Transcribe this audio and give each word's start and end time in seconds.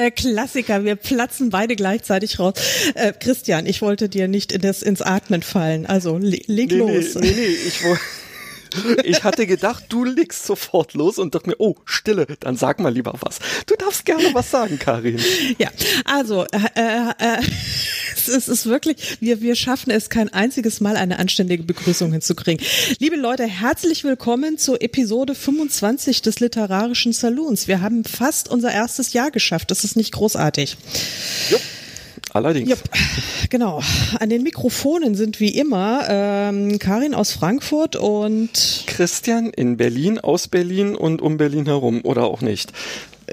Der 0.00 0.10
Klassiker, 0.10 0.82
wir 0.82 0.96
platzen 0.96 1.50
beide 1.50 1.76
gleichzeitig 1.76 2.38
raus. 2.38 2.54
Äh, 2.94 3.12
Christian, 3.12 3.66
ich 3.66 3.82
wollte 3.82 4.08
dir 4.08 4.28
nicht 4.28 4.50
in 4.50 4.62
das, 4.62 4.80
ins 4.80 5.02
Atmen 5.02 5.42
fallen, 5.42 5.84
also 5.84 6.16
le 6.16 6.40
leg 6.46 6.70
nee, 6.70 6.78
los. 6.78 7.16
Nee, 7.16 7.20
nee, 7.20 7.34
nee, 7.36 7.46
ich 7.68 7.84
wollte. 7.84 8.00
Ich 9.04 9.24
hatte 9.24 9.48
gedacht, 9.48 9.86
du 9.88 10.04
legst 10.04 10.46
sofort 10.46 10.94
los 10.94 11.18
und 11.18 11.34
dachte 11.34 11.50
mir, 11.50 11.56
oh, 11.58 11.74
Stille, 11.84 12.24
dann 12.38 12.56
sag 12.56 12.78
mal 12.78 12.94
lieber 12.94 13.14
was. 13.20 13.40
Du 13.66 13.74
darfst 13.74 14.04
gerne 14.04 14.32
was 14.32 14.48
sagen, 14.48 14.78
Karin. 14.78 15.18
Ja, 15.58 15.70
also 16.04 16.44
äh, 16.52 16.58
äh, 16.76 17.10
äh, 17.18 17.42
es, 18.20 18.28
ist, 18.28 18.48
es 18.48 18.60
ist 18.60 18.66
wirklich, 18.66 19.18
wir, 19.20 19.40
wir 19.40 19.54
schaffen 19.54 19.90
es 19.90 20.10
kein 20.10 20.28
einziges 20.28 20.80
Mal 20.80 20.96
eine 20.96 21.18
anständige 21.18 21.62
Begrüßung 21.62 22.12
hinzukriegen. 22.12 22.64
Liebe 22.98 23.16
Leute, 23.16 23.44
herzlich 23.44 24.04
willkommen 24.04 24.58
zur 24.58 24.82
Episode 24.82 25.34
25 25.34 26.22
des 26.22 26.40
Literarischen 26.40 27.12
Saloons. 27.12 27.68
Wir 27.68 27.80
haben 27.80 28.04
fast 28.04 28.48
unser 28.48 28.72
erstes 28.72 29.12
Jahr 29.12 29.30
geschafft. 29.30 29.70
Das 29.70 29.84
ist 29.84 29.96
nicht 29.96 30.12
großartig. 30.12 30.76
Jupp. 31.50 31.60
Allerdings. 32.32 32.70
Jupp, 32.70 32.82
genau. 33.48 33.82
An 34.20 34.28
den 34.28 34.42
Mikrofonen 34.42 35.14
sind 35.14 35.40
wie 35.40 35.56
immer 35.56 36.04
ähm, 36.08 36.78
Karin 36.78 37.14
aus 37.14 37.32
Frankfurt 37.32 37.96
und 37.96 38.84
Christian 38.86 39.50
in 39.50 39.76
Berlin, 39.76 40.18
aus 40.18 40.46
Berlin 40.46 40.94
und 40.94 41.22
um 41.22 41.38
Berlin 41.38 41.66
herum 41.66 42.00
oder 42.04 42.24
auch 42.24 42.40
nicht. 42.40 42.72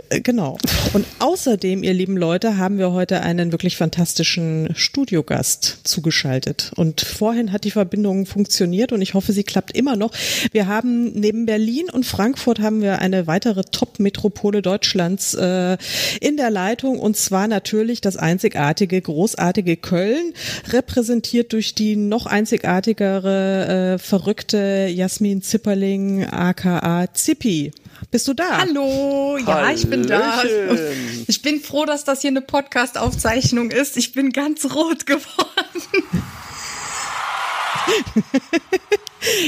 Äh, 0.09 0.21
Genau. 0.21 0.57
Und 0.93 1.05
außerdem, 1.19 1.83
ihr 1.83 1.93
lieben 1.93 2.17
Leute, 2.17 2.57
haben 2.57 2.77
wir 2.77 2.91
heute 2.91 3.21
einen 3.21 3.51
wirklich 3.51 3.77
fantastischen 3.77 4.69
Studiogast 4.75 5.79
zugeschaltet. 5.83 6.71
Und 6.75 7.01
vorhin 7.01 7.51
hat 7.51 7.63
die 7.63 7.71
Verbindung 7.71 8.25
funktioniert 8.25 8.91
und 8.91 9.01
ich 9.01 9.13
hoffe, 9.13 9.33
sie 9.33 9.43
klappt 9.43 9.75
immer 9.75 9.95
noch. 9.95 10.11
Wir 10.51 10.67
haben 10.67 11.11
neben 11.13 11.45
Berlin 11.45 11.89
und 11.91 12.05
Frankfurt 12.05 12.59
haben 12.59 12.81
wir 12.81 12.99
eine 12.99 13.27
weitere 13.27 13.63
Top-Metropole 13.63 14.61
Deutschlands 14.61 15.33
äh, 15.33 15.77
in 16.21 16.37
der 16.37 16.49
Leitung 16.49 16.99
und 16.99 17.17
zwar 17.17 17.47
natürlich 17.47 18.01
das 18.01 18.17
einzigartige, 18.17 19.01
großartige 19.01 19.77
Köln, 19.77 20.33
repräsentiert 20.69 21.53
durch 21.53 21.75
die 21.75 21.95
noch 21.95 22.25
einzigartigere, 22.25 23.95
äh, 23.95 23.97
verrückte 23.97 24.87
Jasmin 24.93 25.41
Zipperling, 25.41 26.25
aka 26.25 27.13
Zippi. 27.13 27.71
Bist 28.11 28.27
du 28.27 28.33
da? 28.33 28.59
Hallo, 28.59 29.37
ja, 29.37 29.71
ich 29.71 29.89
bin 29.89 30.07
da. 30.07 30.37
Hallöchen. 30.37 31.25
Ich 31.27 31.41
bin 31.41 31.59
froh, 31.61 31.85
dass 31.85 32.03
das 32.03 32.21
hier 32.21 32.29
eine 32.29 32.41
Podcast-Aufzeichnung 32.41 33.71
ist. 33.71 33.97
Ich 33.97 34.13
bin 34.13 34.31
ganz 34.31 34.65
rot 34.65 35.05
geworden. 35.05 35.83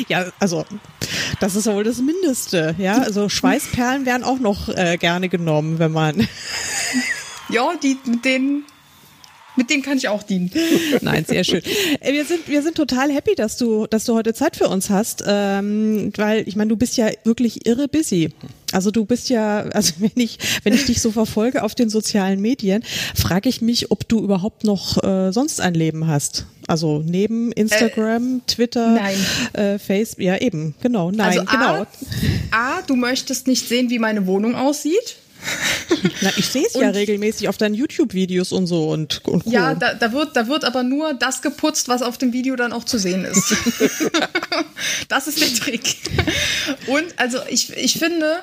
Ja, 0.08 0.25
also 0.39 0.66
das 1.39 1.55
ist 1.55 1.66
ja 1.66 1.73
wohl 1.73 1.83
das 1.83 2.00
Mindeste. 2.00 2.75
Ja, 2.77 3.00
also 3.00 3.30
Schweißperlen 3.30 4.05
wären 4.05 4.23
auch 4.23 4.39
noch 4.39 4.70
äh, 4.70 4.97
gerne 4.97 5.30
genommen, 5.30 5.80
wenn 5.80 5.92
man. 5.92 6.27
Ja, 7.50 7.73
die 7.81 7.97
mit 8.05 8.25
denen, 8.25 8.66
mit 9.60 9.70
denen 9.70 9.84
kann 9.84 9.98
ich 9.98 10.08
auch 10.08 10.24
dienen. 10.24 10.50
Nein, 11.02 11.26
sehr 11.28 11.44
schön. 11.44 11.62
Äh, 12.00 12.14
Wir 12.14 12.26
sind, 12.26 12.48
wir 12.48 12.64
sind 12.64 12.76
total 12.76 13.12
happy, 13.12 13.36
dass 13.36 13.58
du, 13.58 13.88
dass 13.88 14.06
du 14.06 14.16
heute 14.16 14.34
Zeit 14.34 14.56
für 14.56 14.70
uns 14.70 14.89
hast, 14.89 15.22
ähm, 15.28 16.11
weil 16.16 16.48
ich 16.48 16.56
meine, 16.56 16.70
du 16.70 16.78
bist 16.78 16.95
ja 16.95 17.10
wirklich 17.26 17.67
irre 17.67 17.89
busy. 17.89 18.30
Also 18.72 18.89
du 18.89 19.04
bist 19.04 19.30
ja, 19.30 19.60
also 19.73 19.95
wenn 20.00 20.11
ich, 20.16 20.39
wenn 20.64 20.73
ich 20.73 20.86
dich 20.86 21.02
so 21.02 21.11
verfolge 21.11 21.64
auf 21.64 21.76
den 21.76 21.89
sozialen 21.89 22.39
Medien, 22.39 22.83
frage 23.16 23.50
ich 23.50 23.61
mich, 23.61 23.92
ob 23.92 24.08
du 24.08 24.23
überhaupt 24.23 24.64
noch 24.64 25.04
äh, 25.04 25.32
sonst 25.33 25.60
ein 25.60 25.73
Leben 25.73 26.08
hast. 26.08 26.45
Also 26.67 27.04
neben 27.06 27.52
Instagram, 27.52 28.42
Twitter, 28.48 28.92
nein. 28.94 29.16
Äh, 29.54 29.80
Facebook, 29.80 30.23
ja 30.23 30.38
eben, 30.38 30.76
genau, 30.82 31.12
nein, 31.12 31.39
also 31.39 31.44
genau. 31.45 31.86
A, 32.52 32.78
A, 32.78 32.82
du 32.86 32.95
möchtest 32.95 33.48
nicht 33.48 33.67
sehen, 33.67 33.89
wie 33.89 34.00
meine 34.00 34.26
Wohnung 34.28 34.56
aussieht. 34.56 35.17
Na, 36.22 36.32
ich 36.38 36.48
sehe 36.48 36.66
es 36.66 36.73
ja 36.73 36.89
regelmäßig 36.89 37.50
auf 37.50 37.58
deinen 37.58 37.76
YouTube-Videos 37.76 38.52
und 38.52 38.67
so 38.67 38.89
und, 38.89 39.26
und 39.26 39.45
Co. 39.45 39.50
Ja, 39.50 39.73
da, 39.73 39.94
da, 39.94 40.11
wird, 40.11 40.36
da 40.36 40.48
wird 40.48 40.66
aber 40.66 40.83
nur 40.83 41.14
das 41.14 41.42
geputzt, 41.42 41.88
was 41.88 42.02
auf 42.02 42.17
dem 42.17 42.33
Video 42.33 42.55
dann 42.55 42.73
auch 42.73 42.83
zu 42.83 42.98
sehen 42.98 43.26
ist. 43.26 43.55
das 45.08 45.27
ist 45.27 45.42
der 45.42 45.54
Trick. 45.54 45.98
Und 46.88 47.05
also 47.17 47.39
ich, 47.50 47.76
ich 47.76 47.98
finde, 47.98 48.42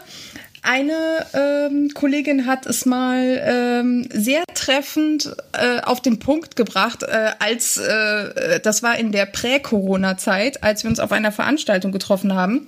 eine 0.63 1.27
ähm, 1.33 1.91
Kollegin 1.95 2.47
hat 2.47 2.67
es 2.67 2.87
mal 2.87 3.41
ähm, 3.45 4.09
sehr 4.13 4.43
treffend 4.55 5.37
äh, 5.53 5.81
auf 5.83 6.01
den 6.01 6.19
Punkt 6.19 6.57
gebracht, 6.57 7.05
äh, 7.05 7.33
als 7.39 7.77
äh, 7.77 8.61
das 8.61 8.83
war 8.83 8.99
in 8.99 9.13
der 9.13 9.27
Prä-Corona-Zeit, 9.27 10.65
als 10.65 10.83
wir 10.83 10.91
uns 10.91 10.99
auf 10.99 11.13
einer 11.13 11.31
Veranstaltung 11.31 11.93
getroffen 11.93 12.35
haben, 12.35 12.67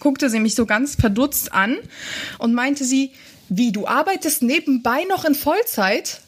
guckte 0.00 0.30
sie 0.30 0.40
mich 0.40 0.54
so 0.54 0.64
ganz 0.64 0.94
verdutzt 0.94 1.52
an 1.52 1.76
und 2.38 2.54
meinte 2.54 2.84
sie, 2.84 3.12
wie, 3.48 3.72
du 3.72 3.86
arbeitest 3.86 4.42
nebenbei 4.42 5.04
noch 5.08 5.24
in 5.24 5.34
Vollzeit? 5.34 6.20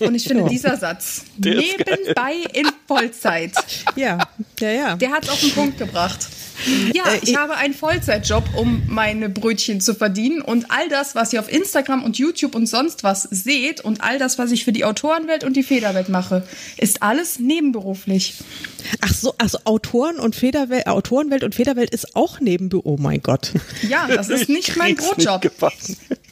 Und 0.00 0.14
ich 0.14 0.24
finde, 0.24 0.44
Ja. 0.44 0.48
dieser 0.50 0.76
Satz, 0.76 1.22
nebenbei 1.36 2.34
in 2.52 2.66
Vollzeit, 2.86 3.52
ja, 3.96 4.18
ja, 4.60 4.70
ja. 4.70 4.96
der 4.96 5.10
hat 5.10 5.24
es 5.24 5.30
auf 5.30 5.40
den 5.40 5.52
Punkt 5.52 5.78
gebracht. 5.78 6.26
Ja, 6.94 7.04
Äh, 7.12 7.18
ich 7.22 7.30
ich- 7.30 7.36
habe 7.36 7.56
einen 7.56 7.74
Vollzeitjob, 7.74 8.44
um 8.56 8.82
meine 8.88 9.28
Brötchen 9.28 9.80
zu 9.80 9.94
verdienen. 9.94 10.40
Und 10.40 10.70
all 10.70 10.88
das, 10.88 11.14
was 11.14 11.32
ihr 11.32 11.40
auf 11.40 11.50
Instagram 11.52 12.02
und 12.04 12.16
YouTube 12.18 12.54
und 12.54 12.66
sonst 12.66 13.02
was 13.04 13.22
seht 13.24 13.80
und 13.80 14.00
all 14.02 14.18
das, 14.18 14.38
was 14.38 14.50
ich 14.52 14.64
für 14.64 14.72
die 14.72 14.84
Autorenwelt 14.84 15.44
und 15.44 15.56
die 15.56 15.62
Federwelt 15.62 16.08
mache, 16.08 16.46
ist 16.76 17.02
alles 17.02 17.38
nebenberuflich. 17.38 18.34
Ach 19.00 19.12
so, 19.14 19.34
also 19.38 19.58
Autoren 19.64 20.18
und 20.18 20.36
Federwelt, 20.36 20.86
Autorenwelt 20.86 21.42
und 21.44 21.54
Federwelt 21.54 21.90
ist 21.90 22.14
auch 22.16 22.40
neben, 22.40 22.70
oh 22.84 22.96
mein 23.00 23.20
Gott. 23.20 23.52
Ja, 23.88 24.06
das 24.08 24.28
ist 24.28 24.48
nicht 24.48 24.76
mein 24.76 24.92
nicht 24.94 24.98
Brotjob. 25.00 25.72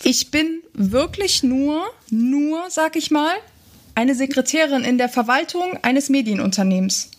Ich 0.05 0.31
bin 0.31 0.61
wirklich 0.75 1.43
nur, 1.43 1.82
nur, 2.11 2.65
sag 2.69 2.97
ich 2.97 3.11
mal, 3.11 3.32
eine 3.94 4.15
Sekretärin 4.15 4.84
in 4.84 4.99
der 4.99 5.09
Verwaltung 5.09 5.78
eines 5.82 6.09
Medienunternehmens. 6.09 7.11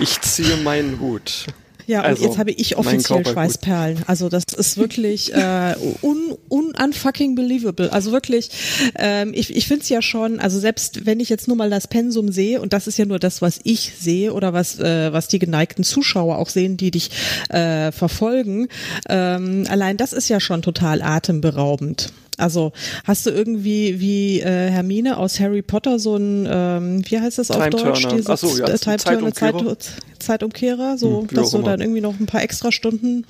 Ich 0.00 0.20
ziehe 0.20 0.56
meinen 0.58 1.00
Hut. 1.00 1.46
Ja, 1.88 2.02
Also, 2.02 2.22
und 2.22 2.28
jetzt 2.28 2.38
habe 2.38 2.50
ich 2.50 2.76
offiziell. 2.76 3.24
Schweißperlen. 3.24 4.02
Also 4.06 4.28
das 4.28 4.44
ist 4.54 4.76
wirklich 4.76 5.32
äh, 5.32 5.74
un, 6.02 6.36
un 6.50 6.74
unfucking 6.74 7.34
believable. 7.34 7.90
Also 7.90 8.12
wirklich, 8.12 8.50
ähm, 8.96 9.32
ich, 9.34 9.56
ich 9.56 9.66
finde 9.66 9.84
es 9.84 9.88
ja 9.88 10.02
schon, 10.02 10.38
also 10.38 10.60
selbst 10.60 11.06
wenn 11.06 11.18
ich 11.18 11.30
jetzt 11.30 11.48
nur 11.48 11.56
mal 11.56 11.70
das 11.70 11.88
Pensum 11.88 12.30
sehe, 12.30 12.60
und 12.60 12.74
das 12.74 12.88
ist 12.88 12.98
ja 12.98 13.06
nur 13.06 13.18
das, 13.18 13.40
was 13.40 13.60
ich 13.64 13.94
sehe 13.98 14.34
oder 14.34 14.52
was, 14.52 14.78
äh, 14.78 15.14
was 15.14 15.28
die 15.28 15.38
geneigten 15.38 15.82
Zuschauer 15.82 16.36
auch 16.36 16.50
sehen, 16.50 16.76
die 16.76 16.90
dich 16.90 17.10
äh, 17.48 17.90
verfolgen, 17.90 18.68
ähm, 19.08 19.64
allein 19.70 19.96
das 19.96 20.12
ist 20.12 20.28
ja 20.28 20.40
schon 20.40 20.60
total 20.60 21.00
atemberaubend. 21.00 22.12
Also 22.38 22.72
hast 23.04 23.26
du 23.26 23.30
irgendwie 23.30 24.00
wie 24.00 24.40
äh, 24.40 24.70
Hermine 24.70 25.16
aus 25.18 25.38
Harry 25.40 25.60
Potter 25.62 25.98
so 25.98 26.16
ein, 26.16 26.48
ähm, 26.50 27.02
wie 27.10 27.18
heißt 27.20 27.38
das 27.38 27.50
auf 27.50 27.56
Time 27.68 27.70
Deutsch? 27.70 28.06
Ach 28.26 28.38
so, 28.38 28.56
ja, 28.56 28.68
äh, 28.68 28.78
Zeitumkehrer. 28.78 29.78
Zeit, 29.78 29.92
Zeitumkehrer, 30.20 30.96
so, 30.98 31.20
Hm, 31.22 31.28
dass 31.34 31.50
du 31.50 31.62
dann 31.62 31.80
irgendwie 31.80 32.00
noch 32.00 32.18
ein 32.18 32.26
paar 32.26 32.42
extra 32.42 32.72
Stunden. 32.72 33.26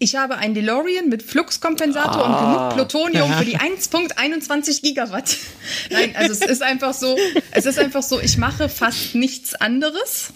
Ich 0.00 0.14
habe 0.14 0.36
ein 0.38 0.54
DeLorean 0.54 1.08
mit 1.08 1.24
Fluxkompensator 1.24 2.24
und 2.24 2.38
genug 2.38 2.74
Plutonium 2.74 3.32
für 3.32 3.44
die 3.44 3.58
1.21 3.58 4.82
Gigawatt. 4.82 5.36
Nein, 5.90 6.14
also 6.14 6.32
es 6.32 6.40
ist 6.40 6.62
einfach 6.62 6.94
so, 6.94 7.16
es 7.50 7.66
ist 7.66 7.80
einfach 7.80 8.04
so, 8.04 8.20
ich 8.20 8.38
mache 8.38 8.68
fast 8.68 9.16
nichts 9.16 9.56
anderes, 9.56 10.32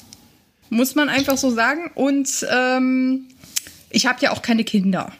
muss 0.70 0.96
man 0.96 1.08
einfach 1.08 1.38
so 1.38 1.52
sagen. 1.52 1.93
Und 1.94 2.28
ähm, 2.52 3.26
ich 3.90 4.06
habe 4.06 4.19
ja 4.20 4.32
auch 4.32 4.43
keine 4.43 4.64
Kinder. 4.64 5.12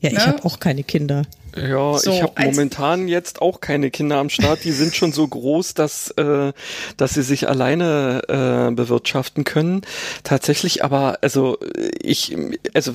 Ja, 0.00 0.10
ich 0.10 0.18
Ne? 0.18 0.26
habe 0.26 0.44
auch 0.44 0.60
keine 0.60 0.82
Kinder. 0.84 1.22
Ja, 1.56 1.98
So, 1.98 2.10
ich 2.10 2.22
habe 2.22 2.42
momentan 2.44 3.08
jetzt 3.08 3.42
auch 3.42 3.60
keine 3.60 3.90
Kinder 3.90 4.16
am 4.16 4.30
Start. 4.30 4.64
Die 4.64 4.72
sind 4.72 4.94
schon 4.94 5.12
so 5.12 5.26
groß, 5.26 5.74
dass, 5.74 6.10
äh, 6.12 6.52
dass 6.96 7.14
sie 7.14 7.22
sich 7.22 7.48
alleine 7.48 8.22
äh, 8.28 8.74
bewirtschaften 8.74 9.44
können. 9.44 9.82
Tatsächlich, 10.24 10.84
aber 10.84 11.18
also 11.20 11.58
ich, 12.00 12.36
also 12.74 12.94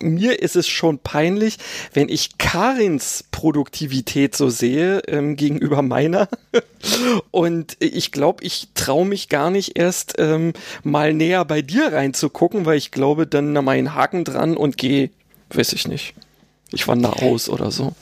mir 0.00 0.40
ist 0.40 0.56
es 0.56 0.68
schon 0.68 0.98
peinlich, 0.98 1.58
wenn 1.92 2.08
ich 2.08 2.38
Karins 2.38 3.24
Produktivität 3.30 4.36
so 4.36 4.48
sehe 4.48 5.00
ähm, 5.08 5.36
gegenüber 5.36 5.82
meiner. 5.82 6.28
Und 7.30 7.76
ich 7.80 8.12
glaube, 8.12 8.44
ich 8.44 8.68
traue 8.74 9.06
mich 9.06 9.28
gar 9.28 9.50
nicht 9.50 9.78
erst 9.78 10.14
ähm, 10.18 10.52
mal 10.82 11.12
näher 11.12 11.44
bei 11.44 11.62
dir 11.62 11.92
reinzugucken, 11.92 12.64
weil 12.66 12.78
ich 12.78 12.90
glaube, 12.90 13.26
dann 13.26 13.52
mache 13.52 13.76
ich 13.76 13.78
einen 13.80 13.94
Haken 13.94 14.24
dran 14.24 14.56
und 14.56 14.78
gehe, 14.78 15.10
weiß 15.50 15.72
ich 15.72 15.88
nicht. 15.88 16.14
Ich 16.72 16.86
wandere 16.88 17.22
aus 17.22 17.48
oder 17.48 17.70
so. 17.70 17.94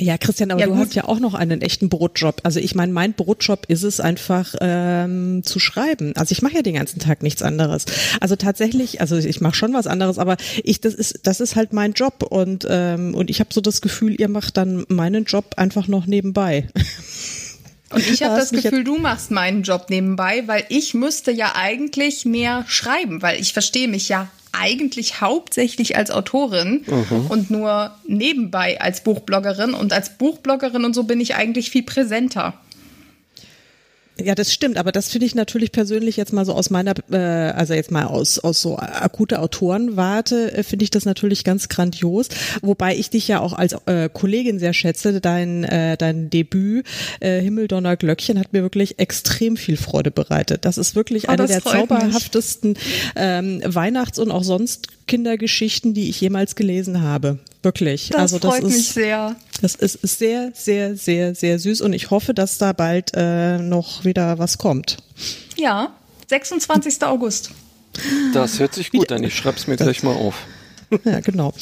Ja, 0.00 0.16
Christian, 0.16 0.52
aber 0.52 0.60
Ja, 0.60 0.66
du 0.66 0.74
gut. 0.74 0.80
hast 0.82 0.94
ja 0.94 1.04
auch 1.06 1.18
noch 1.18 1.34
einen 1.34 1.60
echten 1.60 1.88
Brotjob. 1.88 2.40
Also 2.44 2.60
ich 2.60 2.76
meine, 2.76 2.92
mein 2.92 3.14
Brotjob 3.14 3.66
ist 3.66 3.82
es 3.82 3.98
einfach 3.98 4.54
ähm, 4.60 5.42
zu 5.44 5.58
schreiben. 5.58 6.12
Also 6.14 6.30
ich 6.32 6.40
mache 6.40 6.54
ja 6.54 6.62
den 6.62 6.74
ganzen 6.76 7.00
Tag 7.00 7.24
nichts 7.24 7.42
anderes. 7.42 7.84
Also 8.20 8.36
tatsächlich, 8.36 9.00
also 9.00 9.16
ich 9.16 9.40
mache 9.40 9.56
schon 9.56 9.72
was 9.74 9.88
anderes, 9.88 10.18
aber 10.18 10.36
ich 10.62 10.80
das 10.80 10.94
ist 10.94 11.20
das 11.24 11.40
ist 11.40 11.56
halt 11.56 11.72
mein 11.72 11.94
Job 11.94 12.22
und 12.22 12.64
ähm, 12.70 13.12
und 13.16 13.28
ich 13.28 13.40
habe 13.40 13.52
so 13.52 13.60
das 13.60 13.80
Gefühl, 13.80 14.14
ihr 14.20 14.28
macht 14.28 14.56
dann 14.56 14.84
meinen 14.88 15.24
Job 15.24 15.54
einfach 15.56 15.88
noch 15.88 16.06
nebenbei. 16.06 16.68
Und 17.90 18.06
ich 18.06 18.22
habe 18.22 18.36
das 18.36 18.50
Gefühl, 18.50 18.84
du 18.84 18.98
machst 18.98 19.30
meinen 19.30 19.62
Job 19.62 19.86
nebenbei, 19.88 20.42
weil 20.46 20.64
ich 20.68 20.94
müsste 20.94 21.30
ja 21.30 21.54
eigentlich 21.54 22.24
mehr 22.24 22.64
schreiben, 22.68 23.22
weil 23.22 23.40
ich 23.40 23.52
verstehe 23.52 23.88
mich 23.88 24.08
ja 24.08 24.28
eigentlich 24.52 25.20
hauptsächlich 25.20 25.96
als 25.96 26.10
Autorin 26.10 26.84
und 27.28 27.50
nur 27.50 27.92
nebenbei 28.06 28.80
als 28.80 29.02
Buchbloggerin. 29.02 29.74
Und 29.74 29.92
als 29.92 30.10
Buchbloggerin 30.10 30.84
und 30.84 30.94
so 30.94 31.04
bin 31.04 31.20
ich 31.20 31.34
eigentlich 31.34 31.70
viel 31.70 31.82
präsenter. 31.82 32.54
Ja, 34.20 34.34
das 34.34 34.52
stimmt, 34.52 34.78
aber 34.78 34.90
das 34.90 35.08
finde 35.08 35.26
ich 35.26 35.34
natürlich 35.36 35.70
persönlich 35.70 36.16
jetzt 36.16 36.32
mal 36.32 36.44
so 36.44 36.52
aus 36.52 36.70
meiner, 36.70 36.94
äh, 37.10 37.16
also 37.16 37.74
jetzt 37.74 37.92
mal 37.92 38.04
aus, 38.06 38.38
aus 38.40 38.60
so 38.60 38.76
akuter 38.76 39.40
Autorenwarte, 39.40 40.52
äh, 40.52 40.62
finde 40.64 40.82
ich 40.82 40.90
das 40.90 41.04
natürlich 41.04 41.44
ganz 41.44 41.68
grandios. 41.68 42.28
Wobei 42.60 42.96
ich 42.96 43.10
dich 43.10 43.28
ja 43.28 43.38
auch 43.40 43.52
als 43.52 43.76
äh, 43.86 44.08
Kollegin 44.12 44.58
sehr 44.58 44.72
schätze. 44.72 45.20
Dein, 45.20 45.62
äh, 45.64 45.96
dein 45.96 46.30
Debüt, 46.30 46.84
äh, 47.20 47.40
Himmeldonner 47.40 47.96
Glöckchen, 47.96 48.38
hat 48.40 48.52
mir 48.52 48.62
wirklich 48.62 48.98
extrem 48.98 49.56
viel 49.56 49.76
Freude 49.76 50.10
bereitet. 50.10 50.64
Das 50.64 50.78
ist 50.78 50.96
wirklich 50.96 51.28
Oh, 51.28 51.32
eine 51.32 51.46
der 51.46 51.56
mich. 51.56 51.64
zauberhaftesten 51.64 52.76
ähm, 53.14 53.62
Weihnachts- 53.64 54.18
und 54.18 54.30
auch 54.32 54.42
sonst 54.44 54.88
Kindergeschichten, 55.08 55.94
die 55.94 56.08
ich 56.08 56.20
jemals 56.20 56.54
gelesen 56.54 57.02
habe. 57.02 57.38
Wirklich. 57.62 58.10
Das 58.10 58.20
also 58.20 58.38
das 58.38 58.50
freut 58.50 58.62
ist, 58.62 58.76
mich 58.76 58.88
sehr. 58.90 59.34
das 59.60 59.74
ist 59.74 59.96
ist 59.96 60.18
sehr, 60.18 60.52
sehr, 60.54 60.96
sehr, 60.96 61.34
sehr 61.34 61.58
süß 61.58 61.80
und 61.80 61.92
ich 61.92 62.10
hoffe, 62.10 62.34
dass 62.34 62.58
da 62.58 62.72
bald 62.72 63.10
äh, 63.14 63.58
noch 63.58 64.04
wieder 64.04 64.38
was 64.38 64.58
kommt. 64.58 64.98
Ja, 65.56 65.92
26. 66.28 67.02
August. 67.02 67.50
Das 68.32 68.60
hört 68.60 68.74
sich 68.74 68.92
gut 68.92 69.10
an. 69.10 69.24
Ich 69.24 69.34
schreib's 69.34 69.66
mir 69.66 69.76
gleich 69.76 70.04
mal 70.04 70.14
auf. 70.14 70.46
Ja, 71.04 71.20
genau. 71.20 71.52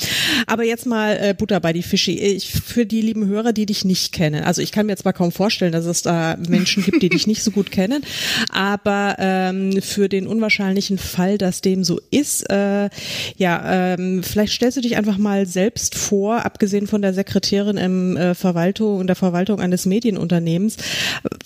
Aber 0.47 0.65
jetzt 0.65 0.87
mal 0.87 1.19
äh, 1.21 1.35
Butter 1.35 1.61
bei 1.61 1.73
die 1.73 1.83
Fischi. 1.83 2.19
Ich, 2.19 2.51
für 2.51 2.87
die 2.87 3.01
lieben 3.01 3.27
Hörer, 3.27 3.53
die 3.53 3.67
dich 3.67 3.85
nicht 3.85 4.13
kennen. 4.13 4.45
Also 4.45 4.63
ich 4.63 4.73
kann 4.73 4.87
mir 4.87 4.97
zwar 4.97 5.13
kaum 5.13 5.33
vorstellen, 5.33 5.73
dass 5.73 5.85
es 5.85 6.03
da 6.03 6.37
Menschen 6.49 6.85
gibt, 6.85 7.03
die 7.03 7.09
dich 7.09 7.27
nicht 7.27 7.43
so 7.43 7.51
gut 7.51 7.71
kennen, 7.71 8.05
aber 8.53 9.17
ähm, 9.19 9.83
für 9.83 10.09
den 10.09 10.27
unwahrscheinlichen 10.27 10.99
Fall, 10.99 11.39
dass 11.39 11.61
dem 11.61 11.85
so 11.85 12.01
ist, 12.11 12.49
äh, 12.51 12.89
ja, 13.37 13.95
ähm, 13.95 14.23
vielleicht 14.23 14.53
stellst 14.53 14.77
du 14.77 14.81
dich 14.81 14.97
einfach 14.97 15.19
mal 15.19 15.47
selbst 15.47 15.95
vor, 15.95 16.45
abgesehen 16.45 16.87
von 16.87 17.03
der 17.03 17.15
Sekretärin 17.15 17.77
im 17.77 18.17
äh, 18.17 18.35
Verwaltung 18.35 18.99
und 18.99 19.07
der 19.07 19.17
Verwaltung 19.17 19.61
eines 19.61 19.87
Medienunternehmens. 19.87 20.77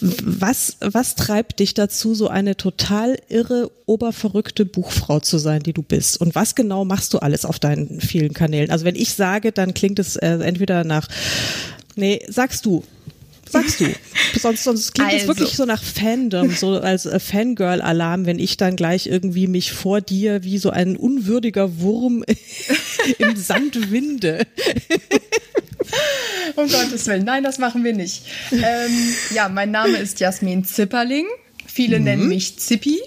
Was, 0.01 0.77
was 0.81 1.15
treibt 1.15 1.61
dich 1.61 1.75
dazu, 1.75 2.15
so 2.15 2.29
eine 2.29 2.57
total 2.57 3.17
irre, 3.29 3.71
oberverrückte 3.87 4.65
Buchfrau 4.65 5.21
zu 5.21 5.39
sein, 5.39 5.63
die 5.63 5.73
du 5.73 5.83
bist? 5.83 6.21
Und 6.21 6.35
was 6.35 6.55
genau 6.55 6.85
machst 6.85 7.15
du 7.15 7.19
alles 7.19 7.45
auf 7.45 7.59
deinen 7.71 8.01
vielen 8.01 8.33
Kanälen? 8.33 8.71
Also 8.71 8.85
wenn 8.85 8.97
ich 8.97 9.15
sage, 9.15 9.53
dann 9.53 9.75
klingt 9.75 9.99
es 9.99 10.17
äh, 10.17 10.39
entweder 10.43 10.85
nach, 10.85 11.09
nee, 11.97 12.21
sagst 12.29 12.67
du. 12.67 12.85
Sagst 13.49 13.81
du. 13.81 13.87
Sonst, 14.39 14.63
sonst 14.63 14.95
klingt 14.95 15.13
es 15.13 15.23
Also. 15.23 15.29
wirklich 15.29 15.57
so 15.57 15.65
nach 15.65 15.83
Fandom, 15.83 16.53
so 16.53 16.79
als 16.79 17.05
äh, 17.05 17.19
Fangirl-Alarm, 17.19 18.25
wenn 18.25 18.39
ich 18.39 18.57
dann 18.57 18.77
gleich 18.77 19.09
irgendwie 19.09 19.49
mich 19.49 19.73
vor 19.73 20.01
dir 20.01 20.45
wie 20.45 20.59
so 20.59 20.71
ein 20.71 20.97
unwürdiger 20.97 21.81
Wurm 21.81 22.25
im 23.19 23.37
Sand 23.37 23.91
winde. 23.91 24.47
Um 26.55 26.69
Gottes 26.69 27.07
Willen. 27.09 27.25
Nein, 27.25 27.43
das 27.43 27.59
machen 27.59 27.83
wir 27.83 27.93
nicht. 27.95 28.23
Ähm, 28.53 29.15
ja, 29.35 29.49
mein 29.49 29.71
Name 29.73 29.97
ist 29.97 30.21
Jasmin 30.21 30.65
Zipperling. 30.65 31.27
Viele 31.67 31.99
nennen 31.99 32.29
mich 32.29 32.59
Zippi. 32.59 33.01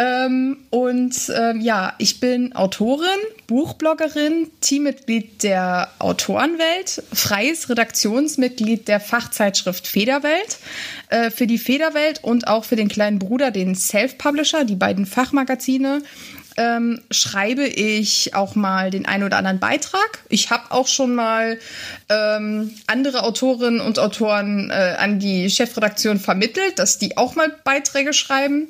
Ähm, 0.00 0.56
und 0.70 1.14
ähm, 1.36 1.60
ja, 1.60 1.92
ich 1.98 2.20
bin 2.20 2.56
Autorin, 2.56 3.06
Buchbloggerin, 3.48 4.50
Teammitglied 4.62 5.42
der 5.42 5.90
Autorenwelt, 5.98 7.02
freies 7.12 7.68
Redaktionsmitglied 7.68 8.88
der 8.88 8.98
Fachzeitschrift 8.98 9.86
Federwelt, 9.86 10.58
äh, 11.10 11.30
für 11.30 11.46
die 11.46 11.58
Federwelt 11.58 12.24
und 12.24 12.48
auch 12.48 12.64
für 12.64 12.76
den 12.76 12.88
kleinen 12.88 13.18
Bruder, 13.18 13.50
den 13.50 13.74
Self-Publisher, 13.74 14.64
die 14.64 14.76
beiden 14.76 15.04
Fachmagazine 15.04 16.00
ähm, 16.56 17.00
schreibe 17.10 17.66
ich 17.66 18.34
auch 18.34 18.54
mal 18.54 18.90
den 18.90 19.04
einen 19.06 19.24
oder 19.24 19.36
anderen 19.36 19.60
Beitrag. 19.60 20.20
Ich 20.30 20.50
habe 20.50 20.70
auch 20.70 20.88
schon 20.88 21.14
mal 21.14 21.58
ähm, 22.08 22.74
andere 22.86 23.22
Autorinnen 23.22 23.80
und 23.80 23.98
Autoren 23.98 24.70
äh, 24.70 24.96
an 24.98 25.18
die 25.18 25.50
Chefredaktion 25.50 26.18
vermittelt, 26.18 26.78
dass 26.78 26.98
die 26.98 27.18
auch 27.18 27.34
mal 27.34 27.54
Beiträge 27.64 28.14
schreiben. 28.14 28.68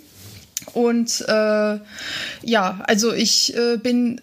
Und 0.73 1.25
äh, 1.27 1.79
ja, 2.43 2.81
also 2.87 3.13
ich 3.13 3.57
äh, 3.57 3.77
bin 3.77 4.21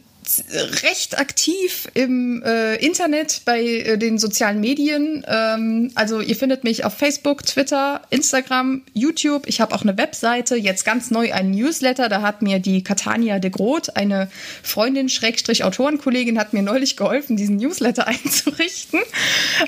recht 0.84 1.18
aktiv 1.20 1.88
im 1.94 2.44
äh, 2.44 2.76
Internet 2.76 3.42
bei 3.46 3.62
äh, 3.62 3.98
den 3.98 4.18
sozialen 4.18 4.60
Medien. 4.60 5.26
Ähm, 5.28 5.92
also 5.96 6.20
ihr 6.20 6.36
findet 6.36 6.64
mich 6.64 6.86
auf 6.86 6.94
Facebook, 6.94 7.46
Twitter, 7.46 8.02
Instagram, 8.10 8.84
YouTube. 8.94 9.48
Ich 9.48 9.62
habe 9.62 9.74
auch 9.74 9.84
eine 9.84 9.98
Webseite, 9.98 10.56
jetzt 10.56 10.86
ganz 10.86 11.12
neu 11.12 11.34
ein 11.34 11.52
Newsletter. 11.52 12.10
Da 12.10 12.22
hat 12.22 12.42
mir 12.42 12.60
die 12.60 12.84
Catania 12.84 13.40
de 13.40 13.52
Groot, 13.52 13.96
eine 13.96 14.30
Freundin, 14.64 15.10
Schrägstrich 15.10 15.64
Autorenkollegin, 15.64 16.40
hat 16.40 16.54
mir 16.54 16.62
neulich 16.62 16.98
geholfen, 16.98 17.38
diesen 17.38 17.58
Newsletter 17.58 18.08
einzurichten. 18.08 19.00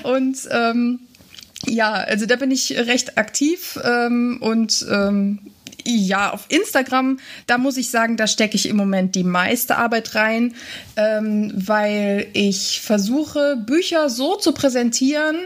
Und 0.02 0.36
ähm, 0.50 1.00
ja, 1.66 1.92
also 1.92 2.26
da 2.26 2.36
bin 2.36 2.50
ich 2.50 2.72
recht 2.72 3.18
aktiv 3.18 3.78
ähm, 3.84 4.38
und 4.40 4.86
ähm, 4.90 5.38
ja, 5.84 6.32
auf 6.32 6.46
Instagram, 6.48 7.18
da 7.46 7.58
muss 7.58 7.76
ich 7.76 7.90
sagen, 7.90 8.16
da 8.16 8.26
stecke 8.26 8.56
ich 8.56 8.68
im 8.68 8.76
Moment 8.76 9.14
die 9.14 9.24
meiste 9.24 9.76
Arbeit 9.76 10.14
rein, 10.14 10.54
ähm, 10.96 11.52
weil 11.54 12.28
ich 12.32 12.80
versuche, 12.80 13.56
Bücher 13.66 14.08
so 14.10 14.36
zu 14.36 14.52
präsentieren, 14.52 15.36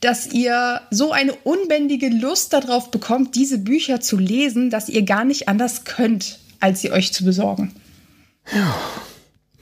dass 0.00 0.32
ihr 0.32 0.80
so 0.90 1.12
eine 1.12 1.34
unbändige 1.34 2.08
Lust 2.08 2.52
darauf 2.52 2.90
bekommt, 2.90 3.34
diese 3.34 3.58
Bücher 3.58 4.00
zu 4.00 4.16
lesen, 4.16 4.70
dass 4.70 4.88
ihr 4.88 5.02
gar 5.02 5.24
nicht 5.24 5.48
anders 5.48 5.84
könnt, 5.84 6.38
als 6.60 6.80
sie 6.80 6.90
euch 6.90 7.12
zu 7.12 7.24
besorgen. 7.24 7.72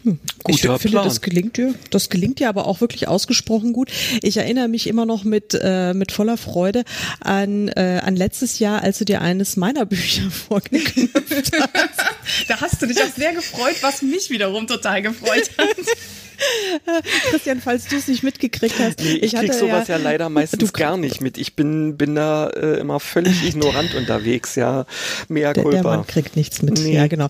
Ich 0.04 0.16
Guter 0.42 0.78
finde, 0.78 0.96
Plan. 0.96 1.04
das 1.04 1.20
gelingt 1.20 1.56
dir. 1.56 1.74
Das 1.90 2.08
gelingt 2.08 2.40
dir 2.40 2.48
aber 2.48 2.66
auch 2.66 2.80
wirklich 2.80 3.08
ausgesprochen 3.08 3.72
gut. 3.72 3.90
Ich 4.22 4.36
erinnere 4.36 4.68
mich 4.68 4.86
immer 4.86 5.06
noch 5.06 5.24
mit 5.24 5.58
äh, 5.60 5.94
mit 5.94 6.12
voller 6.12 6.36
Freude 6.36 6.84
an 7.20 7.68
äh, 7.68 8.00
an 8.02 8.16
letztes 8.16 8.58
Jahr, 8.58 8.82
als 8.82 8.98
du 8.98 9.04
dir 9.04 9.20
eines 9.20 9.56
meiner 9.56 9.86
Bücher 9.92 10.30
vorgeknüpft 10.30 11.52
hast. 11.52 12.11
Da 12.48 12.60
hast 12.60 12.80
du 12.82 12.86
dich 12.86 12.98
auch 13.02 13.14
sehr 13.16 13.32
gefreut, 13.32 13.76
was 13.82 14.02
mich 14.02 14.30
wiederum 14.30 14.66
total 14.66 15.02
gefreut 15.02 15.50
hat. 15.58 15.68
Christian, 17.30 17.60
falls 17.60 17.86
du 17.86 17.96
es 17.96 18.08
nicht 18.08 18.22
mitgekriegt 18.24 18.74
hast, 18.80 18.98
Nee, 19.00 19.12
ich, 19.16 19.32
krieg 19.34 19.52
sowas 19.52 19.86
ja, 19.88 19.96
leider 19.96 20.28
meistens 20.28 20.58
Du- 20.72 20.72
gar 20.72 20.96
nicht 20.96 21.20
mit. 21.20 21.38
Ich 21.38 21.54
bin, 21.54 21.96
bin 21.96 22.14
da 22.16 22.48
äh, 22.48 22.80
immer 22.80 22.98
völlig 23.00 23.44
ignorant 23.48 23.94
unterwegs, 23.94 24.56
ja. 24.56 24.86
Mea 25.28 25.52
Der, 25.52 25.62
der 25.62 25.62
culpa. 25.62 25.82
Mann 25.96 26.06
kriegt 26.06 26.34
nichts 26.36 26.62
mit. 26.62 26.78
Nee. 26.80 26.94
Ja, 26.94 27.06
genau. 27.06 27.28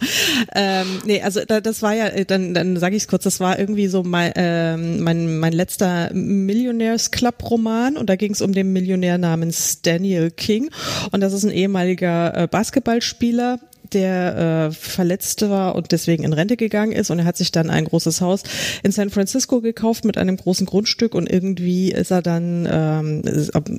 Ähm, 0.54 1.02
nee, 1.04 1.20
also 1.20 1.42
da, 1.46 1.60
das 1.60 1.82
war 1.82 1.94
ja, 1.94 2.06
äh, 2.08 2.24
dann, 2.24 2.54
dann 2.54 2.78
sage 2.78 2.96
ich 2.96 3.02
es 3.02 3.08
kurz, 3.08 3.24
das 3.24 3.38
war 3.40 3.58
irgendwie 3.58 3.88
so 3.88 4.02
mein, 4.02 4.32
ähm, 4.36 5.02
mein, 5.02 5.38
mein 5.38 5.52
letzter 5.52 6.10
Millionaires 6.14 7.10
Club 7.10 7.34
Roman 7.50 7.96
und 7.98 8.08
da 8.08 8.16
ging 8.16 8.32
es 8.32 8.40
um 8.40 8.52
den 8.52 8.72
Millionär 8.72 9.18
namens 9.18 9.82
Daniel 9.82 10.30
King 10.30 10.70
und 11.10 11.20
das 11.20 11.32
ist 11.34 11.44
ein 11.44 11.50
ehemaliger 11.50 12.34
äh, 12.44 12.46
Basketballspieler 12.46 13.58
der 13.94 14.68
äh, 14.70 14.72
verletzt 14.72 15.48
war 15.48 15.74
und 15.74 15.92
deswegen 15.92 16.24
in 16.24 16.32
Rente 16.32 16.56
gegangen 16.56 16.92
ist. 16.92 17.10
Und 17.10 17.20
er 17.20 17.24
hat 17.24 17.36
sich 17.36 17.52
dann 17.52 17.70
ein 17.70 17.84
großes 17.84 18.20
Haus 18.20 18.42
in 18.82 18.92
San 18.92 19.10
Francisco 19.10 19.60
gekauft 19.60 20.04
mit 20.04 20.18
einem 20.18 20.36
großen 20.36 20.66
Grundstück. 20.66 21.14
Und 21.14 21.30
irgendwie 21.30 21.92
ist 21.92 22.10
er 22.10 22.22
dann 22.22 22.68
ähm, 22.70 23.22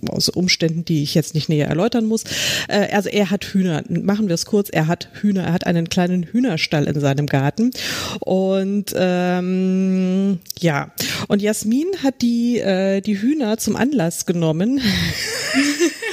aus 0.10 0.29
Umständen, 0.29 0.86
die 0.86 1.03
ich 1.03 1.15
jetzt 1.15 1.36
nicht 1.36 1.50
näher 1.50 1.67
erläutern 1.67 2.05
muss, 2.05 2.24
äh, 2.67 2.93
also 2.93 3.10
er 3.10 3.29
hat 3.29 3.46
Hühner, 3.46 3.84
machen 3.89 4.27
wir 4.27 4.36
es 4.36 4.46
kurz, 4.46 4.70
er 4.70 4.88
hat 4.88 5.10
Hühner, 5.13 5.43
er 5.43 5.53
hat 5.53 5.65
einen 5.65 5.89
kleinen 5.89 6.24
Hühnerstall 6.24 6.86
in 6.86 7.00
seinem 7.00 7.27
Garten. 7.27 7.72
Und 8.20 8.93
ähm, 8.96 10.39
ja. 10.60 10.91
Und 11.27 11.41
Jasmin 11.41 11.88
hat 12.03 12.22
die 12.22 12.60
äh, 12.60 13.01
die 13.01 13.20
Hühner 13.22 13.58
zum 13.58 13.75
Anlass 13.75 14.25
genommen 14.25 14.82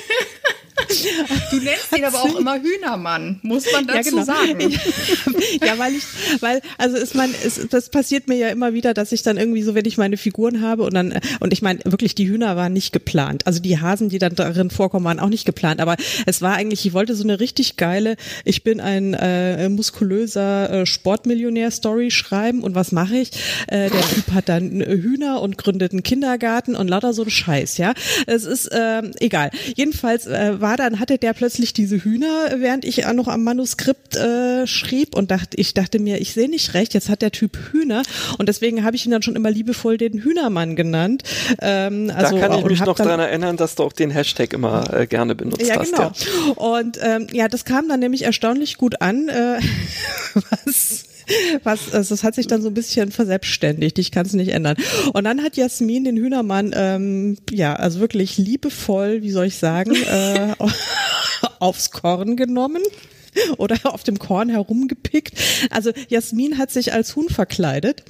Du 1.51 1.57
nennst 1.57 1.97
ihn 1.97 2.05
aber 2.05 2.23
auch 2.23 2.39
immer 2.39 2.61
Hühnermann, 2.61 3.39
muss 3.43 3.65
man 3.73 3.87
dazu 3.87 3.97
ja, 3.97 4.03
genau. 4.11 4.25
sagen. 4.25 4.61
ja, 5.65 5.79
weil 5.79 5.95
ich, 5.95 6.05
weil, 6.41 6.61
also 6.79 6.97
ist 6.97 7.15
man, 7.15 7.33
ist, 7.45 7.73
das 7.73 7.89
passiert 7.89 8.29
mir 8.29 8.37
ja 8.37 8.49
immer 8.49 8.75
wieder, 8.75 8.95
dass 8.95 9.13
ich 9.13 9.23
dann 9.23 9.37
irgendwie 9.37 9.63
so, 9.63 9.75
wenn 9.75 9.85
ich 9.85 9.99
meine 9.99 10.17
Figuren 10.17 10.61
habe 10.61 10.83
und 10.85 10.95
dann, 10.95 11.19
und 11.41 11.53
ich 11.53 11.63
meine, 11.63 11.81
wirklich, 11.85 12.15
die 12.15 12.29
Hühner 12.29 12.57
waren 12.57 12.73
nicht 12.73 12.93
geplant. 12.93 13.47
Also 13.47 13.61
die 13.61 13.81
Hasen, 13.81 14.09
die 14.09 14.19
dann 14.19 14.35
darin 14.35 14.71
vorkommen, 14.71 15.05
waren 15.05 15.21
auch 15.21 15.29
nicht 15.29 15.45
geplant. 15.45 15.81
Aber 15.81 15.97
es 16.27 16.43
war 16.43 16.55
eigentlich, 16.55 16.85
ich 16.87 16.93
wollte 16.93 17.15
so 17.15 17.25
eine 17.25 17.41
richtig 17.41 17.77
geile, 17.77 18.17
ich 18.45 18.63
bin 18.65 18.81
ein 18.81 19.15
äh, 19.15 19.69
muskulöser 19.69 20.71
äh, 20.71 20.87
Sportmillionär-Story 20.87 22.11
schreiben 22.11 22.63
und 22.63 22.75
was 22.75 22.93
mache 22.93 23.17
ich? 23.17 23.31
Äh, 23.69 23.91
der 23.91 24.01
Typ 24.01 24.33
hat 24.33 24.49
dann 24.49 24.81
Hühner 24.81 25.41
und 25.41 25.59
gründet 25.59 25.93
einen 25.93 26.03
Kindergarten 26.03 26.75
und 26.75 26.89
lauter 26.89 27.13
so 27.13 27.23
ein 27.23 27.31
Scheiß, 27.31 27.79
ja. 27.79 27.95
Es 28.27 28.45
ist 28.45 28.67
äh, 28.67 29.03
egal. 29.21 29.51
Jedenfalls 29.77 30.27
äh, 30.27 30.61
war 30.61 30.77
dann, 30.91 31.01
hatte 31.01 31.19
der 31.19 31.33
plötzlich 31.33 31.73
diese 31.73 32.03
Hühner, 32.03 32.55
während 32.57 32.85
ich 32.85 33.05
noch 33.13 33.29
am 33.29 33.45
Manuskript 33.45 34.17
äh, 34.17 34.67
schrieb 34.67 35.17
und 35.17 35.31
dachte, 35.31 35.57
ich 35.57 35.75
dachte 35.75 35.99
mir, 35.99 36.21
ich 36.21 36.33
sehe 36.33 36.49
nicht 36.49 36.75
recht, 36.75 36.95
jetzt 36.95 37.09
hat 37.09 37.23
der 37.23 37.31
Typ 37.31 37.57
Hühner 37.73 38.03
und 38.39 38.49
deswegen 38.49 38.85
habe 38.85 38.97
ich 38.97 39.07
ihn 39.07 39.13
dann 39.13 39.23
schon 39.23 39.37
immer 39.37 39.51
liebevoll 39.51 39.97
den 39.97 40.23
Hühnermann 40.23 40.77
genannt. 40.77 41.23
Ähm, 41.61 42.13
also, 42.15 42.39
da 42.39 42.49
kann 42.49 42.59
ich 42.59 42.65
mich 42.65 42.81
noch 42.81 42.97
daran 42.97 43.21
erinnern, 43.21 43.57
dass 43.57 43.75
du 43.75 43.85
auch 43.85 43.93
den 43.93 44.11
Hashtag 44.11 44.53
immer 44.53 44.93
äh, 44.93 45.07
gerne 45.07 45.35
benutzt 45.35 45.67
ja, 45.67 45.79
hast. 45.79 45.93
Genau. 45.93 46.13
Ja. 46.47 46.53
Und 46.53 46.99
ähm, 47.03 47.27
ja, 47.33 47.49
das 47.49 47.65
kam 47.65 47.89
dann 47.89 48.01
nämlich 48.01 48.23
erstaunlich 48.23 48.77
gut 48.77 49.01
an, 49.01 49.29
äh, 49.29 49.61
was 50.65 51.05
was, 51.63 51.93
also 51.93 52.15
das 52.15 52.25
hat 52.25 52.35
sich 52.35 52.47
dann 52.47 52.63
so 52.63 52.69
ein 52.69 52.75
bisschen 52.75 53.11
verselbstständigt. 53.11 53.99
Ich 53.99 54.11
kann 54.11 54.27
es 54.27 54.33
nicht 54.33 54.53
ändern. 54.53 54.77
Und 55.13 55.25
dann 55.25 55.43
hat 55.43 55.57
Jasmin 55.57 56.05
den 56.05 56.17
Hühnermann, 56.17 56.73
ähm, 56.75 57.37
ja, 57.51 57.75
also 57.75 58.01
wirklich 58.01 58.39
liebevoll, 58.39 59.23
wie 59.23 59.31
soll 59.31 59.47
ich 59.47 59.57
sagen, 59.57 59.95
äh, 59.95 60.55
aufs 61.59 61.91
Korn 61.91 62.37
genommen 62.37 62.83
oder 63.59 63.77
auf 63.85 64.03
dem 64.03 64.19
Korn 64.19 64.49
herumgepickt. 64.49 65.35
Also 65.71 65.93
Jasmin 66.09 66.59
hat 66.59 66.71
sich 66.71 66.93
als 66.93 67.17
Huhn 67.17 67.29
verkleidet. 67.29 68.03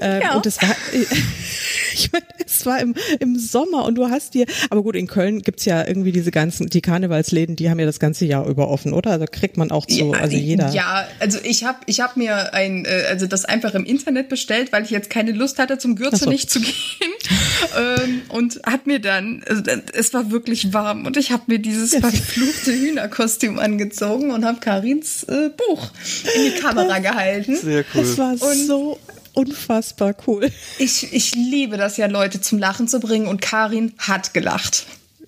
Äh, 0.00 0.22
ja. 0.22 0.36
Und 0.36 0.46
es 0.46 0.60
war, 0.60 0.74
ich 1.94 2.12
meine, 2.12 2.24
es 2.44 2.66
war 2.66 2.80
im, 2.80 2.94
im 3.20 3.38
Sommer 3.38 3.84
und 3.84 3.96
du 3.96 4.08
hast 4.08 4.34
dir, 4.34 4.46
aber 4.70 4.82
gut, 4.82 4.96
in 4.96 5.06
Köln 5.06 5.42
gibt's 5.42 5.64
ja 5.64 5.86
irgendwie 5.86 6.12
diese 6.12 6.30
ganzen, 6.30 6.68
die 6.68 6.80
Karnevalsläden, 6.80 7.56
die 7.56 7.70
haben 7.70 7.78
ja 7.78 7.86
das 7.86 8.00
ganze 8.00 8.24
Jahr 8.24 8.46
über 8.46 8.68
offen, 8.68 8.92
oder? 8.92 9.12
Also 9.12 9.26
kriegt 9.30 9.56
man 9.56 9.70
auch 9.70 9.86
zu, 9.86 10.12
ja, 10.12 10.18
also 10.18 10.36
jeder. 10.36 10.70
Ja, 10.70 11.06
also 11.20 11.38
ich 11.42 11.64
habe 11.64 11.78
ich 11.86 12.00
hab 12.00 12.16
mir 12.16 12.54
ein, 12.54 12.84
äh, 12.84 13.04
also 13.08 13.26
das 13.26 13.44
einfach 13.44 13.74
im 13.74 13.84
Internet 13.84 14.28
bestellt, 14.28 14.72
weil 14.72 14.84
ich 14.84 14.90
jetzt 14.90 15.10
keine 15.10 15.32
Lust 15.32 15.58
hatte, 15.58 15.78
zum 15.78 15.96
Gürtel 15.96 16.18
so. 16.18 16.30
nicht 16.30 16.50
zu 16.50 16.60
gehen. 16.60 17.13
ähm, 17.78 18.22
und 18.28 18.60
hat 18.64 18.86
mir 18.86 19.00
dann, 19.00 19.44
also 19.48 19.62
es 19.92 20.12
war 20.14 20.30
wirklich 20.30 20.72
warm 20.72 21.06
und 21.06 21.16
ich 21.16 21.32
habe 21.32 21.44
mir 21.46 21.58
dieses 21.58 21.94
verfluchte 21.94 22.72
Hühnerkostüm 22.72 23.58
angezogen 23.58 24.30
und 24.30 24.44
habe 24.44 24.60
Karins 24.60 25.24
äh, 25.24 25.50
Buch 25.50 25.90
in 26.36 26.52
die 26.52 26.60
Kamera 26.60 26.98
gehalten. 26.98 27.56
Sehr 27.56 27.84
cool. 27.94 28.02
Das 28.02 28.18
war 28.18 28.32
und 28.32 28.66
so 28.66 28.98
unfassbar 29.34 30.14
cool. 30.26 30.50
Ich, 30.78 31.12
ich 31.12 31.34
liebe 31.34 31.76
das 31.76 31.96
ja, 31.96 32.06
Leute 32.06 32.40
zum 32.40 32.58
Lachen 32.58 32.88
zu 32.88 33.00
bringen 33.00 33.26
und 33.26 33.40
Karin 33.40 33.92
hat 33.98 34.32
gelacht. 34.32 34.86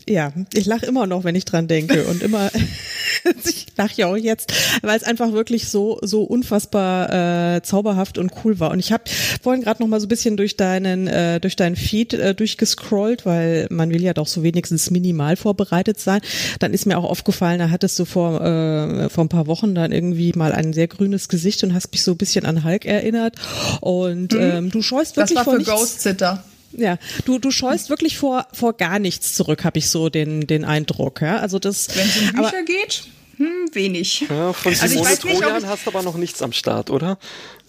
Ja, 0.08 0.32
ich 0.54 0.66
lache 0.66 0.86
immer 0.86 1.06
noch, 1.06 1.24
wenn 1.24 1.34
ich 1.34 1.44
dran 1.44 1.66
denke 1.66 2.04
und 2.04 2.22
immer, 2.22 2.50
ich 3.44 3.66
lache 3.76 3.92
ja 3.96 4.06
auch 4.06 4.16
jetzt, 4.16 4.52
weil 4.82 4.96
es 4.96 5.02
einfach 5.02 5.32
wirklich 5.32 5.68
so 5.68 5.98
so 6.02 6.22
unfassbar 6.22 7.56
äh, 7.56 7.62
zauberhaft 7.62 8.18
und 8.18 8.32
cool 8.44 8.60
war. 8.60 8.70
Und 8.70 8.78
ich 8.78 8.92
habe 8.92 9.04
vorhin 9.42 9.62
gerade 9.62 9.82
noch 9.82 9.88
mal 9.88 10.00
so 10.00 10.06
ein 10.06 10.08
bisschen 10.08 10.36
durch 10.36 10.56
deinen 10.56 11.06
äh, 11.06 11.40
durch 11.40 11.56
deinen 11.56 11.76
Feed 11.76 12.14
äh, 12.14 12.34
durchgescrollt, 12.34 13.26
weil 13.26 13.66
man 13.70 13.90
will 13.90 14.02
ja 14.02 14.14
doch 14.14 14.26
so 14.26 14.42
wenigstens 14.42 14.90
minimal 14.90 15.36
vorbereitet 15.36 16.00
sein. 16.00 16.20
Dann 16.58 16.72
ist 16.72 16.86
mir 16.86 16.98
auch 16.98 17.04
aufgefallen, 17.04 17.58
da 17.58 17.70
hattest 17.70 17.98
du 17.98 18.04
vor 18.04 18.40
äh, 18.40 19.08
vor 19.08 19.24
ein 19.24 19.28
paar 19.28 19.46
Wochen 19.46 19.74
dann 19.74 19.92
irgendwie 19.92 20.32
mal 20.34 20.52
ein 20.52 20.72
sehr 20.72 20.88
grünes 20.88 21.28
Gesicht 21.28 21.64
und 21.64 21.74
hast 21.74 21.92
mich 21.92 22.02
so 22.02 22.12
ein 22.12 22.16
bisschen 22.16 22.46
an 22.46 22.64
Hulk 22.64 22.84
erinnert. 22.84 23.36
Und 23.80 24.32
mhm. 24.32 24.40
ähm, 24.40 24.70
du 24.70 24.82
scheust 24.82 25.16
wirklich 25.16 25.36
das 25.36 25.46
war 25.46 25.54
für 25.54 25.64
vor 25.64 25.76
Ghost 25.76 26.00
Sitter. 26.00 26.44
Ja, 26.78 26.98
du, 27.24 27.38
du 27.38 27.50
scheust 27.50 27.90
wirklich 27.90 28.18
vor, 28.18 28.46
vor 28.52 28.74
gar 28.74 28.98
nichts 28.98 29.34
zurück, 29.34 29.64
habe 29.64 29.78
ich 29.78 29.88
so 29.88 30.08
den, 30.08 30.46
den 30.46 30.64
Eindruck. 30.64 31.22
Ja? 31.22 31.38
Also 31.38 31.58
das, 31.58 31.88
Wenn 31.96 32.06
es 32.06 32.16
um 32.16 32.26
Bücher 32.32 32.48
aber, 32.48 32.62
geht, 32.64 33.04
hm, 33.36 33.68
wenig. 33.72 34.26
Ja, 34.30 34.52
von 34.52 34.74
Simone 34.74 35.08
also 35.08 35.28
Trojan 35.28 35.66
hast 35.66 35.86
du 35.86 35.90
aber 35.90 36.02
noch 36.02 36.16
nichts 36.16 36.40
am 36.42 36.52
Start, 36.52 36.90
oder? 36.90 37.18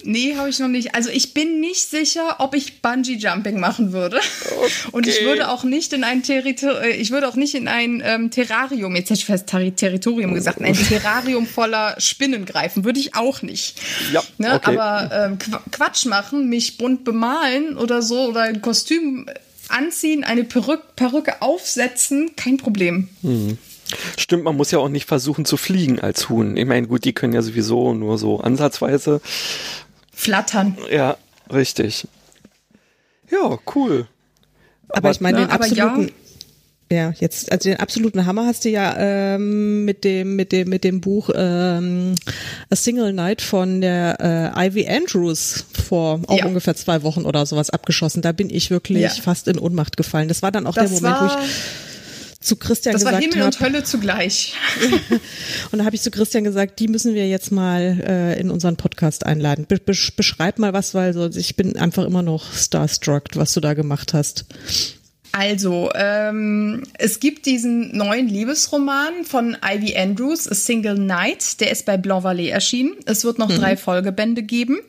Nee, 0.04 0.36
habe 0.38 0.50
ich 0.50 0.60
noch 0.60 0.68
nicht. 0.68 0.96
Also 0.96 1.10
ich 1.10 1.34
bin 1.34 1.60
nicht 1.60 1.90
sicher, 1.90 2.36
ob 2.40 2.54
ich 2.54 2.82
Bungee 2.82 3.16
Jumping 3.16 3.60
machen 3.60 3.92
würde. 3.92 4.18
Okay. 4.18 4.72
Und 4.92 5.08
ich 5.08 5.22
würde 5.24 5.50
auch 5.50 5.64
nicht 5.64 5.92
in 5.92 6.04
ein 6.04 6.24
Territor 6.24 6.82
äh, 6.82 6.92
ich 6.92 7.12
würde 7.12 7.28
auch 7.28 7.36
nicht 7.36 7.56
in 7.56 7.68
ein 7.68 8.02
ähm, 8.06 8.32
Terrarium, 8.32 8.96
jetzt 8.96 9.10
hätte 9.10 9.20
ich 9.20 9.26
fast 9.26 9.48
Ter 9.48 9.76
Territorium 9.76 10.34
gesagt, 10.34 10.60
in 10.60 10.66
ein 10.66 10.74
Terrarium 10.88 11.48
voller 11.48 12.00
Spinnen 12.00 12.46
greifen, 12.46 12.86
würde 12.86 13.00
ich 13.00 13.16
auch 13.16 13.42
nicht. 13.42 13.80
Ja, 14.14 14.24
ne? 14.38 14.56
okay. 14.56 14.78
Aber 14.78 15.12
ähm, 15.12 15.38
Quatsch 15.72 16.06
machen, 16.06 16.48
mich 16.48 16.78
bunt 16.78 17.04
bemalen 17.04 17.78
oder 17.78 18.02
so 18.02 18.30
oder 18.30 18.44
ein 18.44 18.62
Kostüm 18.62 19.26
anziehen, 19.70 20.24
eine 20.24 20.44
Perücke, 20.44 20.84
Perücke 20.96 21.42
aufsetzen, 21.42 22.36
kein 22.36 22.58
Problem. 22.58 23.10
Mhm. 23.22 23.58
Stimmt, 24.18 24.44
man 24.44 24.56
muss 24.56 24.72
ja 24.72 24.80
auch 24.80 24.90
nicht 24.90 25.06
versuchen 25.06 25.46
zu 25.46 25.58
fliegen 25.58 26.00
als 26.00 26.30
Huhn. 26.30 26.58
Ich 26.58 26.66
meine, 26.66 26.88
gut, 26.88 27.06
die 27.06 27.14
können 27.14 27.34
ja 27.34 27.42
sowieso 27.42 27.94
nur 27.94 28.18
so 28.18 28.40
ansatzweise 28.40 29.22
flattern. 30.14 30.78
Ja, 30.92 31.18
richtig. 31.52 32.08
Ja, 33.30 33.58
cool. 33.76 34.08
Aber, 34.90 34.98
aber 34.98 35.12
ich 35.12 35.22
meine, 35.22 35.40
den 35.40 35.50
absoluten, 35.50 36.12
ja. 36.90 36.98
ja. 36.98 37.14
jetzt, 37.20 37.52
also 37.52 37.70
den 37.70 37.80
absoluten 37.80 38.26
Hammer 38.26 38.46
hast 38.46 38.64
du 38.64 38.70
ja 38.70 38.96
ähm, 38.98 39.86
mit 39.86 40.04
dem, 40.04 40.36
mit 40.36 40.52
dem, 40.52 40.70
mit 40.70 40.84
dem 40.84 41.02
Buch 41.02 41.30
ähm, 41.36 42.16
A 42.70 42.76
Single 42.76 43.12
Night 43.14 43.42
von 43.42 43.82
der 43.82 44.54
äh, 44.56 44.68
Ivy 44.68 44.88
Andrews 44.88 45.66
vor 45.88 46.22
auch 46.28 46.38
ja. 46.38 46.46
ungefähr 46.46 46.76
zwei 46.76 47.04
Wochen 47.04 47.26
oder 47.26 47.46
sowas 47.46 47.70
abgeschossen. 47.70 48.22
Da 48.22 48.32
bin 48.32 48.50
ich 48.50 48.72
wirklich 48.72 49.02
ja. 49.02 49.10
fast 49.10 49.48
in 49.50 49.60
Ohnmacht 49.60 49.98
gefallen. 49.98 50.30
Das 50.30 50.42
war 50.42 50.52
dann 50.52 50.66
auch 50.66 50.76
das 50.76 50.90
der 50.90 51.02
Moment, 51.02 51.22
wo 51.22 51.26
ich 51.26 51.50
zu 52.40 52.56
Christian 52.56 52.94
das 52.94 53.02
gesagt 53.02 53.16
habe. 53.16 53.26
Das 53.26 53.36
war 53.36 53.42
Himmel 53.42 53.48
und 53.48 53.60
Hölle 53.60 53.84
zugleich. 53.84 54.54
und 55.72 55.80
da 55.80 55.86
habe 55.86 55.96
ich 55.96 56.02
zu 56.02 56.12
Christian 56.12 56.44
gesagt, 56.44 56.80
die 56.80 56.88
müssen 56.88 57.14
wir 57.14 57.28
jetzt 57.28 57.52
mal 57.52 58.00
äh, 58.06 58.40
in 58.40 58.52
unseren 58.52 58.78
Podcast 58.78 59.26
einladen. 59.26 59.66
Be 59.68 59.80
beschreib 59.80 60.60
mal 60.60 60.74
was, 60.74 60.94
weil 60.94 61.14
so, 61.14 61.28
ich 61.28 61.56
bin 61.56 61.78
einfach 61.78 62.06
immer 62.06 62.22
noch 62.22 62.54
starstruck, 62.54 63.36
was 63.36 63.54
du 63.54 63.60
da 63.60 63.74
gemacht 63.74 64.14
hast. 64.14 64.46
Also, 65.32 65.92
ähm, 65.94 66.84
es 66.98 67.20
gibt 67.20 67.46
diesen 67.46 67.96
neuen 67.96 68.28
Liebesroman 68.28 69.24
von 69.24 69.56
Ivy 69.64 69.96
Andrews, 69.96 70.48
A 70.50 70.56
Single 70.56 70.98
Night, 70.98 71.60
der 71.60 71.72
ist 71.72 71.86
bei 71.86 71.98
Blanc 71.98 72.26
Vallée 72.26 72.50
erschienen. 72.50 72.94
Es 73.06 73.24
wird 73.24 73.38
noch 73.38 73.50
mhm. 73.50 73.56
drei 73.56 73.78
Folgebände 73.78 74.44
geben. 74.44 74.80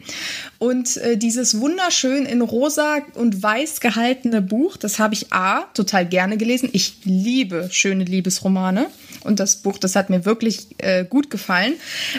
Und 0.58 0.96
äh, 0.98 1.16
dieses 1.16 1.60
wunderschön 1.60 2.24
in 2.26 2.40
rosa 2.40 2.98
und 3.14 3.42
weiß 3.42 3.80
gehaltene 3.80 4.40
Buch, 4.40 4.76
das 4.76 4.98
habe 4.98 5.14
ich 5.14 5.32
A, 5.32 5.64
total 5.74 6.06
gerne 6.06 6.36
gelesen. 6.36 6.70
Ich 6.72 6.94
liebe 7.04 7.68
schöne 7.70 8.04
Liebesromane. 8.04 8.86
Und 9.24 9.40
das 9.40 9.56
Buch, 9.56 9.78
das 9.78 9.96
hat 9.96 10.10
mir 10.10 10.24
wirklich 10.24 10.68
äh, 10.78 11.04
gut 11.04 11.30
gefallen. 11.30 11.74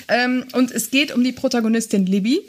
Ähm, 0.08 0.46
und 0.54 0.72
es 0.72 0.92
geht 0.92 1.14
um 1.14 1.24
die 1.24 1.32
Protagonistin 1.32 2.06
Libby 2.06 2.42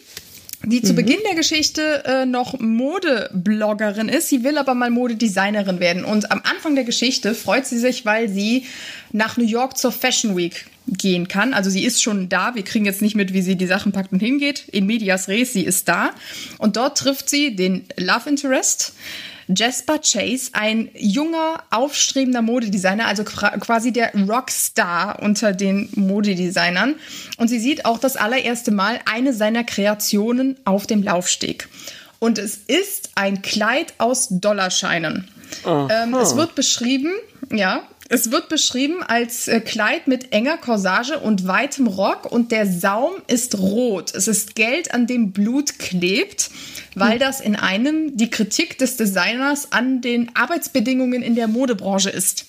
die 0.65 0.83
zu 0.83 0.93
mhm. 0.93 0.97
Beginn 0.97 1.19
der 1.27 1.35
Geschichte 1.35 2.05
äh, 2.05 2.27
noch 2.27 2.59
Modebloggerin 2.59 4.09
ist. 4.09 4.29
Sie 4.29 4.45
will 4.45 4.59
aber 4.59 4.75
mal 4.75 4.91
Modedesignerin 4.91 5.81
werden. 5.81 6.05
Und 6.05 6.31
am 6.31 6.43
Anfang 6.45 6.75
der 6.75 6.85
Geschichte 6.85 7.35
freut 7.35 7.67
sie 7.67 7.79
sich, 7.79 8.05
weil 8.05 8.29
sie 8.29 8.67
nach 9.13 9.37
New 9.37 9.45
York 9.45 9.79
zur 9.79 9.93
Fashion 9.93 10.37
Week 10.37 10.67
gehen 10.87 11.29
kann. 11.29 11.55
Also 11.55 11.71
sie 11.71 11.85
ist 11.85 12.03
schon 12.03 12.29
da. 12.29 12.55
Wir 12.55 12.63
kriegen 12.63 12.85
jetzt 12.85 13.01
nicht 13.01 13.15
mit, 13.15 13.33
wie 13.33 13.43
sie 13.43 13.57
die 13.57 13.67
Sachen 13.67 13.93
packt 13.93 14.13
und 14.13 14.21
hingeht. 14.21 14.65
In 14.69 14.87
medias 14.87 15.29
res, 15.29 15.53
sie 15.53 15.65
ist 15.65 15.89
da. 15.89 16.11
Und 16.59 16.77
dort 16.77 16.99
trifft 16.99 17.31
sie 17.31 17.57
den 17.57 17.85
Love 17.97 18.29
Interest. 18.29 18.93
Jasper 19.57 19.99
Chase, 19.99 20.51
ein 20.53 20.91
junger, 20.95 21.63
aufstrebender 21.71 22.43
Modedesigner, 22.43 23.07
also 23.07 23.25
quasi 23.25 23.93
der 23.93 24.13
Rockstar 24.15 25.21
unter 25.23 25.53
den 25.53 25.89
Modedesignern. 25.95 26.97
Und 27.39 27.49
sie 27.49 27.59
sieht 27.59 27.85
auch 27.85 27.99
das 27.99 28.17
allererste 28.17 28.71
Mal 28.71 29.01
eine 29.05 29.33
seiner 29.33 29.65
Kreationen 29.65 30.57
auf 30.65 30.87
dem 30.87 31.03
Laufsteg. 31.03 31.69
Und 32.19 32.39
es 32.39 32.57
ist 32.57 33.11
ein 33.15 33.43
Kleid 33.43 33.95
aus 33.99 34.29
Dollarscheinen. 34.31 35.29
Ähm, 35.67 36.15
es 36.15 36.37
wird 36.37 36.55
beschrieben, 36.55 37.13
ja, 37.51 37.83
es 38.11 38.31
wird 38.31 38.49
beschrieben 38.49 39.03
als 39.03 39.49
äh, 39.49 39.61
Kleid 39.61 40.07
mit 40.09 40.33
enger 40.33 40.59
Corsage 40.59 41.19
und 41.19 41.47
weitem 41.47 41.87
Rock 41.87 42.31
und 42.31 42.53
der 42.53 42.67
Saum 42.67 43.13
ist 43.29 43.59
rot. 43.59 44.13
Es 44.15 44.29
ist 44.29 44.55
Geld, 44.55 44.93
an 44.93 45.07
dem 45.07 45.33
Blut 45.33 45.79
klebt 45.79 46.51
weil 46.95 47.19
das 47.19 47.41
in 47.41 47.57
einem 47.57 48.17
die 48.17 48.31
Kritik 48.31 48.79
des 48.79 48.97
Designers 48.97 49.73
an 49.73 50.01
den 50.01 50.35
Arbeitsbedingungen 50.35 51.23
in 51.23 51.35
der 51.35 51.49
Modebranche 51.49 52.11
ist. 52.11 52.47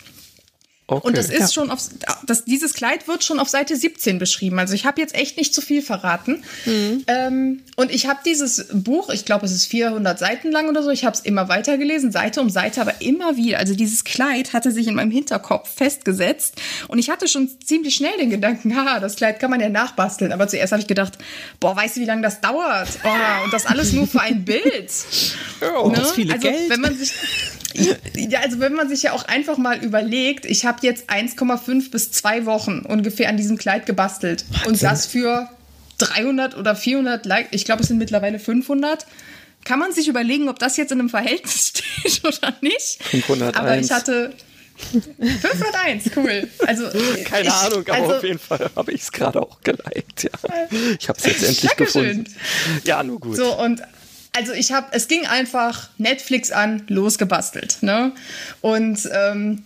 Okay. 0.92 1.08
Und 1.08 1.16
das 1.16 1.30
ist 1.30 1.40
ja. 1.40 1.48
schon 1.48 1.72
auf, 1.72 1.80
das, 2.28 2.44
dieses 2.44 2.74
Kleid 2.74 3.08
wird 3.08 3.24
schon 3.24 3.40
auf 3.40 3.48
Seite 3.48 3.78
17 3.78 4.20
beschrieben. 4.20 4.60
Also 4.60 4.74
ich 4.74 4.86
habe 4.86 5.00
jetzt 5.00 5.16
echt 5.16 5.38
nicht 5.38 5.54
zu 5.54 5.62
viel 5.62 5.82
verraten. 5.82 6.44
Mhm. 6.66 7.06
Ähm, 7.08 7.62
und 7.78 7.92
ich 7.92 8.08
habe 8.08 8.20
dieses 8.26 8.68
Buch, 8.74 9.10
ich 9.10 9.24
glaube, 9.24 9.46
es 9.46 9.54
ist 9.54 9.68
400 9.68 10.20
Seiten 10.20 10.52
lang 10.52 10.68
oder 10.68 10.84
so. 10.84 10.90
Ich 10.90 11.06
habe 11.06 11.16
es 11.16 11.22
immer 11.22 11.48
weiter 11.48 11.78
gelesen, 11.78 12.12
Seite 12.12 12.42
um 12.42 12.50
Seite, 12.50 12.82
aber 12.82 13.00
immer 13.00 13.38
wieder. 13.38 13.60
Also 13.60 13.74
dieses 13.74 14.04
Kleid 14.04 14.52
hatte 14.52 14.74
sich 14.74 14.86
in 14.88 14.96
meinem 14.96 15.12
Hinterkopf 15.12 15.74
festgesetzt. 15.74 16.56
Und 16.90 17.00
ich 17.00 17.10
hatte 17.10 17.30
schon 17.30 17.50
ziemlich 17.64 17.96
schnell 17.96 18.18
den 18.18 18.30
Gedanken, 18.30 18.76
haha, 18.76 19.00
das 19.00 19.16
Kleid 19.16 19.40
kann 19.40 19.50
man 19.50 19.62
ja 19.62 19.70
nachbasteln. 19.70 20.34
Aber 20.34 20.50
zuerst 20.50 20.74
habe 20.74 20.82
ich 20.82 20.88
gedacht, 20.88 21.18
boah, 21.62 21.74
weißt 21.74 21.96
du, 21.96 22.02
wie 22.02 22.06
lange 22.06 22.22
das 22.22 22.42
dauert? 22.42 22.90
Oh, 23.06 23.44
und 23.46 23.54
das 23.54 23.66
alles 23.66 23.94
nur 23.94 24.08
für 24.08 24.20
ein 24.20 24.44
Bild. 24.44 24.92
Oh, 25.62 25.88
ne? 25.88 25.96
das 25.96 26.12
viele 26.12 26.34
also, 26.34 26.50
Geld. 26.50 26.70
Wenn 26.70 26.82
man 26.82 26.98
sich 26.98 27.14
ja, 27.74 28.40
also 28.40 28.60
wenn 28.60 28.74
man 28.74 28.90
sich 28.90 29.04
ja 29.04 29.14
auch 29.14 29.26
einfach 29.26 29.58
mal 29.58 29.84
überlegt, 29.84 30.46
ich 30.46 30.66
habe 30.66 30.80
jetzt 30.82 31.10
1,5 31.10 31.92
bis 31.92 32.12
2 32.12 32.46
Wochen 32.46 32.80
ungefähr 32.80 33.30
an 33.30 33.38
diesem 33.38 33.58
Kleid 33.58 33.86
gebastelt. 33.86 34.46
Wahnsinn. 34.50 34.68
Und 34.68 34.84
das 34.84 35.06
für 35.06 35.50
300 36.00 36.58
oder 36.58 36.76
400 36.76 37.26
Likes, 37.26 37.50
ich 37.52 37.66
glaube, 37.66 37.82
es 37.82 37.88
sind 37.88 37.98
mittlerweile 37.98 38.40
500. 38.40 39.06
Kann 39.64 39.80
man 39.80 39.94
sich 39.94 40.08
überlegen, 40.08 40.50
ob 40.50 40.58
das 40.60 40.78
jetzt 40.78 40.92
in 40.92 41.00
einem 41.00 41.10
Verhältnis 41.10 41.74
steht 42.02 42.26
oder 42.26 42.54
nicht? 42.62 43.04
501. 43.04 43.58
Aber 43.58 43.78
ich 43.78 43.92
hatte 43.92 44.34
501, 44.92 46.12
cool. 46.16 46.48
Also, 46.66 46.90
Keine 47.26 47.48
ich, 47.48 47.54
Ahnung, 47.54 47.84
aber 47.88 47.94
also, 47.94 48.16
auf 48.16 48.24
jeden 48.24 48.40
Fall 48.40 48.70
habe 48.76 48.92
ich 48.92 49.02
es 49.02 49.12
gerade 49.12 49.42
auch 49.42 49.62
geliked. 49.62 50.24
Ja. 50.24 50.32
Ich 51.00 51.08
habe 51.08 51.20
es 51.20 51.26
jetzt 51.26 51.44
endlich 51.44 51.62
Dankeschön. 51.62 52.24
gefunden. 52.24 52.36
Ja, 52.86 53.04
nur 53.04 53.20
gut. 53.20 53.38
So, 53.38 53.58
und 53.60 53.82
also 54.34 54.54
ich 54.54 54.72
habe, 54.72 54.88
es 54.92 55.08
ging 55.08 55.26
einfach 55.28 55.90
Netflix 55.98 56.52
an, 56.52 56.84
losgebastelt. 56.88 57.78
Ne? 57.82 58.14
Und 58.62 59.10
ähm, 59.12 59.64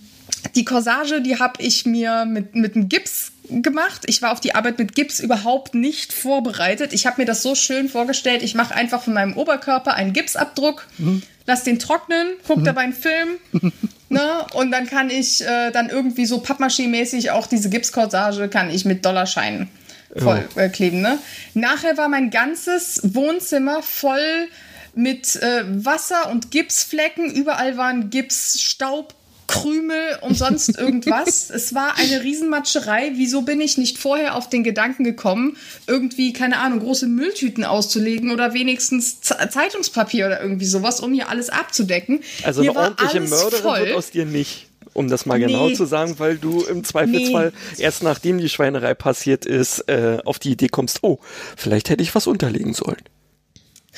die 0.55 0.65
Corsage, 0.65 1.21
die 1.21 1.39
habe 1.39 1.61
ich 1.61 1.85
mir 1.85 2.25
mit, 2.25 2.55
mit 2.55 2.75
einem 2.75 2.89
Gips 2.89 3.31
gemacht. 3.49 4.03
Ich 4.07 4.21
war 4.21 4.31
auf 4.31 4.39
die 4.39 4.55
Arbeit 4.55 4.79
mit 4.79 4.95
Gips 4.95 5.19
überhaupt 5.19 5.75
nicht 5.75 6.13
vorbereitet. 6.13 6.93
Ich 6.93 7.05
habe 7.05 7.21
mir 7.21 7.25
das 7.25 7.43
so 7.43 7.53
schön 7.53 7.89
vorgestellt. 7.89 8.41
Ich 8.41 8.55
mache 8.55 8.73
einfach 8.73 9.03
von 9.03 9.13
meinem 9.13 9.37
Oberkörper 9.37 9.93
einen 9.93 10.13
Gipsabdruck, 10.13 10.87
mhm. 10.97 11.21
lass 11.45 11.63
den 11.63 11.77
trocknen, 11.77 12.27
guck 12.47 12.57
mhm. 12.57 12.63
dabei 12.63 12.81
einen 12.81 12.93
Film. 12.93 13.37
ne? 14.09 14.45
Und 14.53 14.71
dann 14.71 14.87
kann 14.87 15.11
ich 15.11 15.41
äh, 15.41 15.71
dann 15.71 15.89
irgendwie 15.89 16.25
so 16.25 16.37
Pappmaché-mäßig 16.37 17.31
auch 17.31 17.45
diese 17.45 17.69
Gipskorsage 17.69 18.47
kann 18.47 18.71
ich 18.71 18.85
mit 18.85 19.05
Dollarscheinen 19.05 19.69
voll 20.17 20.47
äh, 20.55 20.69
kleben. 20.69 21.01
Ne? 21.01 21.19
Nachher 21.53 21.97
war 21.97 22.09
mein 22.09 22.29
ganzes 22.29 23.01
Wohnzimmer 23.03 23.81
voll 23.81 24.47
mit 24.95 25.35
äh, 25.37 25.63
Wasser 25.67 26.29
und 26.31 26.51
Gipsflecken. 26.51 27.31
Überall 27.31 27.77
waren 27.77 28.09
Gipsstaub. 28.09 29.13
Krümel 29.47 30.17
und 30.21 30.35
sonst 30.35 30.69
irgendwas. 30.79 31.51
es 31.51 31.75
war 31.75 31.97
eine 31.97 32.23
Riesenmatscherei. 32.23 33.11
Wieso 33.13 33.43
bin 33.43 33.61
ich 33.61 33.77
nicht 33.77 33.99
vorher 33.99 34.35
auf 34.35 34.49
den 34.49 34.63
Gedanken 34.63 35.03
gekommen, 35.03 35.55
irgendwie, 35.85 36.33
keine 36.33 36.57
Ahnung, 36.57 36.79
große 36.79 37.05
Mülltüten 37.05 37.63
auszulegen 37.63 38.31
oder 38.31 38.55
wenigstens 38.55 39.21
Zeitungspapier 39.21 40.25
oder 40.25 40.41
irgendwie 40.41 40.65
sowas, 40.65 40.99
um 40.99 41.13
hier 41.13 41.29
alles 41.29 41.49
abzudecken? 41.49 42.21
Also 42.43 42.63
hier 42.63 42.71
eine 42.71 42.79
ordentliche 42.79 43.21
Mörderin 43.21 43.61
voll. 43.61 43.79
wird 43.81 43.95
aus 43.95 44.09
dir 44.09 44.25
nicht 44.25 44.65
um 44.95 45.09
das 45.09 45.25
mal 45.25 45.39
genau 45.39 45.67
nee. 45.67 45.73
zu 45.73 45.85
sagen, 45.85 46.15
weil 46.17 46.37
du 46.37 46.63
im 46.63 46.83
Zweifelsfall 46.83 47.51
nee. 47.77 47.83
erst 47.83 48.01
nachdem 48.01 48.37
die 48.39 48.49
Schweinerei 48.49 48.93
passiert 48.93 49.45
ist, 49.45 49.81
äh, 49.89 50.19
auf 50.23 50.39
die 50.39 50.51
Idee 50.51 50.69
kommst, 50.69 50.99
oh, 51.03 51.19
vielleicht 51.55 51.89
hätte 51.89 52.01
ich 52.01 52.15
was 52.15 52.27
unterlegen 52.27 52.73
sollen. 52.73 53.01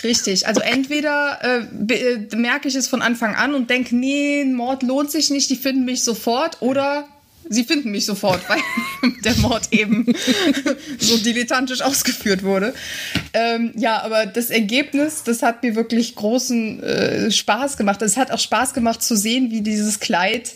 Richtig, 0.04 0.48
also 0.48 0.62
entweder 0.62 1.40
äh, 1.42 1.94
äh, 1.94 2.36
merke 2.36 2.68
ich 2.68 2.76
es 2.76 2.88
von 2.88 3.02
Anfang 3.02 3.36
an 3.36 3.54
und 3.54 3.70
denke, 3.70 3.96
nee, 3.96 4.44
Mord 4.44 4.84
lohnt 4.84 5.12
sich 5.12 5.30
nicht, 5.30 5.50
die 5.50 5.56
finden 5.56 5.86
mich 5.86 6.04
sofort, 6.04 6.62
oder 6.62 7.08
sie 7.50 7.64
finden 7.64 7.92
mich 7.92 8.06
sofort, 8.06 8.42
weil 8.50 8.60
der 9.24 9.36
Mord 9.36 9.68
eben 9.72 10.06
so 11.00 11.18
dilettantisch 11.18 11.82
ausgeführt 11.82 12.44
wurde. 12.44 12.74
Ähm, 13.34 13.72
ja, 13.76 14.02
aber 14.02 14.26
das 14.26 14.50
Ergebnis, 14.50 15.24
das 15.24 15.42
hat 15.44 15.64
mir 15.64 15.76
wirklich 15.76 16.16
großen 16.16 16.84
äh, 16.84 17.32
Spaß 17.32 17.78
gemacht. 17.78 18.02
Es 18.02 18.18
hat 18.18 18.32
auch 18.32 18.40
Spaß 18.40 18.74
gemacht 18.74 19.02
zu 19.02 19.16
sehen, 19.16 19.52
wie 19.52 19.62
dieses 19.62 20.00
Kleid 20.00 20.54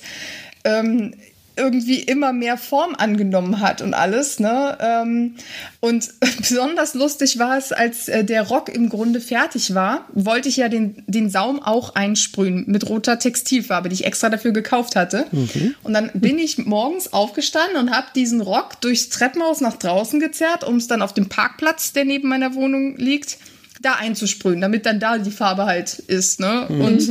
ähm, 0.63 1.13
irgendwie 1.61 1.99
immer 1.99 2.33
mehr 2.33 2.57
Form 2.57 2.95
angenommen 2.95 3.59
hat 3.59 3.81
und 3.81 3.93
alles. 3.93 4.39
Ne? 4.39 4.77
Ähm, 4.81 5.35
und 5.79 6.09
besonders 6.37 6.95
lustig 6.95 7.37
war 7.37 7.57
es, 7.57 7.71
als 7.71 8.07
äh, 8.07 8.23
der 8.23 8.43
Rock 8.43 8.69
im 8.69 8.89
Grunde 8.89 9.21
fertig 9.21 9.75
war, 9.75 10.05
wollte 10.13 10.49
ich 10.49 10.57
ja 10.57 10.69
den, 10.69 11.03
den 11.05 11.29
Saum 11.29 11.61
auch 11.61 11.93
einsprühen 11.93 12.63
mit 12.67 12.89
roter 12.89 13.19
Textilfarbe, 13.19 13.89
die 13.89 13.95
ich 13.95 14.05
extra 14.05 14.29
dafür 14.29 14.51
gekauft 14.51 14.95
hatte. 14.95 15.27
Mhm. 15.31 15.75
Und 15.83 15.93
dann 15.93 16.09
bin 16.15 16.39
ich 16.39 16.57
morgens 16.57 17.13
aufgestanden 17.13 17.77
und 17.77 17.91
habe 17.91 18.07
diesen 18.15 18.41
Rock 18.41 18.81
durchs 18.81 19.09
Treppenhaus 19.09 19.61
nach 19.61 19.77
draußen 19.77 20.19
gezerrt, 20.19 20.63
um 20.63 20.77
es 20.77 20.87
dann 20.87 21.03
auf 21.03 21.13
dem 21.13 21.29
Parkplatz, 21.29 21.93
der 21.93 22.05
neben 22.05 22.27
meiner 22.27 22.55
Wohnung 22.55 22.97
liegt, 22.97 23.37
da 23.81 23.93
einzusprühen, 23.93 24.61
damit 24.61 24.85
dann 24.85 24.99
da 24.99 25.17
die 25.17 25.31
Farbe 25.31 25.65
halt 25.65 25.99
ist. 25.99 26.39
Ne? 26.39 26.67
Mhm. 26.69 26.81
Und 26.81 27.09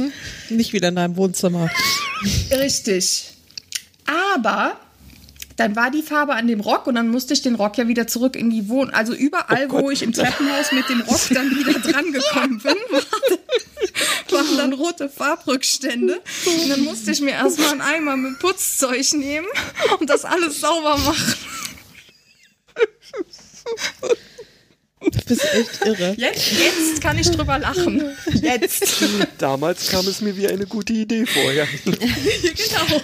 nicht 0.50 0.72
wieder 0.72 0.88
in 0.88 0.96
deinem 0.96 1.16
Wohnzimmer. 1.16 1.70
Richtig. 2.50 3.29
Aber 4.10 4.76
dann 5.56 5.76
war 5.76 5.90
die 5.90 6.02
Farbe 6.02 6.34
an 6.34 6.46
dem 6.46 6.60
Rock 6.60 6.86
und 6.86 6.94
dann 6.94 7.08
musste 7.08 7.34
ich 7.34 7.42
den 7.42 7.54
Rock 7.54 7.76
ja 7.76 7.86
wieder 7.86 8.06
zurück 8.06 8.34
in 8.34 8.48
die 8.48 8.68
Wohnung. 8.68 8.94
Also 8.94 9.12
überall, 9.12 9.68
oh 9.70 9.82
wo 9.82 9.90
ich 9.90 10.02
im 10.02 10.12
Treppenhaus 10.12 10.72
mit 10.72 10.88
dem 10.88 11.02
Rock 11.02 11.20
dann 11.30 11.50
wieder 11.50 11.78
dran 11.80 12.12
gekommen 12.12 12.60
bin, 12.62 12.74
waren 14.30 14.56
dann 14.56 14.72
rote 14.72 15.08
Farbrückstände. 15.10 16.20
Und 16.46 16.68
dann 16.70 16.80
musste 16.80 17.10
ich 17.10 17.20
mir 17.20 17.32
erstmal 17.32 17.72
einen 17.72 17.82
Eimer 17.82 18.16
mit 18.16 18.38
Putzzeug 18.38 19.12
nehmen 19.12 19.46
und 19.98 20.08
das 20.08 20.24
alles 20.24 20.60
sauber 20.60 20.96
machen. 20.96 21.34
Du 25.00 25.24
bist 25.26 25.44
echt 25.54 25.86
irre. 25.86 26.14
Jetzt, 26.16 26.52
jetzt 26.52 27.00
kann 27.00 27.18
ich 27.18 27.30
drüber 27.30 27.58
lachen. 27.58 28.02
Jetzt. 28.32 29.02
Damals 29.38 29.90
kam 29.90 30.06
es 30.06 30.20
mir 30.20 30.36
wie 30.36 30.46
eine 30.46 30.66
gute 30.66 30.92
Idee 30.92 31.24
vorher. 31.24 31.66
genau. 31.84 33.00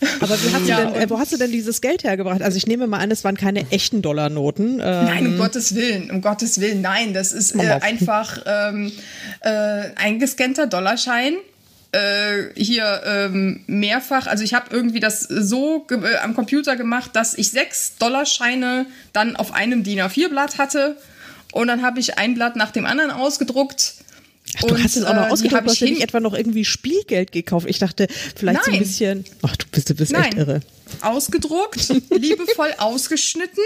Aber 0.20 0.34
wie 0.42 0.52
hast 0.54 0.66
ja, 0.66 0.84
du 0.84 0.92
denn, 0.92 1.02
äh, 1.02 1.10
wo 1.10 1.18
hast 1.18 1.32
du 1.32 1.36
denn 1.36 1.50
dieses 1.50 1.80
Geld 1.80 2.04
hergebracht? 2.04 2.42
Also 2.42 2.56
ich 2.56 2.66
nehme 2.66 2.86
mal 2.86 2.98
an, 2.98 3.10
es 3.10 3.24
waren 3.24 3.36
keine 3.36 3.70
echten 3.70 4.02
Dollarnoten. 4.02 4.80
Ähm 4.80 5.04
nein, 5.04 5.26
um 5.26 5.38
Gottes 5.38 5.74
Willen, 5.74 6.10
um 6.10 6.20
Gottes 6.20 6.60
Willen, 6.60 6.80
nein. 6.80 7.14
Das 7.14 7.32
ist 7.32 7.54
äh, 7.56 7.78
einfach 7.80 8.38
ähm, 8.46 8.92
äh, 9.40 9.90
eingescannter 9.96 10.66
Dollarschein 10.66 11.34
äh, 11.92 12.50
hier 12.54 13.02
ähm, 13.06 13.60
mehrfach, 13.66 14.26
also 14.26 14.44
ich 14.44 14.54
habe 14.54 14.66
irgendwie 14.70 15.00
das 15.00 15.20
so 15.20 15.86
äh, 15.90 16.16
am 16.22 16.34
Computer 16.34 16.76
gemacht, 16.76 17.12
dass 17.14 17.36
ich 17.36 17.50
sechs 17.50 17.96
Dollarscheine 17.96 18.86
dann 19.12 19.36
auf 19.36 19.54
einem 19.54 19.84
DIN 19.84 20.00
A4-Blatt 20.00 20.58
hatte 20.58 20.96
und 21.52 21.68
dann 21.68 21.82
habe 21.82 21.98
ich 22.00 22.18
ein 22.18 22.34
Blatt 22.34 22.56
nach 22.56 22.72
dem 22.72 22.84
anderen 22.84 23.10
ausgedruckt. 23.10 23.94
Ach, 24.56 24.62
du 24.62 24.74
und, 24.74 24.82
hast 24.82 24.96
es 24.96 25.04
auch 25.04 25.14
noch 25.14 25.26
äh, 25.26 25.30
ausgedruckt, 25.30 25.66
du 25.66 25.70
hast 25.70 25.80
ja 25.80 25.88
nicht 25.88 26.02
etwa 26.02 26.20
noch 26.20 26.34
irgendwie 26.34 26.64
Spielgeld 26.64 27.32
gekauft. 27.32 27.66
Ich 27.68 27.78
dachte, 27.78 28.06
vielleicht 28.34 28.60
Nein. 28.60 28.64
so 28.64 28.72
ein 28.72 28.78
bisschen. 28.78 29.24
Ach, 29.42 29.56
du 29.56 29.66
bist, 29.70 29.90
du 29.90 29.94
bist 29.94 30.12
Nein. 30.12 30.24
echt 30.24 30.34
irre. 30.34 30.60
Ausgedruckt, 31.02 31.88
liebevoll 32.10 32.72
ausgeschnitten, 32.78 33.64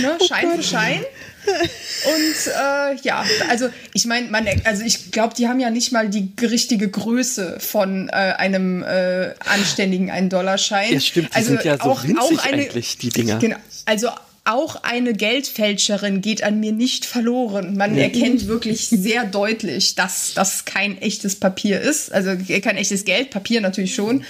ne, 0.00 0.16
oh 0.18 0.24
Schein 0.24 0.44
Gott. 0.44 0.56
für 0.56 0.62
Schein. 0.62 1.04
Und 1.46 2.52
äh, 2.52 2.96
ja, 3.02 3.24
also 3.48 3.70
ich 3.94 4.06
meine, 4.06 4.28
man, 4.28 4.46
also 4.64 4.82
ich 4.84 5.10
glaube, 5.10 5.34
die 5.34 5.48
haben 5.48 5.58
ja 5.58 5.70
nicht 5.70 5.90
mal 5.90 6.08
die 6.08 6.32
richtige 6.40 6.88
Größe 6.88 7.58
von 7.60 8.08
äh, 8.08 8.12
einem 8.12 8.82
äh, 8.82 9.34
anständigen 9.46 10.10
1-Dollar-Schein. 10.10 10.94
Ja, 10.94 11.00
stimmt, 11.00 11.30
die 11.30 11.36
also 11.36 11.48
sind 11.48 11.64
ja 11.64 11.76
so 11.76 11.84
auch, 11.84 12.02
winzig 12.04 12.18
auch 12.18 12.44
eine, 12.44 12.62
eigentlich, 12.62 12.98
die 12.98 13.08
Dinger. 13.08 13.38
Genau, 13.38 13.56
also 13.86 14.10
auch 14.44 14.82
eine 14.82 15.12
Geldfälscherin 15.12 16.22
geht 16.22 16.42
an 16.42 16.60
mir 16.60 16.72
nicht 16.72 17.04
verloren. 17.04 17.76
Man 17.76 17.96
ja. 17.96 18.04
erkennt 18.04 18.46
wirklich 18.46 18.88
sehr 18.88 19.24
deutlich, 19.24 19.94
dass 19.94 20.34
das 20.34 20.64
kein 20.64 21.00
echtes 21.00 21.36
Papier 21.36 21.80
ist. 21.80 22.12
Also 22.12 22.32
kein 22.62 22.76
echtes 22.76 23.04
Geld, 23.04 23.30
Papier 23.30 23.60
natürlich 23.60 23.94
schon. 23.94 24.24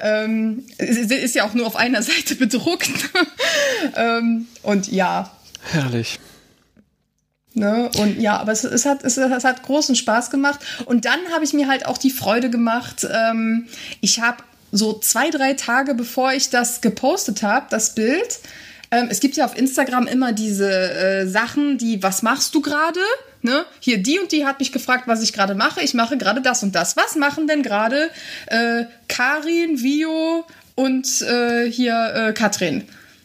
Ähm, 0.00 0.64
ist 0.78 1.34
ja 1.34 1.46
auch 1.46 1.54
nur 1.54 1.66
auf 1.66 1.76
einer 1.76 2.02
Seite 2.04 2.34
bedruckt. 2.34 2.90
ähm, 3.96 4.46
und 4.62 4.90
ja. 4.92 5.32
Herrlich. 5.62 6.18
Ne? 7.54 7.90
Und 7.96 8.20
ja, 8.20 8.36
aber 8.36 8.52
es, 8.52 8.64
es, 8.64 8.84
hat, 8.84 9.02
es, 9.02 9.16
es, 9.16 9.44
hat 9.44 9.62
großen 9.62 9.96
Spaß 9.96 10.30
gemacht. 10.30 10.60
Und 10.84 11.06
dann 11.06 11.18
habe 11.32 11.44
ich 11.44 11.54
mir 11.54 11.66
halt 11.68 11.86
auch 11.86 11.96
die 11.96 12.10
Freude 12.10 12.50
gemacht. 12.50 13.06
Ähm, 13.10 13.66
ich 14.02 14.20
habe 14.20 14.42
so 14.72 14.98
zwei, 14.98 15.30
drei 15.30 15.54
Tage 15.54 15.94
bevor 15.94 16.34
ich 16.34 16.50
das 16.50 16.82
gepostet 16.82 17.42
habe, 17.42 17.66
das 17.70 17.94
Bild. 17.94 18.40
Ähm, 18.96 19.08
es 19.10 19.20
gibt 19.20 19.36
ja 19.36 19.44
auf 19.44 19.56
Instagram 19.56 20.06
immer 20.06 20.32
diese 20.32 20.70
äh, 20.70 21.26
Sachen, 21.26 21.76
die, 21.76 22.02
was 22.02 22.22
machst 22.22 22.54
du 22.54 22.62
gerade? 22.62 23.00
Ne? 23.42 23.66
Hier, 23.78 23.98
die 23.98 24.18
und 24.18 24.32
die 24.32 24.46
hat 24.46 24.58
mich 24.58 24.72
gefragt, 24.72 25.06
was 25.06 25.22
ich 25.22 25.34
gerade 25.34 25.54
mache. 25.54 25.82
Ich 25.82 25.92
mache 25.92 26.16
gerade 26.16 26.40
das 26.40 26.62
und 26.62 26.74
das. 26.74 26.96
Was 26.96 27.14
machen 27.14 27.46
denn 27.46 27.62
gerade 27.62 28.08
äh, 28.46 28.84
Karin, 29.08 29.82
Vio 29.82 30.46
und 30.74 31.22
äh, 31.22 31.70
hier 31.70 32.12
äh, 32.14 32.32
Katrin? 32.32 32.84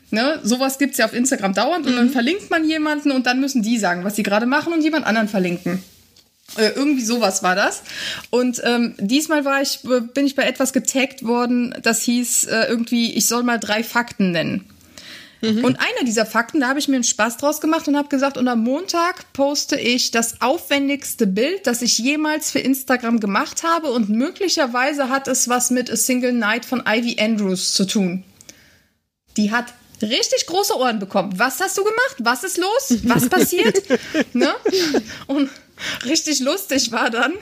Ne? 0.10 0.40
Sowas 0.44 0.78
gibt 0.78 0.92
es 0.92 0.98
ja 0.98 1.06
auf 1.06 1.14
Instagram 1.14 1.54
dauernd 1.54 1.86
und 1.86 1.94
mhm. 1.94 1.98
dann 1.98 2.10
verlinkt 2.10 2.50
man 2.50 2.68
jemanden 2.68 3.12
und 3.12 3.26
dann 3.26 3.40
müssen 3.40 3.62
die 3.62 3.78
sagen, 3.78 4.04
was 4.04 4.18
sie 4.18 4.24
gerade 4.24 4.46
machen 4.46 4.74
und 4.74 4.82
jemand 4.82 5.06
anderen 5.06 5.30
verlinken. 5.30 5.82
Äh, 6.58 6.72
irgendwie 6.76 7.06
sowas 7.06 7.44
war 7.44 7.56
das. 7.56 7.82
Und 8.30 8.62
ähm, 8.66 8.96
diesmal 9.00 9.46
war 9.46 9.62
ich, 9.62 9.80
bin 10.14 10.26
ich 10.26 10.36
bei 10.36 10.44
etwas 10.44 10.74
getaggt 10.74 11.24
worden, 11.24 11.74
das 11.82 12.04
hieß 12.04 12.44
äh, 12.46 12.66
irgendwie, 12.68 13.14
ich 13.14 13.26
soll 13.26 13.44
mal 13.44 13.58
drei 13.58 13.86
Fakten 13.86 14.32
nennen. 14.32 14.66
Mhm. 15.42 15.64
Und 15.64 15.80
einer 15.80 16.06
dieser 16.06 16.26
Fakten, 16.26 16.60
da 16.60 16.70
habe 16.70 16.80
ich 16.80 16.88
mir 16.88 16.96
einen 16.96 17.04
Spaß 17.04 17.38
draus 17.38 17.62
gemacht 17.62 17.88
und 17.88 17.98
habe 17.98 18.10
gesagt, 18.10 18.38
und 18.38 18.48
am 18.48 18.64
Montag 18.64 19.34
poste 19.34 19.76
ich 19.80 20.12
das 20.12 20.42
aufwendigste 20.42 21.28
Bild, 21.28 21.66
das 21.66 21.82
ich 21.82 21.98
jemals 21.98 22.52
für 22.52 22.60
Instagram 22.60 23.20
gemacht 23.20 23.64
habe 23.64 23.92
und 23.92 24.10
möglicherweise 24.10 25.10
hat 25.10 25.28
es 25.28 25.50
was 25.50 25.72
mit 25.72 25.92
A 25.92 25.96
Single 25.96 26.34
Night 26.34 26.66
von 26.66 26.84
Ivy 26.88 27.18
Andrews 27.20 27.74
zu 27.74 27.86
tun. 27.86 28.24
Die 29.38 29.52
hat 29.52 29.66
richtig 30.02 30.46
große 30.46 30.78
Ohren 30.78 31.00
bekommen. 31.00 31.38
Was 31.38 31.60
hast 31.60 31.78
du 31.78 31.84
gemacht? 31.84 32.16
Was 32.20 32.44
ist 32.44 32.58
los? 32.58 33.00
Was 33.04 33.30
passiert? 33.30 33.82
ne? 34.34 34.54
Und 35.28 35.50
richtig 36.06 36.40
lustig 36.40 36.92
war 36.92 37.10
dann, 37.10 37.34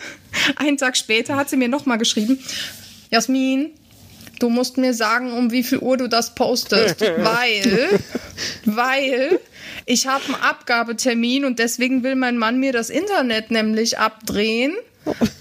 einen 0.55 0.77
Tag 0.77 0.95
später 0.97 1.35
hat 1.35 1.49
sie 1.49 1.57
mir 1.57 1.67
nochmal 1.69 1.97
geschrieben, 1.97 2.39
Jasmin, 3.12 3.71
du 4.39 4.49
musst 4.49 4.78
mir 4.78 4.93
sagen, 4.93 5.32
um 5.34 5.52
wie 5.52 5.63
viel 5.63 5.80
Uhr 5.80 5.97
du 5.97 6.08
das 6.08 6.36
postest, 6.36 7.02
weil, 7.17 7.99
weil 8.65 9.39
ich 9.86 10.08
habe 10.08 10.23
einen 10.25 10.36
Abgabetermin 10.36 11.45
und 11.45 11.60
deswegen 11.60 12.04
will 12.04 12.15
mein 12.15 12.38
Mann 12.38 12.60
mir 12.60 12.73
das 12.73 12.89
Internet 12.89 13.52
nämlich 13.52 13.99
abdrehen 13.99 14.73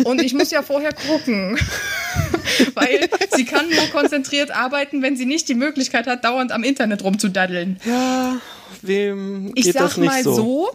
und 0.05 0.23
ich 0.23 0.35
muss 0.35 0.51
ja 0.51 0.63
vorher 0.63 0.93
gucken. 0.93 1.59
Weil 2.75 3.09
sie 3.37 3.45
kann 3.45 3.69
nur 3.69 3.87
konzentriert 3.89 4.51
arbeiten, 4.51 5.03
wenn 5.03 5.17
sie 5.17 5.27
nicht 5.27 5.49
die 5.49 5.55
Möglichkeit 5.55 6.07
hat, 6.07 6.25
dauernd 6.25 6.53
am 6.53 6.65
Internet 6.65 7.05
rumzudaddeln. 7.05 7.79
Ja, 7.85 8.41
wem 8.83 9.53
geht 9.55 9.67
ich 9.67 9.73
sag 9.73 9.83
das 9.83 9.97
nicht 9.97 10.09
mal 10.09 10.25
so? 10.25 10.35
so 10.35 10.71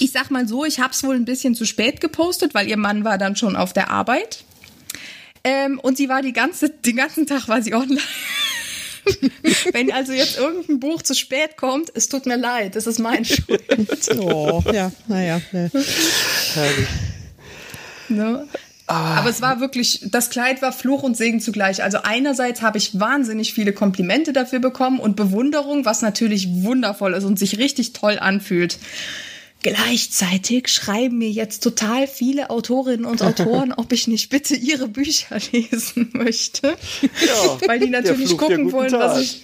ich 0.00 0.12
sag 0.12 0.30
mal 0.30 0.48
so, 0.48 0.64
ich 0.64 0.80
habe 0.80 0.92
es 0.92 1.02
wohl 1.02 1.14
ein 1.14 1.24
bisschen 1.24 1.54
zu 1.54 1.64
spät 1.64 2.00
gepostet, 2.00 2.54
weil 2.54 2.68
ihr 2.68 2.76
Mann 2.76 3.04
war 3.04 3.18
dann 3.18 3.36
schon 3.36 3.56
auf 3.56 3.72
der 3.72 3.90
Arbeit. 3.90 4.44
Ähm, 5.44 5.78
und 5.80 5.96
sie 5.96 6.08
war 6.08 6.22
die 6.22 6.32
ganze, 6.32 6.70
den 6.70 6.96
ganzen 6.96 7.26
Tag 7.26 7.48
war 7.48 7.62
sie 7.62 7.74
online. 7.74 8.00
Wenn 9.72 9.90
also 9.92 10.12
jetzt 10.12 10.38
irgendein 10.38 10.80
Buch 10.80 11.02
zu 11.02 11.14
spät 11.14 11.56
kommt, 11.56 11.90
es 11.94 12.08
tut 12.08 12.26
mir 12.26 12.36
leid, 12.36 12.76
es 12.76 12.86
ist 12.86 12.98
mein 12.98 13.24
Schuld. 13.24 13.62
Oh, 14.18 14.62
ja, 14.72 14.92
naja. 15.08 15.40
Ne. 15.52 15.70
Ne? 18.08 18.48
Aber 18.86 19.30
es 19.30 19.40
war 19.40 19.60
wirklich, 19.60 20.00
das 20.10 20.30
Kleid 20.30 20.62
war 20.62 20.72
Fluch 20.72 21.04
und 21.04 21.16
Segen 21.16 21.40
zugleich. 21.40 21.82
Also 21.82 21.98
einerseits 22.02 22.60
habe 22.60 22.76
ich 22.76 22.98
wahnsinnig 22.98 23.54
viele 23.54 23.72
Komplimente 23.72 24.32
dafür 24.32 24.58
bekommen 24.58 24.98
und 24.98 25.14
Bewunderung, 25.14 25.84
was 25.84 26.02
natürlich 26.02 26.48
wundervoll 26.64 27.14
ist 27.14 27.22
und 27.22 27.38
sich 27.38 27.58
richtig 27.58 27.92
toll 27.92 28.18
anfühlt. 28.18 28.78
Gleichzeitig 29.62 30.68
schreiben 30.68 31.18
mir 31.18 31.30
jetzt 31.30 31.62
total 31.62 32.06
viele 32.06 32.48
Autorinnen 32.48 33.04
und 33.04 33.22
Autoren, 33.22 33.72
ob 33.76 33.92
ich 33.92 34.08
nicht 34.08 34.30
bitte 34.30 34.54
ihre 34.54 34.88
Bücher 34.88 35.36
lesen 35.52 36.10
möchte. 36.12 36.76
Ja, 37.02 37.58
Weil 37.66 37.80
die 37.80 37.90
natürlich 37.90 38.36
gucken 38.38 38.72
wollen, 38.72 38.92
was 38.92 39.20
ich, 39.20 39.42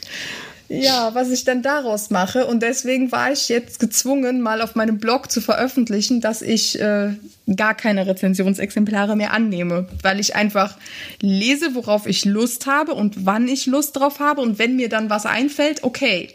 ja, 0.69 1.15
was 1.15 1.31
ich 1.31 1.45
dann 1.45 1.63
daraus 1.63 2.09
mache. 2.09 2.47
Und 2.47 2.63
deswegen 2.63 3.13
war 3.13 3.31
ich 3.31 3.51
jetzt 3.51 3.79
gezwungen, 3.79 4.41
mal 4.41 4.63
auf 4.63 4.75
meinem 4.75 4.99
Blog 4.99 5.31
zu 5.31 5.43
veröffentlichen, 5.43 6.23
dass 6.23 6.41
ich 6.41 6.81
äh, 6.81 7.11
gar 7.55 7.75
keine 7.75 8.07
Rezensionsexemplare 8.07 9.17
mehr 9.17 9.35
annehme, 9.35 9.87
weil 10.03 10.19
ich 10.19 10.35
einfach 10.35 10.79
lese, 11.21 11.75
worauf 11.75 12.07
ich 12.07 12.25
Lust 12.25 12.67
habe 12.67 12.95
und 12.95 13.27
wann 13.27 13.49
ich 13.49 13.67
Lust 13.67 13.97
drauf 13.97 14.19
habe. 14.19 14.41
Und 14.41 14.59
wenn 14.59 14.77
mir 14.77 14.89
dann 14.89 15.11
was 15.11 15.27
einfällt, 15.27 15.85
okay. 15.85 16.31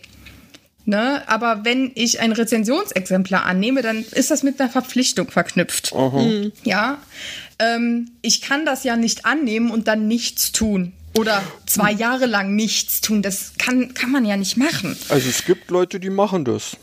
Ne? 0.86 1.22
Aber 1.28 1.62
wenn 1.64 1.92
ich 1.96 2.20
ein 2.22 2.32
Rezensionsexemplar 2.32 3.46
annehme, 3.46 3.82
dann 3.82 4.04
ist 4.12 4.32
das 4.32 4.42
mit 4.44 4.60
einer 4.60 4.70
Verpflichtung 4.70 5.30
verknüpft. 5.30 5.94
Mhm. 5.94 6.52
Ja. 6.64 6.98
Ähm, 7.60 8.12
ich 8.22 8.42
kann 8.42 8.66
das 8.66 8.84
ja 8.84 8.96
nicht 8.98 9.26
annehmen 9.26 9.70
und 9.72 9.88
dann 9.88 10.08
nichts 10.08 10.52
tun. 10.52 10.94
Oder 11.18 11.44
zwei 11.68 11.92
Jahre 11.92 12.26
lang 12.26 12.56
nichts 12.56 13.02
tun. 13.02 13.22
Das 13.22 13.54
kann, 13.60 13.94
kann 13.94 14.12
man 14.12 14.26
ja 14.26 14.38
nicht 14.38 14.58
machen. 14.58 14.98
Also 15.10 15.30
es 15.30 15.46
gibt 15.46 15.70
Leute, 15.70 16.00
die 16.00 16.10
machen 16.10 16.46
das. 16.46 16.78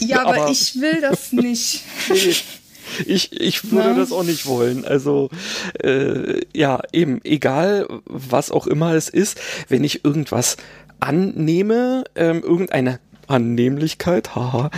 Ja, 0.00 0.20
aber, 0.26 0.42
Aber- 0.42 0.50
ich 0.50 0.80
will 0.80 1.00
das 1.00 1.32
nicht. 1.32 1.82
Nee, 2.10 2.34
Ich, 3.06 3.32
ich 3.32 3.72
würde 3.72 3.90
Na? 3.90 3.94
das 3.94 4.12
auch 4.12 4.24
nicht 4.24 4.44
wollen. 4.44 4.84
Also 4.84 5.30
äh, 5.82 6.42
ja, 6.54 6.80
eben, 6.92 7.20
egal 7.24 7.86
was 8.04 8.50
auch 8.50 8.66
immer 8.66 8.92
es 8.92 9.08
ist, 9.08 9.40
wenn 9.68 9.82
ich 9.84 10.04
irgendwas 10.04 10.58
annehme, 11.00 12.04
ähm, 12.14 12.42
irgendeine 12.42 12.98
Annehmlichkeit, 13.28 14.34
haha, 14.34 14.70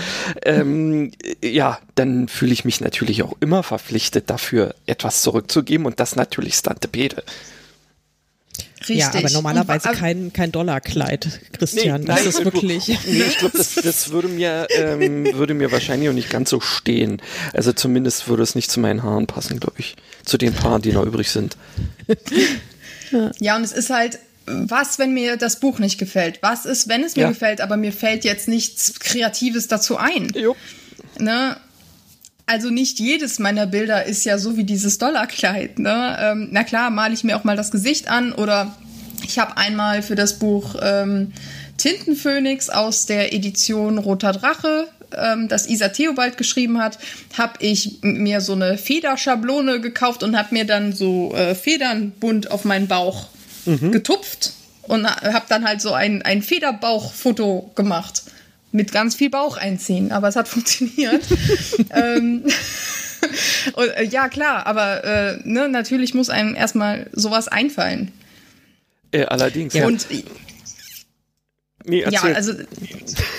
ähm, 0.45 1.13
ja, 1.43 1.79
dann 1.95 2.29
fühle 2.29 2.53
ich 2.53 2.65
mich 2.65 2.81
natürlich 2.81 3.23
auch 3.23 3.35
immer 3.41 3.63
verpflichtet 3.63 4.31
dafür, 4.31 4.75
etwas 4.87 5.23
zurückzugeben 5.23 5.87
und 5.87 6.01
das 6.01 6.17
natürlich 6.17 6.55
Stante 6.55 6.89
Pede. 6.89 7.23
Richtig. 8.81 8.99
Ja, 8.99 9.13
aber 9.13 9.31
normalerweise 9.31 9.89
Und, 9.89 9.97
kein, 9.97 10.33
kein 10.33 10.53
Dollarkleid, 10.53 11.41
Christian. 11.53 12.03
Nee, 12.03 12.07
das 12.07 12.17
nein, 12.21 12.29
ist 12.29 12.45
wirklich. 12.45 12.89
Nee, 12.89 13.23
ich 13.27 13.39
glaube, 13.39 13.57
das, 13.57 13.75
das 13.75 14.11
würde 14.13 14.29
mir, 14.29 14.69
ähm, 14.71 15.27
würde 15.35 15.55
mir 15.55 15.73
wahrscheinlich 15.73 16.09
auch 16.09 16.15
nicht 16.15 16.31
ganz 16.31 16.51
so 16.51 16.61
stehen. 16.61 17.21
Also 17.53 17.73
zumindest 17.73 18.29
würde 18.29 18.43
es 18.43 18.55
nicht 18.55 18.71
zu 18.71 18.79
meinen 18.79 19.03
Haaren 19.03 19.27
passen, 19.27 19.59
glaube 19.59 19.77
ich. 19.79 19.97
Zu 20.25 20.39
den 20.39 20.53
Paaren, 20.53 20.83
die 20.83 20.93
noch 20.93 21.05
übrig 21.05 21.31
sind. 21.31 21.57
Ja, 23.41 23.57
und 23.57 23.63
es 23.63 23.73
ist 23.73 23.91
halt, 23.91 24.19
was, 24.47 24.99
wenn 24.99 25.13
mir 25.13 25.37
das 25.37 25.61
Buch 25.61 25.79
nicht 25.79 25.99
gefällt? 25.99 26.39
Was 26.43 26.67
ist, 26.67 26.89
wenn 26.89 27.03
es 27.03 27.17
mir 27.17 27.23
Ja. 27.23 27.29
gefällt, 27.29 27.61
aber 27.61 27.77
mir 27.77 27.93
fällt 27.93 28.25
jetzt 28.25 28.49
nichts 28.49 28.99
Kreatives 29.01 29.69
dazu 29.69 29.97
ein? 29.97 30.31
Jo. 30.35 30.55
Ne? 31.19 31.57
Also 32.47 32.71
nicht 32.71 33.01
jedes 33.01 33.39
meiner 33.41 33.67
Bilder 33.67 34.05
ist 34.05 34.25
ja 34.25 34.39
so 34.39 34.57
wie 34.57 34.65
dieses 34.65 34.99
Dollarkleid. 34.99 35.79
Ne? 35.81 36.17
Ähm, 36.21 36.49
na 36.53 36.63
klar, 36.63 36.91
male 36.91 37.13
ich 37.13 37.25
mir 37.25 37.37
auch 37.37 37.45
mal 37.45 37.57
das 37.57 37.71
Gesicht 37.73 38.09
an 38.09 38.33
oder 38.33 38.77
ich 39.25 39.39
habe 39.39 39.57
einmal 39.57 40.03
für 40.03 40.15
das 40.15 40.39
Buch 40.39 40.77
ähm, 40.81 41.33
Tintenphönix 41.77 42.69
aus 42.71 43.07
der 43.07 43.33
Edition 43.35 43.99
Roter 43.99 44.33
Drache, 44.33 44.89
ähm, 45.17 45.49
das 45.49 45.69
Isa 45.69 45.89
Theobald 45.89 46.37
geschrieben 46.37 46.79
hat, 46.79 46.99
habe 47.37 47.55
ich 47.61 47.99
mir 48.03 48.41
so 48.41 48.53
eine 48.53 48.79
Federschablone 48.79 49.81
gekauft 49.81 50.23
und 50.23 50.37
habe 50.39 50.55
mir 50.55 50.65
dann 50.67 50.93
so 50.93 51.35
äh, 51.35 51.55
Federn 51.55 52.13
bunt 52.13 52.51
auf 52.51 52.65
meinen 52.65 52.87
Bauch 52.89 53.27
getupft 53.67 54.53
und 54.83 55.07
habe 55.07 55.47
dann 55.49 55.67
halt 55.67 55.81
so 55.81 55.93
ein, 55.93 56.23
ein 56.23 56.43
Federbauchfoto 56.43 57.73
gemacht. 57.75 58.23
Mit 58.73 58.93
ganz 58.93 59.15
viel 59.15 59.31
Bauch 59.31 59.57
einziehen, 59.57 60.13
aber 60.13 60.29
es 60.29 60.37
hat 60.37 60.49
funktioniert. 60.57 61.25
ähm, 61.91 62.45
und, 63.75 63.89
äh, 63.89 64.05
ja, 64.05 64.29
klar, 64.29 64.67
aber 64.67 65.05
äh, 65.05 65.39
ne, 65.45 65.69
natürlich 65.69 66.15
muss 66.15 66.29
einem 66.29 66.55
erstmal 66.55 67.09
sowas 67.13 67.49
einfallen. 67.49 68.13
Äh, 69.13 69.25
allerdings. 69.25 69.75
Ja. 69.75 69.89
Nee, 71.87 72.05
ja, 72.11 72.23
also 72.23 72.53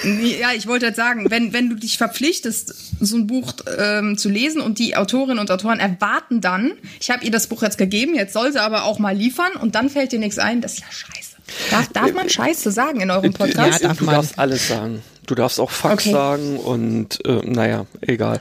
nee, 0.03 0.37
ja, 0.39 0.49
ich 0.55 0.67
wollte 0.67 0.87
halt 0.87 0.95
sagen, 0.95 1.29
wenn, 1.29 1.51
wenn 1.53 1.69
du 1.69 1.75
dich 1.75 1.97
verpflichtest, 1.97 2.73
so 2.99 3.17
ein 3.17 3.27
Buch 3.27 3.53
ähm, 3.77 4.17
zu 4.17 4.29
lesen 4.29 4.61
und 4.61 4.79
die 4.79 4.95
Autorinnen 4.95 5.39
und 5.39 5.51
Autoren 5.51 5.79
erwarten 5.79 6.39
dann, 6.41 6.71
ich 6.99 7.09
habe 7.09 7.23
ihr 7.25 7.31
das 7.31 7.47
Buch 7.47 7.61
jetzt 7.61 7.77
gegeben, 7.77 8.15
jetzt 8.15 8.33
soll 8.33 8.51
sie 8.51 8.61
aber 8.61 8.85
auch 8.85 8.99
mal 8.99 9.15
liefern 9.15 9.51
und 9.59 9.75
dann 9.75 9.89
fällt 9.89 10.11
dir 10.13 10.19
nichts 10.19 10.39
ein, 10.39 10.61
das 10.61 10.73
ist 10.73 10.79
ja 10.79 10.85
scheiße. 10.91 11.35
Darf, 11.71 11.87
darf 11.89 12.13
man 12.13 12.29
Scheiße 12.29 12.71
sagen 12.71 13.01
in 13.01 13.11
eurem 13.11 13.33
Podcast? 13.33 13.81
Ja, 13.81 13.87
darf 13.89 13.97
du 13.97 14.05
man. 14.05 14.15
darfst 14.15 14.37
alles 14.39 14.67
sagen. 14.67 15.01
Du 15.25 15.35
darfst 15.35 15.59
auch 15.59 15.71
Fax 15.71 16.03
Okay. 16.05 16.11
sagen 16.11 16.57
und 16.57 17.25
äh, 17.25 17.41
naja, 17.45 17.85
egal. 18.01 18.39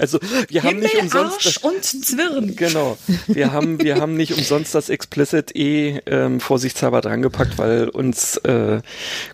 Also 0.00 0.18
wir 0.48 0.62
haben 0.62 0.78
nicht 0.80 0.92
Himmel, 0.92 1.04
umsonst 1.04 1.46
Arsch 1.46 1.56
und 1.58 1.84
Zwirn. 1.84 2.56
Genau. 2.56 2.96
Wir 3.26 3.52
haben, 3.52 3.80
wir 3.82 3.96
haben 3.96 4.16
nicht 4.16 4.32
umsonst 4.32 4.74
das 4.74 4.88
Explicit 4.88 5.54
eh 5.54 6.00
ähm, 6.06 6.40
vorsichtshalber 6.40 7.00
drangepackt, 7.00 7.58
weil 7.58 7.88
uns 7.88 8.36
äh, 8.38 8.80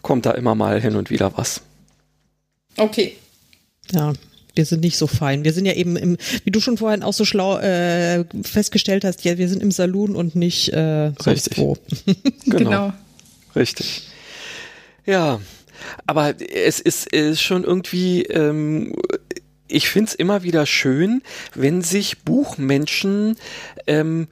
kommt 0.02 0.26
da 0.26 0.32
immer 0.32 0.54
mal 0.54 0.80
hin 0.80 0.96
und 0.96 1.10
wieder 1.10 1.36
was. 1.36 1.62
Okay. 2.76 3.16
Ja, 3.92 4.12
wir 4.54 4.64
sind 4.64 4.82
nicht 4.82 4.96
so 4.96 5.06
fein. 5.06 5.44
Wir 5.44 5.52
sind 5.52 5.66
ja 5.66 5.74
eben 5.74 5.96
im, 5.96 6.16
wie 6.44 6.50
du 6.50 6.60
schon 6.60 6.78
vorhin 6.78 7.02
auch 7.02 7.12
so 7.12 7.24
schlau 7.24 7.58
äh, 7.58 8.24
festgestellt 8.42 9.04
hast, 9.04 9.24
ja, 9.24 9.38
wir 9.38 9.48
sind 9.48 9.62
im 9.62 9.70
Saloon 9.70 10.16
und 10.16 10.34
nicht 10.34 10.70
äh, 10.70 11.12
Richtig. 11.26 11.58
wo. 11.58 11.76
Genau. 12.46 12.58
Genau. 12.58 12.92
Richtig. 13.54 14.08
Ja, 15.04 15.40
aber 16.06 16.34
es 16.40 16.80
ist, 16.80 17.12
es 17.12 17.30
ist 17.32 17.42
schon 17.42 17.64
irgendwie, 17.64 18.22
ähm, 18.22 18.94
ich 19.68 19.88
find's 19.88 20.14
immer 20.14 20.42
wieder 20.42 20.66
schön, 20.66 21.22
wenn 21.54 21.82
sich 21.82 22.22
Buchmenschen 22.22 23.36
ähm, 23.86 24.28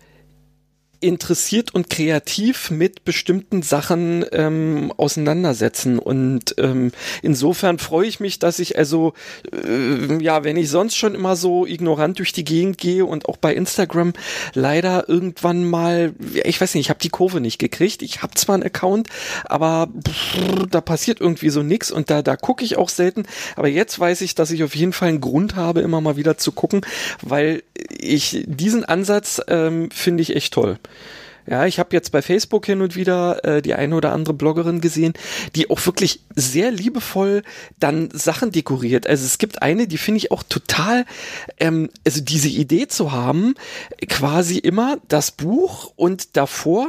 interessiert 1.01 1.75
und 1.75 1.91
kreativ 1.91 2.71
mit 2.71 3.05
bestimmten 3.05 3.63
Sachen 3.63 4.25
ähm, 4.33 4.93
auseinandersetzen. 4.97 5.99
Und 5.99 6.55
ähm, 6.59 6.93
insofern 7.23 7.79
freue 7.79 8.07
ich 8.07 8.21
mich, 8.21 8.39
dass 8.39 8.59
ich 8.59 8.79
also, 8.79 9.15
äh, 9.53 10.23
ja, 10.23 10.45
wenn 10.45 10.57
ich 10.57 10.71
sonst 10.71 10.97
schon 10.97 11.15
immer 11.15 11.37
so 11.37 11.67
ignorant 11.67 12.19
durch 12.19 12.33
die 12.33 12.45
Gegend 12.45 12.79
gehe 12.79 13.05
und 13.05 13.29
auch 13.29 13.37
bei 13.37 13.55
Instagram 13.55 14.13
leider 14.55 15.09
irgendwann 15.09 15.69
mal, 15.69 16.15
ich 16.45 16.61
weiß 16.61 16.75
nicht, 16.75 16.87
ich 16.87 16.91
habe 16.91 17.01
die 17.01 17.11
Kurve 17.11 17.41
nicht 17.41 17.59
gekriegt. 17.59 18.03
Ich 18.03 18.23
habe 18.23 18.35
zwar 18.35 18.55
einen 18.55 18.65
Account, 18.65 19.09
aber 19.45 19.89
pff, 20.07 20.67
da 20.71 20.81
passiert 20.81 21.21
irgendwie 21.21 21.51
so 21.51 21.63
nix 21.63 21.91
und 21.91 22.11
da, 22.11 22.23
da 22.23 22.37
gucke 22.37 22.65
ich 22.65 22.77
auch 22.77 22.89
selten. 22.89 23.25
Aber 23.57 23.69
jetzt 23.69 23.99
weiß 23.99 24.21
ich, 24.23 24.35
dass 24.35 24.51
ich 24.51 24.65
auf 24.65 24.75
jeden 24.75 24.93
Fall 24.93 25.09
einen 25.09 25.21
Grund 25.21 25.57
habe, 25.57 25.81
immer 25.81 26.01
mal 26.01 26.17
wieder 26.17 26.37
zu 26.39 26.53
gucken, 26.53 26.83
weil 27.23 27.63
ich 27.91 28.45
diesen 28.47 28.85
Ansatz 28.85 29.41
ähm, 29.49 29.91
finde 29.91 30.23
ich 30.23 30.35
echt 30.37 30.55
toll. 30.55 30.79
Ja, 31.47 31.67
ich 31.67 31.79
habe 31.79 31.91
jetzt 31.93 32.11
bei 32.11 32.23
Facebook 32.23 32.65
hin 32.65 32.81
und 32.81 32.97
wieder 32.97 33.45
äh, 33.45 33.61
die 33.61 33.75
eine 33.75 33.95
oder 33.97 34.13
andere 34.13 34.33
Bloggerin 34.33 34.81
gesehen, 34.81 35.13
die 35.55 35.69
auch 35.69 35.85
wirklich 35.85 36.21
sehr 36.35 36.71
liebevoll 36.71 37.43
dann 37.79 38.09
Sachen 38.13 38.51
dekoriert. 38.51 39.07
Also 39.07 39.27
es 39.27 39.37
gibt 39.37 39.61
eine, 39.61 39.87
die 39.87 39.99
finde 39.99 40.19
ich 40.19 40.31
auch 40.31 40.43
total, 40.43 41.05
ähm, 41.59 41.91
also 42.07 42.23
diese 42.23 42.49
Idee 42.49 42.89
zu 42.89 43.13
haben, 43.13 43.55
quasi 44.09 44.57
immer 44.57 44.97
das 45.09 45.33
Buch 45.33 45.93
und 45.97 46.37
davor 46.37 46.89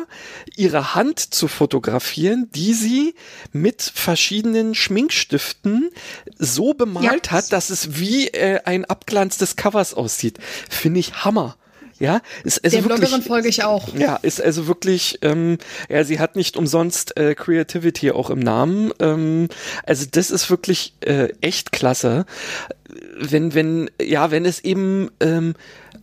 ihre 0.56 0.96
Hand 0.96 1.20
zu 1.20 1.50
fotografieren, 1.50 2.50
die 2.56 2.74
sie 2.74 3.15
mit 3.52 3.82
verschiedenen 3.82 4.74
Schminkstiften 4.74 5.89
so 6.38 6.74
bemalt 6.74 7.28
ja. 7.28 7.32
hat, 7.34 7.52
dass 7.52 7.70
es 7.70 8.00
wie 8.00 8.30
äh, 8.30 8.62
ein 8.63 8.86
Abglanz 8.86 9.38
des 9.38 9.58
Covers 9.58 9.94
aussieht. 9.94 10.39
Finde 10.70 11.02
ich 11.02 11.26
Hammer. 11.26 11.58
Ja, 12.00 12.22
ist 12.44 12.64
also 12.64 12.76
Der 12.76 12.84
wirklich, 12.84 13.10
Bloggerin 13.10 13.26
folge 13.26 13.48
ich 13.48 13.64
auch. 13.64 13.94
Ja, 13.96 14.18
ist 14.18 14.42
also 14.42 14.68
wirklich, 14.68 15.20
ähm, 15.22 15.58
ja, 15.88 16.04
sie 16.04 16.20
hat 16.20 16.36
nicht 16.36 16.58
umsonst 16.58 17.16
äh, 17.18 17.36
Creativity 17.36 18.12
auch 18.12 18.30
im 18.30 18.40
Namen. 18.40 18.92
Ähm, 19.00 19.48
also 19.86 20.06
das 20.10 20.30
ist 20.30 20.50
wirklich 20.50 20.94
äh, 21.02 21.30
echt 21.40 21.72
klasse. 21.72 22.26
Wenn, 23.18 23.54
wenn, 23.54 23.90
ja, 24.02 24.30
wenn 24.32 24.46
es 24.46 24.60
eben 24.64 25.10
ähm, 25.22 25.56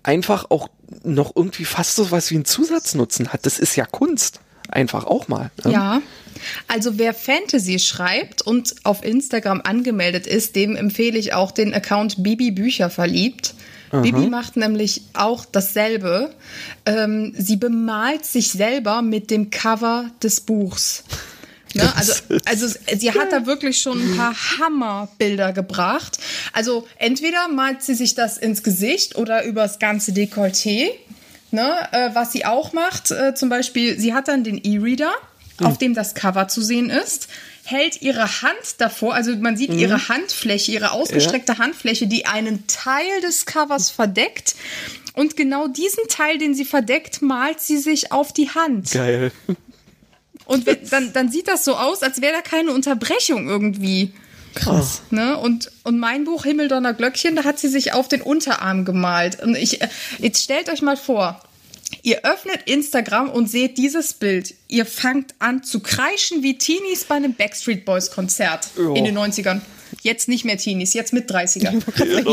einfach 0.03 0.47
auch 0.51 0.69
noch 1.05 1.37
irgendwie 1.37 1.65
fast 1.65 1.97
so 1.97 2.11
was 2.11 2.31
wie 2.31 2.37
einen 2.37 2.45
Zusatznutzen 2.47 3.33
hat, 3.33 3.45
das 3.45 3.59
ist 3.59 3.77
ja 3.77 3.85
Kunst. 3.85 4.41
Einfach 4.69 5.05
auch 5.05 5.29
mal. 5.29 5.51
Ne? 5.65 5.73
Ja. 5.73 6.03
Also 6.67 6.99
wer 6.99 7.13
Fantasy 7.13 7.79
schreibt 7.79 8.41
und 8.41 8.75
auf 8.85 9.05
Instagram 9.05 9.61
angemeldet 9.63 10.27
ist, 10.27 10.57
dem 10.57 10.77
empfehle 10.77 11.19
ich 11.19 11.35
auch 11.35 11.53
den 11.53 11.75
Account 11.75 12.23
Bibi 12.23 12.51
Bücher 12.53 12.89
verliebt. 12.89 13.55
Aha. 13.93 14.01
Bibi 14.01 14.29
macht 14.29 14.57
nämlich 14.57 15.03
auch 15.13 15.45
dasselbe. 15.45 16.35
Ähm, 16.87 17.35
sie 17.37 17.57
bemalt 17.57 18.25
sich 18.25 18.51
selber 18.51 19.03
mit 19.03 19.31
dem 19.31 19.51
Cover 19.51 20.11
des 20.23 20.41
Buchs. 20.41 21.05
Ne? 21.75 21.91
Also, 21.97 22.13
also 22.45 22.67
sie 22.67 23.13
hat 23.13 23.33
da 23.33 23.47
wirklich 23.47 23.81
schon 23.81 24.01
ein 24.01 24.17
paar 24.17 24.35
Hammerbilder 24.59 25.53
gebracht. 25.53 26.19
Also 26.53 26.87
entweder 26.97 27.49
malt 27.49 27.83
sie 27.83 27.95
sich 27.95 28.15
das 28.15 28.39
ins 28.39 28.63
Gesicht 28.63 29.17
oder 29.17 29.45
übers 29.45 29.79
ganze 29.79 30.13
Dekolleté. 30.13 30.91
Ne? 31.51 31.71
Äh, 31.93 32.11
was 32.15 32.33
sie 32.33 32.47
auch 32.47 32.73
macht, 32.73 33.11
äh, 33.11 33.35
zum 33.35 33.51
Beispiel, 33.51 33.99
sie 33.99 34.15
hat 34.15 34.29
dann 34.29 34.43
den 34.43 34.59
E-Reader, 34.63 35.13
mhm. 35.61 35.67
auf 35.67 35.77
dem 35.77 35.95
das 35.95 36.15
Cover 36.15 36.49
zu 36.49 36.63
sehen 36.63 36.89
ist 36.89 37.29
hält 37.65 38.03
ihre 38.03 38.43
Hand 38.43 38.79
davor, 38.79 39.15
also 39.15 39.35
man 39.37 39.57
sieht 39.57 39.71
mhm. 39.71 39.79
ihre 39.79 40.09
Handfläche, 40.09 40.73
ihre 40.73 40.93
ausgestreckte 40.93 41.53
ja. 41.53 41.59
Handfläche, 41.59 42.07
die 42.07 42.27
einen 42.27 42.67
Teil 42.67 43.21
des 43.23 43.47
Covers 43.47 43.91
verdeckt. 43.91 44.55
Und 45.15 45.37
genau 45.37 45.69
diesen 45.69 46.09
Teil, 46.09 46.39
den 46.39 46.55
sie 46.55 46.65
verdeckt, 46.65 47.23
malt 47.23 47.61
sie 47.61 47.79
sich 47.79 48.13
auf 48.13 48.33
die 48.33 48.51
Hand. 48.51 48.91
Geil. 48.93 49.31
Und 50.45 50.67
dann, 50.91 51.13
dann 51.13 51.31
sieht 51.31 51.49
das 51.49 51.65
so 51.65 51.77
aus, 51.77 52.03
als 52.03 52.21
wäre 52.21 52.33
da 52.33 52.41
keine 52.41 52.73
Unterbrechung 52.73 53.49
irgendwie. 53.49 54.13
Krass. 54.55 55.03
Ne? 55.11 55.39
Und, 55.39 55.71
und 55.85 55.99
mein 55.99 56.25
Buch 56.25 56.45
Himmeldonner 56.45 56.95
Glöckchen, 56.95 57.37
da 57.37 57.45
hat 57.45 57.59
sie 57.59 57.69
sich 57.69 57.93
auf 57.93 58.09
den 58.09 58.23
Unterarm 58.23 58.85
gemalt. 58.85 59.43
Und 59.43 59.57
ich, 59.57 59.81
äh, 59.81 59.89
jetzt 60.19 60.43
stellt 60.43 60.69
euch 60.69 60.83
mal 60.83 60.97
vor, 60.97 61.41
Ihr 62.03 62.25
öffnet 62.25 62.63
Instagram 62.67 63.31
und 63.31 63.51
seht 63.51 63.79
dieses 63.79 64.15
Bild. 64.15 64.55
Ihr 64.69 64.87
fangt 64.87 65.35
an 65.39 65.63
zu 65.63 65.81
kreischen 65.81 66.43
wie 66.43 66.57
Teenies 66.57 67.05
bei 67.05 67.17
einem 67.17 67.35
Backstreet 67.35 67.85
Boys 67.85 68.11
Konzert 68.11 68.69
oh. 68.79 68.95
in 68.95 69.05
den 69.05 69.17
90ern. 69.17 69.61
Jetzt 70.01 70.29
nicht 70.29 70.45
mehr 70.45 70.57
Teenies, 70.57 70.95
jetzt 70.95 71.13
mit 71.13 71.31
30er. 71.31 71.75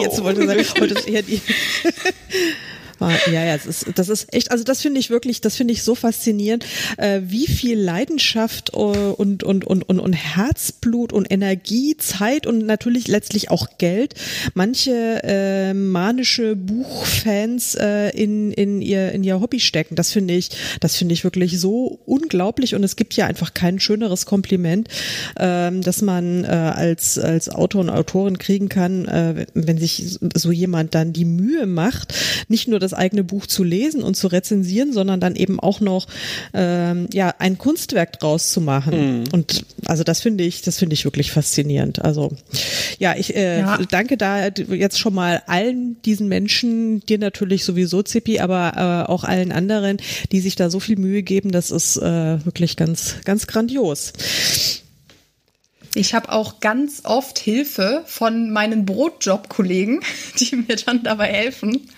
Jetzt 0.02 0.24
wollte 0.24 0.42
ich 0.42 0.68
sagen, 0.68 0.82
heute 0.82 1.10
eher 1.10 1.24
die. 1.24 1.42
Ja, 3.00 3.46
ja, 3.46 3.58
das 3.58 3.66
ist, 3.66 3.86
das 3.96 4.10
ist 4.10 4.34
echt, 4.34 4.52
also 4.52 4.64
das 4.64 4.82
finde 4.82 5.00
ich 5.00 5.10
wirklich, 5.10 5.42
das 5.42 5.56
finde 5.56 5.74
ich 5.74 5.84
so 5.84 5.96
faszinierend, 5.96 6.66
äh, 6.98 7.22
wie 7.24 7.48
viel 7.48 7.80
Leidenschaft 7.80 8.72
äh, 8.74 8.78
und, 8.78 9.44
und, 9.44 9.66
und, 9.66 9.88
und, 9.88 10.00
und 10.00 10.14
Herzblut 10.14 11.14
und 11.14 11.32
Energie, 11.32 11.96
Zeit 11.98 12.46
und 12.46 12.66
natürlich 12.66 13.08
letztlich 13.08 13.52
auch 13.52 13.68
Geld 13.78 14.16
manche 14.54 15.22
äh, 15.24 15.74
manische 15.74 16.56
Buchfans 16.56 17.76
äh, 17.76 18.10
in, 18.10 18.52
in, 18.52 18.82
ihr, 18.82 19.12
in 19.12 19.24
ihr 19.24 19.40
Hobby 19.40 19.60
stecken. 19.60 19.96
Das 19.96 20.12
finde 20.12 20.34
ich, 20.34 20.50
das 20.80 20.96
finde 20.96 21.14
ich 21.14 21.24
wirklich 21.24 21.60
so 21.60 22.00
unglaublich 22.06 22.76
und 22.76 22.84
es 22.84 22.96
gibt 22.96 23.14
ja 23.16 23.26
einfach 23.26 23.54
kein 23.54 23.80
schöneres 23.80 24.26
Kompliment, 24.26 24.88
äh, 25.36 25.72
dass 25.72 26.02
man 26.02 26.44
äh, 26.44 26.48
als, 26.48 27.18
als 27.18 27.50
Autor 27.50 27.82
und 27.82 27.90
Autorin 27.90 28.38
kriegen 28.38 28.70
kann, 28.70 29.06
äh, 29.06 29.46
wenn 29.54 29.78
sich 29.78 30.20
so 30.34 30.52
jemand 30.52 30.96
dann 30.96 31.14
die 31.14 31.26
Mühe 31.26 31.66
macht, 31.66 32.14
nicht 32.48 32.68
nur 32.68 32.80
das 32.80 32.89
das 32.90 32.98
eigene 32.98 33.24
Buch 33.24 33.46
zu 33.46 33.64
lesen 33.64 34.02
und 34.02 34.16
zu 34.16 34.28
rezensieren, 34.28 34.94
sondern 34.94 35.20
dann 35.20 35.36
eben 35.36 35.60
auch 35.60 35.80
noch 35.80 36.08
ähm, 36.54 37.08
ja 37.14 37.34
ein 37.40 37.58
Kunstwerk 37.58 38.20
draus 38.20 38.52
zu 38.52 38.62
machen. 38.62 39.22
Mhm. 39.22 39.24
Und 39.32 39.66
also 39.86 40.04
das 40.04 40.22
finde 40.22 40.44
ich, 40.44 40.62
das 40.62 40.78
finde 40.78 40.94
ich 40.94 41.06
wirklich 41.06 41.32
faszinierend. 41.32 42.04
Also 42.04 42.32
ja, 42.98 43.16
ich 43.16 43.36
äh, 43.36 43.60
ja. 43.60 43.80
danke 43.90 44.18
da 44.18 44.48
jetzt 44.48 45.00
schon 45.00 45.14
mal 45.14 45.42
allen 45.48 46.02
diesen 46.04 46.28
Menschen, 46.28 47.02
dir 47.02 47.20
natürlich 47.20 47.64
sowieso 47.64 48.02
Zippi, 48.04 48.40
aber 48.40 49.06
äh, 49.08 49.12
auch 49.12 49.24
allen 49.24 49.52
anderen, 49.52 49.98
die 50.32 50.40
sich 50.40 50.56
da 50.56 50.70
so 50.70 50.80
viel 50.80 50.98
Mühe 50.98 51.24
geben. 51.24 51.52
Das 51.52 51.72
ist 51.72 51.98
äh, 51.98 52.44
wirklich 52.46 52.76
ganz, 52.76 53.16
ganz 53.26 53.48
grandios. 53.48 54.14
Ich 55.96 56.14
habe 56.14 56.32
auch 56.32 56.60
ganz 56.60 57.02
oft 57.04 57.40
Hilfe 57.40 58.04
von 58.06 58.52
meinen 58.52 58.86
Brotjob-Kollegen, 58.86 60.02
die 60.40 60.56
mir 60.56 60.76
dann 60.76 61.04
dabei 61.04 61.28
helfen. 61.28 61.90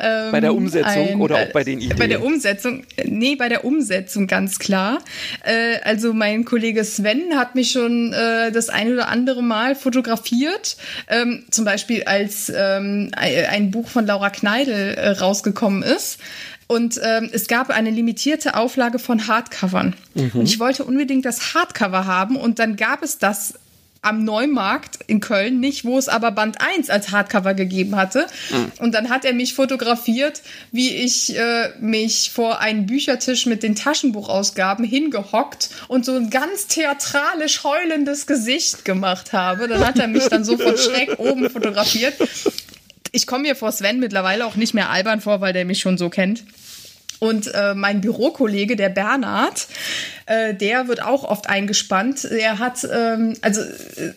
Ähm, 0.00 0.32
bei 0.32 0.40
der 0.40 0.54
Umsetzung 0.54 1.08
ein, 1.08 1.20
oder 1.20 1.36
auch 1.36 1.52
bei 1.52 1.64
den 1.64 1.80
Ideen? 1.80 1.98
Bei 1.98 2.06
der 2.06 2.22
Umsetzung, 2.22 2.84
nee, 3.04 3.36
bei 3.36 3.48
der 3.48 3.64
Umsetzung 3.64 4.26
ganz 4.26 4.58
klar. 4.58 4.98
Äh, 5.44 5.78
also 5.84 6.12
mein 6.12 6.44
Kollege 6.44 6.84
Sven 6.84 7.36
hat 7.36 7.54
mich 7.54 7.70
schon 7.70 8.12
äh, 8.12 8.52
das 8.52 8.68
ein 8.68 8.92
oder 8.92 9.08
andere 9.08 9.42
Mal 9.42 9.74
fotografiert. 9.74 10.76
Ähm, 11.08 11.44
zum 11.50 11.64
Beispiel 11.64 12.04
als 12.04 12.52
ähm, 12.54 13.10
ein 13.14 13.70
Buch 13.70 13.88
von 13.88 14.06
Laura 14.06 14.30
Kneidel 14.30 14.94
äh, 14.94 15.10
rausgekommen 15.10 15.82
ist. 15.82 16.18
Und 16.66 16.98
ähm, 17.02 17.28
es 17.32 17.46
gab 17.46 17.70
eine 17.70 17.90
limitierte 17.90 18.56
Auflage 18.56 18.98
von 18.98 19.26
Hardcovern. 19.26 19.94
Mhm. 20.14 20.30
Und 20.34 20.46
ich 20.46 20.58
wollte 20.58 20.84
unbedingt 20.84 21.24
das 21.24 21.54
Hardcover 21.54 22.06
haben 22.06 22.36
und 22.36 22.58
dann 22.58 22.76
gab 22.76 23.02
es 23.02 23.18
das 23.18 23.54
am 24.04 24.22
Neumarkt 24.22 24.98
in 25.06 25.20
Köln 25.20 25.60
nicht, 25.60 25.84
wo 25.84 25.96
es 25.96 26.08
aber 26.08 26.30
Band 26.30 26.60
1 26.60 26.90
als 26.90 27.10
Hardcover 27.10 27.54
gegeben 27.54 27.96
hatte. 27.96 28.26
Mhm. 28.50 28.72
Und 28.78 28.94
dann 28.94 29.08
hat 29.08 29.24
er 29.24 29.32
mich 29.32 29.54
fotografiert, 29.54 30.42
wie 30.72 30.94
ich 30.94 31.36
äh, 31.36 31.70
mich 31.80 32.30
vor 32.32 32.60
einen 32.60 32.86
Büchertisch 32.86 33.46
mit 33.46 33.62
den 33.62 33.74
Taschenbuchausgaben 33.74 34.84
hingehockt 34.84 35.70
und 35.88 36.04
so 36.04 36.14
ein 36.16 36.28
ganz 36.28 36.66
theatralisch 36.66 37.64
heulendes 37.64 38.26
Gesicht 38.26 38.84
gemacht 38.84 39.32
habe. 39.32 39.68
Dann 39.68 39.84
hat 39.84 39.98
er 39.98 40.08
mich 40.08 40.24
dann 40.24 40.44
so 40.44 40.58
von 40.58 40.76
Schreck 40.76 41.18
oben 41.18 41.48
fotografiert 41.48 42.14
ich 43.14 43.26
komme 43.26 43.42
mir 43.42 43.56
vor 43.56 43.72
Sven 43.72 44.00
mittlerweile 44.00 44.44
auch 44.44 44.56
nicht 44.56 44.74
mehr 44.74 44.90
albern 44.90 45.20
vor, 45.20 45.40
weil 45.40 45.52
der 45.52 45.64
mich 45.64 45.78
schon 45.78 45.96
so 45.96 46.10
kennt. 46.10 46.44
Und 47.20 47.46
äh, 47.54 47.74
mein 47.74 48.00
Bürokollege, 48.00 48.76
der 48.76 48.88
Bernhard, 48.88 49.66
äh, 50.26 50.52
der 50.52 50.88
wird 50.88 51.00
auch 51.00 51.24
oft 51.24 51.48
eingespannt. 51.48 52.24
Er 52.24 52.58
hat, 52.58 52.86
ähm, 52.92 53.34
also 53.40 53.62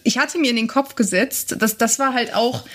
ich 0.04 0.18
hatte 0.18 0.40
mir 0.40 0.50
in 0.50 0.56
den 0.56 0.68
Kopf 0.68 0.96
gesetzt, 0.96 1.56
dass 1.60 1.78
das 1.78 2.00
war 2.00 2.14
halt 2.14 2.34
auch, 2.36 2.66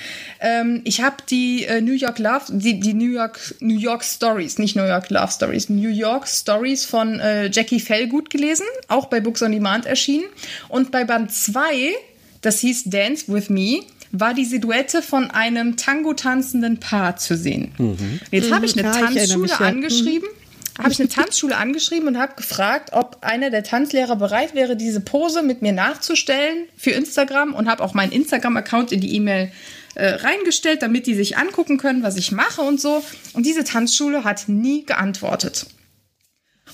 ähm, 0.40 0.80
ich 0.84 1.02
habe 1.02 1.16
die 1.28 1.64
äh, 1.64 1.80
New 1.80 1.92
York 1.92 2.18
Love, 2.18 2.44
die, 2.50 2.78
die 2.80 2.94
New 2.94 3.12
York 3.12 3.56
New 3.60 3.78
York 3.78 4.04
Stories, 4.04 4.58
nicht 4.58 4.76
New 4.76 4.86
York 4.86 5.10
Love 5.10 5.32
Stories, 5.32 5.68
New 5.68 5.90
York 5.90 6.28
Stories 6.28 6.84
von 6.84 7.18
äh, 7.18 7.50
Jackie 7.50 7.80
Fellgut 7.80 8.30
gelesen, 8.30 8.64
auch 8.88 9.06
bei 9.06 9.20
Books 9.20 9.42
on 9.42 9.52
Demand 9.52 9.86
erschienen. 9.86 10.24
Und 10.68 10.92
bei 10.92 11.04
Band 11.04 11.32
2, 11.32 11.92
das 12.40 12.60
hieß 12.60 12.84
Dance 12.84 13.24
with 13.26 13.50
Me, 13.50 13.80
war 14.12 14.34
die 14.34 14.44
Silhouette 14.44 15.02
von 15.02 15.30
einem 15.30 15.76
Tango 15.76 16.12
tanzenden 16.12 16.78
Paar 16.78 17.16
zu 17.16 17.36
sehen. 17.36 17.72
Mhm. 17.78 18.20
Jetzt 18.30 18.52
habe 18.52 18.66
ich 18.66 18.78
eine 18.78 18.88
mhm. 18.88 18.94
ja, 18.94 19.00
Tanzschule 19.06 19.46
ich 19.46 19.54
angeschrieben. 19.54 20.28
Mhm. 20.28 20.42
Habe 20.78 20.92
ich 20.92 21.00
eine 21.00 21.08
Tanzschule 21.08 21.56
angeschrieben 21.56 22.08
und 22.08 22.18
habe 22.18 22.34
gefragt, 22.34 22.90
ob 22.92 23.18
einer 23.20 23.50
der 23.50 23.62
Tanzlehrer 23.62 24.16
bereit 24.16 24.54
wäre, 24.54 24.74
diese 24.74 25.00
Pose 25.00 25.42
mit 25.42 25.60
mir 25.60 25.72
nachzustellen 25.72 26.66
für 26.76 26.92
Instagram 26.92 27.52
und 27.52 27.68
habe 27.68 27.82
auch 27.82 27.92
meinen 27.92 28.10
Instagram-Account 28.10 28.90
in 28.90 29.00
die 29.00 29.14
E-Mail 29.16 29.52
äh, 29.94 30.08
reingestellt, 30.08 30.80
damit 30.80 31.06
die 31.06 31.14
sich 31.14 31.36
angucken 31.36 31.76
können, 31.76 32.02
was 32.02 32.16
ich 32.16 32.32
mache 32.32 32.62
und 32.62 32.80
so. 32.80 33.04
Und 33.34 33.44
diese 33.44 33.64
Tanzschule 33.64 34.24
hat 34.24 34.48
nie 34.48 34.86
geantwortet. 34.86 35.66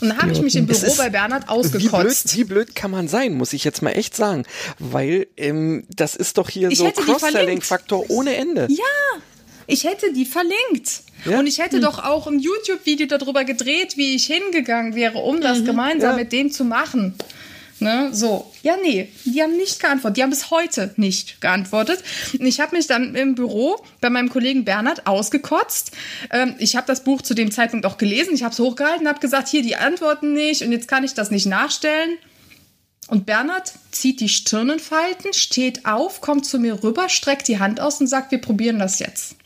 Und 0.00 0.10
dann 0.10 0.18
habe 0.18 0.32
ich 0.32 0.40
mich 0.40 0.56
im 0.56 0.66
Büro 0.66 0.94
bei 0.96 1.10
Bernhard 1.10 1.48
ausgekotzt. 1.48 1.82
Wie 1.82 1.88
blöd, 1.88 2.36
wie 2.36 2.44
blöd 2.44 2.74
kann 2.74 2.90
man 2.90 3.08
sein, 3.08 3.34
muss 3.34 3.52
ich 3.52 3.64
jetzt 3.64 3.82
mal 3.82 3.90
echt 3.90 4.14
sagen. 4.16 4.44
Weil 4.78 5.26
ähm, 5.36 5.84
das 5.94 6.14
ist 6.14 6.38
doch 6.38 6.48
hier 6.50 6.70
ich 6.70 6.78
so 6.78 6.90
Cross-Selling-Faktor 6.90 8.08
ohne 8.10 8.36
Ende. 8.36 8.66
Ja, 8.70 9.20
ich 9.66 9.84
hätte 9.84 10.12
die 10.12 10.24
verlinkt. 10.24 11.02
Ja? 11.24 11.38
Und 11.38 11.46
ich 11.46 11.58
hätte 11.58 11.76
hm. 11.76 11.82
doch 11.82 12.04
auch 12.04 12.26
ein 12.26 12.38
YouTube-Video 12.38 13.06
darüber 13.06 13.44
gedreht, 13.44 13.96
wie 13.96 14.14
ich 14.14 14.26
hingegangen 14.26 14.94
wäre, 14.94 15.18
um 15.18 15.40
das 15.40 15.60
mhm. 15.60 15.64
gemeinsam 15.66 16.12
ja. 16.12 16.16
mit 16.16 16.32
dem 16.32 16.50
zu 16.50 16.64
machen. 16.64 17.14
Ne, 17.80 18.10
so. 18.12 18.52
Ja, 18.62 18.76
nee, 18.82 19.08
die 19.24 19.40
haben 19.40 19.56
nicht 19.56 19.80
geantwortet. 19.80 20.16
Die 20.16 20.22
haben 20.22 20.30
bis 20.30 20.50
heute 20.50 20.92
nicht 20.96 21.40
geantwortet. 21.40 22.02
Und 22.38 22.44
ich 22.44 22.58
habe 22.58 22.76
mich 22.76 22.88
dann 22.88 23.14
im 23.14 23.36
Büro 23.36 23.76
bei 24.00 24.10
meinem 24.10 24.30
Kollegen 24.30 24.64
Bernhard 24.64 25.06
ausgekotzt. 25.06 25.92
Ähm, 26.30 26.56
ich 26.58 26.74
habe 26.74 26.86
das 26.86 27.04
Buch 27.04 27.22
zu 27.22 27.34
dem 27.34 27.52
Zeitpunkt 27.52 27.86
auch 27.86 27.96
gelesen. 27.96 28.34
Ich 28.34 28.42
habe 28.42 28.52
es 28.52 28.58
hochgehalten, 28.58 29.06
habe 29.06 29.20
gesagt, 29.20 29.48
hier, 29.48 29.62
die 29.62 29.76
antworten 29.76 30.32
nicht 30.32 30.62
und 30.62 30.72
jetzt 30.72 30.88
kann 30.88 31.04
ich 31.04 31.14
das 31.14 31.30
nicht 31.30 31.46
nachstellen. 31.46 32.18
Und 33.06 33.24
Bernhard 33.26 33.72
zieht 33.90 34.20
die 34.20 34.28
Stirnenfalten, 34.28 35.32
steht 35.32 35.86
auf, 35.86 36.20
kommt 36.20 36.44
zu 36.44 36.58
mir 36.58 36.82
rüber, 36.82 37.08
streckt 37.08 37.48
die 37.48 37.58
Hand 37.58 37.80
aus 37.80 38.00
und 38.00 38.06
sagt, 38.06 38.32
wir 38.32 38.40
probieren 38.40 38.78
das 38.78 38.98
jetzt. 38.98 39.37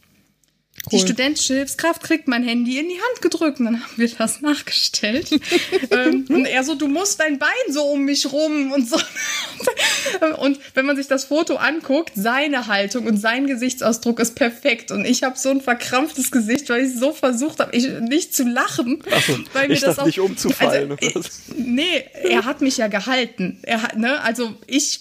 Cool. 0.91 0.99
Die 0.99 1.07
studentische 1.07 1.55
Hilfskraft 1.55 2.03
kriegt 2.03 2.27
mein 2.27 2.43
Handy 2.43 2.79
in 2.79 2.89
die 2.89 2.97
Hand 2.97 3.23
gedrückt 3.23 3.61
und 3.61 3.67
dann 3.67 3.83
haben 3.83 3.93
wir 3.97 4.09
das 4.09 4.41
nachgestellt. 4.41 5.31
ähm, 5.91 6.25
und 6.29 6.45
er 6.45 6.65
so, 6.65 6.75
du 6.75 6.89
musst 6.89 7.21
dein 7.21 7.39
Bein 7.39 7.49
so 7.69 7.85
um 7.85 8.03
mich 8.03 8.33
rum 8.33 8.73
und 8.73 8.89
so. 8.89 8.97
und 10.39 10.59
wenn 10.75 10.85
man 10.85 10.97
sich 10.97 11.07
das 11.07 11.25
Foto 11.27 11.55
anguckt, 11.55 12.13
seine 12.17 12.67
Haltung 12.67 13.07
und 13.07 13.17
sein 13.17 13.47
Gesichtsausdruck 13.47 14.19
ist 14.19 14.35
perfekt. 14.35 14.91
Und 14.91 15.05
ich 15.05 15.23
habe 15.23 15.39
so 15.39 15.51
ein 15.51 15.61
verkrampftes 15.61 16.33
Gesicht, 16.33 16.69
weil 16.69 16.85
ich 16.87 16.99
so 16.99 17.13
versucht 17.13 17.61
habe, 17.61 17.77
nicht 18.03 18.35
zu 18.35 18.43
lachen. 18.43 19.05
So, 19.27 19.39
weil 19.53 19.69
mir 19.69 19.79
das 19.79 20.01
auch, 20.01 20.07
nicht 20.07 20.19
umzufallen. 20.19 20.91
Also, 21.01 21.21
ich, 21.21 21.57
nee, 21.57 22.05
er 22.25 22.45
hat 22.45 22.61
mich 22.61 22.79
ja 22.79 22.89
gehalten. 22.89 23.61
Er 23.63 23.83
hat, 23.83 23.97
ne, 23.97 24.21
also 24.23 24.53
ich 24.67 25.01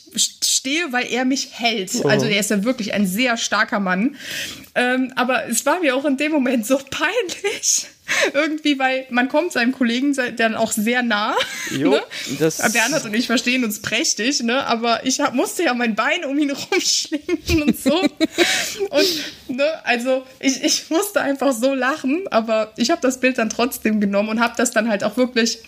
stehe, 0.61 0.93
weil 0.93 1.11
er 1.11 1.25
mich 1.25 1.49
hält. 1.53 1.91
Oh. 2.03 2.07
Also 2.07 2.27
er 2.27 2.39
ist 2.39 2.51
ja 2.51 2.63
wirklich 2.63 2.93
ein 2.93 3.07
sehr 3.07 3.35
starker 3.35 3.79
Mann. 3.79 4.15
Ähm, 4.75 5.11
aber 5.15 5.47
es 5.47 5.65
war 5.65 5.79
mir 5.79 5.95
auch 5.95 6.05
in 6.05 6.17
dem 6.17 6.31
Moment 6.31 6.67
so 6.67 6.77
peinlich. 6.91 7.87
Irgendwie, 8.33 8.77
weil 8.77 9.07
man 9.09 9.29
kommt 9.29 9.53
seinem 9.53 9.71
Kollegen 9.71 10.13
dann 10.35 10.55
auch 10.55 10.71
sehr 10.71 11.01
nah. 11.01 11.33
Jo, 11.71 11.91
ne? 11.91 12.03
das 12.39 12.57
Bernhard 12.73 13.05
und 13.05 13.13
ich 13.13 13.25
verstehen 13.25 13.63
uns 13.63 13.81
prächtig, 13.81 14.43
ne? 14.43 14.65
aber 14.65 15.05
ich 15.05 15.21
hab, 15.21 15.33
musste 15.33 15.63
ja 15.63 15.73
mein 15.73 15.95
Bein 15.95 16.25
um 16.25 16.37
ihn 16.37 16.51
rumschlingen 16.71 17.61
und 17.61 17.79
so. 17.79 18.01
und 18.01 19.23
ne, 19.47 19.85
also 19.85 20.25
ich, 20.39 20.61
ich 20.61 20.89
musste 20.89 21.21
einfach 21.21 21.53
so 21.53 21.73
lachen, 21.73 22.25
aber 22.31 22.73
ich 22.75 22.91
habe 22.91 23.01
das 23.01 23.19
Bild 23.19 23.37
dann 23.37 23.49
trotzdem 23.49 24.01
genommen 24.01 24.27
und 24.27 24.39
habe 24.41 24.55
das 24.57 24.71
dann 24.71 24.89
halt 24.89 25.05
auch 25.05 25.15
wirklich 25.15 25.59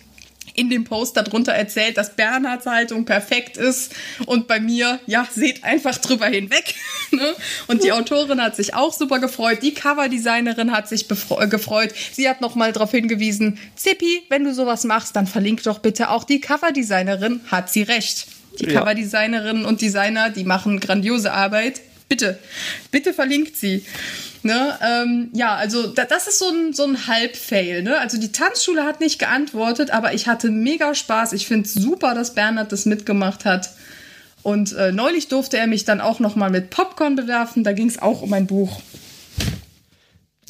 in 0.54 0.70
dem 0.70 0.84
Post 0.84 1.16
darunter 1.16 1.52
erzählt, 1.52 1.96
dass 1.96 2.14
Bernhards 2.14 2.66
Haltung 2.66 3.04
perfekt 3.04 3.56
ist 3.56 3.94
und 4.26 4.46
bei 4.46 4.60
mir, 4.60 5.00
ja, 5.06 5.26
seht 5.32 5.64
einfach 5.64 5.98
drüber 5.98 6.26
hinweg. 6.26 6.74
ne? 7.10 7.34
Und 7.66 7.82
die 7.82 7.92
Autorin 7.92 8.40
hat 8.40 8.56
sich 8.56 8.74
auch 8.74 8.92
super 8.92 9.18
gefreut, 9.18 9.58
die 9.62 9.74
Coverdesignerin 9.74 10.72
hat 10.72 10.88
sich 10.88 11.10
äh, 11.10 11.46
gefreut. 11.48 11.92
Sie 12.12 12.28
hat 12.28 12.40
nochmal 12.40 12.72
darauf 12.72 12.90
hingewiesen, 12.90 13.58
Zippi, 13.74 14.22
wenn 14.28 14.44
du 14.44 14.54
sowas 14.54 14.84
machst, 14.84 15.16
dann 15.16 15.26
verlink 15.26 15.62
doch 15.64 15.80
bitte 15.80 16.10
auch 16.10 16.24
die 16.24 16.40
Coverdesignerin, 16.40 17.40
hat 17.50 17.70
sie 17.70 17.82
recht. 17.82 18.26
Die 18.60 18.66
ja. 18.66 18.80
Coverdesignerinnen 18.80 19.64
und 19.64 19.80
Designer, 19.80 20.30
die 20.30 20.44
machen 20.44 20.78
grandiose 20.78 21.32
Arbeit. 21.32 21.80
Bitte, 22.08 22.38
bitte 22.92 23.12
verlinkt 23.12 23.56
sie. 23.56 23.84
Ne? 24.44 24.78
Ähm, 24.82 25.30
ja, 25.32 25.54
also 25.54 25.86
da, 25.86 26.04
das 26.04 26.26
ist 26.26 26.38
so 26.38 26.48
ein, 26.48 26.74
so 26.74 26.84
ein 26.84 27.06
Halbfail. 27.06 27.82
Ne? 27.82 27.98
Also 27.98 28.18
die 28.18 28.30
Tanzschule 28.30 28.84
hat 28.84 29.00
nicht 29.00 29.18
geantwortet, 29.18 29.90
aber 29.90 30.12
ich 30.12 30.28
hatte 30.28 30.50
mega 30.50 30.94
Spaß. 30.94 31.32
Ich 31.32 31.46
finde 31.46 31.66
es 31.66 31.72
super, 31.72 32.14
dass 32.14 32.34
Bernhard 32.34 32.70
das 32.70 32.84
mitgemacht 32.84 33.46
hat. 33.46 33.70
Und 34.42 34.74
äh, 34.74 34.92
neulich 34.92 35.28
durfte 35.28 35.56
er 35.56 35.66
mich 35.66 35.86
dann 35.86 36.02
auch 36.02 36.20
noch 36.20 36.36
mal 36.36 36.50
mit 36.50 36.68
Popcorn 36.68 37.16
bewerfen. 37.16 37.64
Da 37.64 37.72
ging 37.72 37.88
es 37.88 38.00
auch 38.00 38.20
um 38.20 38.34
ein 38.34 38.46
Buch. 38.46 38.82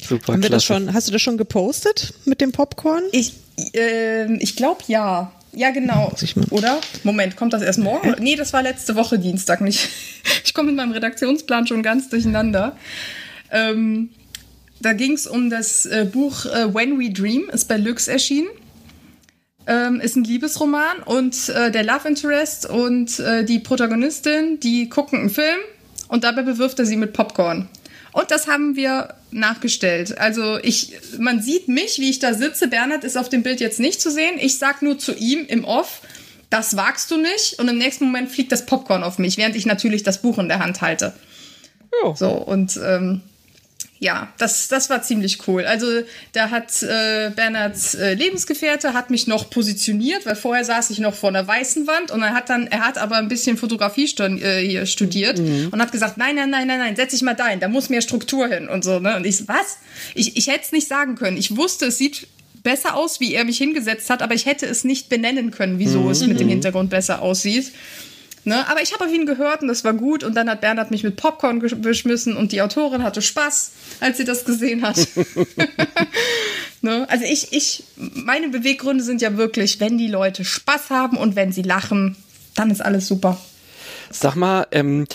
Super, 0.01 0.33
Haben 0.33 0.43
wir 0.43 0.49
das 0.49 0.65
schon, 0.65 0.93
hast 0.93 1.07
du 1.07 1.13
das 1.13 1.21
schon 1.21 1.37
gepostet 1.37 2.13
mit 2.25 2.41
dem 2.41 2.51
Popcorn? 2.51 3.03
Ich, 3.13 3.33
äh, 3.73 4.31
ich 4.35 4.57
glaube 4.57 4.81
ja. 4.87 5.31
Ja, 5.53 5.71
genau. 5.71 6.11
Oder? 6.49 6.81
Moment, 7.03 7.37
kommt 7.37 7.53
das 7.53 7.61
erst 7.61 7.79
morgen? 7.79 8.13
Nee, 8.19 8.35
das 8.35 8.51
war 8.51 8.61
letzte 8.61 8.95
Woche 8.95 9.17
Dienstag. 9.19 9.61
Nicht. 9.61 9.89
Ich 10.43 10.53
komme 10.53 10.67
mit 10.67 10.77
meinem 10.77 10.91
Redaktionsplan 10.93 11.67
schon 11.67 11.83
ganz 11.83 12.07
durcheinander. 12.09 12.77
Ähm, 13.55 14.09
da 14.81 14.93
ging 14.93 15.13
es 15.13 15.25
um 15.25 15.49
das 15.49 15.85
äh, 15.85 16.05
Buch 16.11 16.45
äh, 16.45 16.73
When 16.73 16.99
We 16.99 17.09
Dream, 17.09 17.49
ist 17.51 17.65
bei 17.65 17.77
Lux 17.77 18.07
erschienen. 18.07 18.49
Ähm, 19.67 19.99
ist 19.99 20.15
ein 20.15 20.23
Liebesroman 20.23 21.01
und 21.05 21.49
äh, 21.49 21.71
der 21.71 21.83
Love 21.83 22.07
Interest 22.07 22.69
und 22.69 23.19
äh, 23.19 23.43
die 23.43 23.57
Protagonistin, 23.57 24.59
die 24.59 24.89
gucken 24.89 25.21
einen 25.21 25.29
Film 25.31 25.57
und 26.07 26.23
dabei 26.23 26.43
bewirft 26.43 26.77
er 26.77 26.85
sie 26.85 26.97
mit 26.97 27.13
Popcorn. 27.13 27.67
Und 28.11 28.29
das 28.29 28.47
haben 28.47 28.75
wir 28.75 29.15
nachgestellt. 29.31 30.19
Also 30.19 30.59
ich, 30.61 30.93
man 31.17 31.41
sieht 31.41 31.67
mich, 31.67 31.97
wie 31.99 32.09
ich 32.09 32.19
da 32.19 32.33
sitze. 32.33 32.67
Bernhard 32.67 33.03
ist 33.03 33.17
auf 33.17 33.27
dem 33.27 33.41
Bild 33.41 33.59
jetzt 33.59 33.79
nicht 33.79 33.99
zu 33.99 34.11
sehen. 34.11 34.35
Ich 34.39 34.57
sag 34.57 34.81
nur 34.81 34.99
zu 34.99 35.13
ihm 35.15 35.45
im 35.47 35.65
Off, 35.65 36.01
das 36.49 36.77
wagst 36.77 37.09
du 37.09 37.17
nicht. 37.17 37.59
Und 37.59 37.67
im 37.67 37.77
nächsten 37.77 38.05
Moment 38.05 38.31
fliegt 38.31 38.51
das 38.51 38.65
Popcorn 38.65 39.03
auf 39.03 39.17
mich, 39.17 39.37
während 39.37 39.55
ich 39.55 39.65
natürlich 39.65 40.03
das 40.03 40.21
Buch 40.21 40.37
in 40.37 40.47
der 40.47 40.59
Hand 40.59 40.81
halte. 40.81 41.13
Oh. 42.03 42.13
So, 42.15 42.29
und 42.29 42.79
ähm, 42.85 43.21
ja, 43.99 44.33
das, 44.37 44.67
das 44.67 44.89
war 44.89 45.01
ziemlich 45.03 45.47
cool. 45.47 45.65
Also 45.65 45.87
da 46.33 46.49
hat 46.49 46.83
äh, 46.83 47.31
Bernhards 47.33 47.95
äh, 47.95 48.13
Lebensgefährte 48.13 48.93
hat 48.93 49.09
mich 49.09 49.25
noch 49.25 49.49
positioniert, 49.49 50.25
weil 50.25 50.35
vorher 50.35 50.65
saß 50.65 50.89
ich 50.89 50.99
noch 50.99 51.15
vor 51.15 51.29
einer 51.29 51.47
weißen 51.47 51.87
Wand 51.87 52.11
und 52.11 52.21
er 52.21 52.33
hat 52.33 52.49
dann, 52.49 52.67
er 52.67 52.81
hat 52.81 52.97
aber 52.97 53.15
ein 53.15 53.29
bisschen 53.29 53.57
Fotografie 53.57 54.05
äh, 54.19 54.67
hier 54.67 54.85
studiert 54.85 55.39
mhm. 55.39 55.69
und 55.71 55.81
hat 55.81 55.93
gesagt, 55.93 56.17
nein, 56.17 56.35
nein, 56.35 56.49
nein, 56.49 56.67
nein, 56.67 56.79
nein, 56.79 56.95
setz 56.95 57.11
dich 57.11 57.21
mal 57.21 57.35
dahin, 57.35 57.61
da 57.61 57.69
muss 57.69 57.89
mehr 57.89 58.01
Struktur 58.01 58.47
hin 58.47 58.67
und 58.67 58.83
so. 58.83 58.99
Ne? 58.99 59.15
Und 59.15 59.25
ich, 59.25 59.47
was? 59.47 59.77
Ich, 60.13 60.35
ich 60.35 60.47
hätte 60.47 60.65
es 60.65 60.71
nicht 60.73 60.89
sagen 60.89 61.15
können. 61.15 61.37
Ich 61.37 61.55
wusste, 61.55 61.85
es 61.85 61.97
sieht 61.97 62.27
besser 62.63 62.95
aus, 62.95 63.21
wie 63.21 63.33
er 63.33 63.45
mich 63.45 63.57
hingesetzt 63.57 64.09
hat, 64.09 64.21
aber 64.21 64.33
ich 64.33 64.45
hätte 64.45 64.65
es 64.65 64.83
nicht 64.83 65.07
benennen 65.07 65.51
können, 65.51 65.79
wieso 65.79 66.01
mhm. 66.01 66.09
es 66.09 66.25
mit 66.27 66.39
dem 66.39 66.49
Hintergrund 66.49 66.89
besser 66.89 67.21
aussieht. 67.21 67.71
Ne? 68.45 68.67
Aber 68.69 68.81
ich 68.83 68.93
habe 68.93 69.05
auf 69.05 69.11
ihn 69.11 69.25
gehört 69.25 69.63
und 69.63 69.67
das 69.67 69.83
war 69.83 69.93
gut. 69.93 70.23
Und 70.23 70.35
dann 70.35 70.49
hat 70.49 70.61
Bernhard 70.61 70.91
mich 70.91 71.03
mit 71.03 71.15
Popcorn 71.15 71.59
geschmissen 71.59 72.37
und 72.37 72.51
die 72.51 72.61
Autorin 72.61 73.03
hatte 73.03 73.21
Spaß, 73.21 73.71
als 73.99 74.17
sie 74.17 74.23
das 74.23 74.45
gesehen 74.45 74.83
hat. 74.83 74.97
ne? 76.81 77.07
Also 77.09 77.25
ich, 77.25 77.53
ich, 77.53 77.83
meine 77.97 78.49
Beweggründe 78.49 79.03
sind 79.03 79.21
ja 79.21 79.35
wirklich, 79.35 79.79
wenn 79.79 79.97
die 79.97 80.07
Leute 80.07 80.45
Spaß 80.45 80.91
haben 80.91 81.17
und 81.17 81.35
wenn 81.35 81.51
sie 81.51 81.63
lachen, 81.63 82.15
dann 82.53 82.69
ist 82.69 82.81
alles 82.81 83.07
super. 83.07 83.37
Sag 84.11 84.35
mal, 84.35 84.67
ähm, 84.71 85.07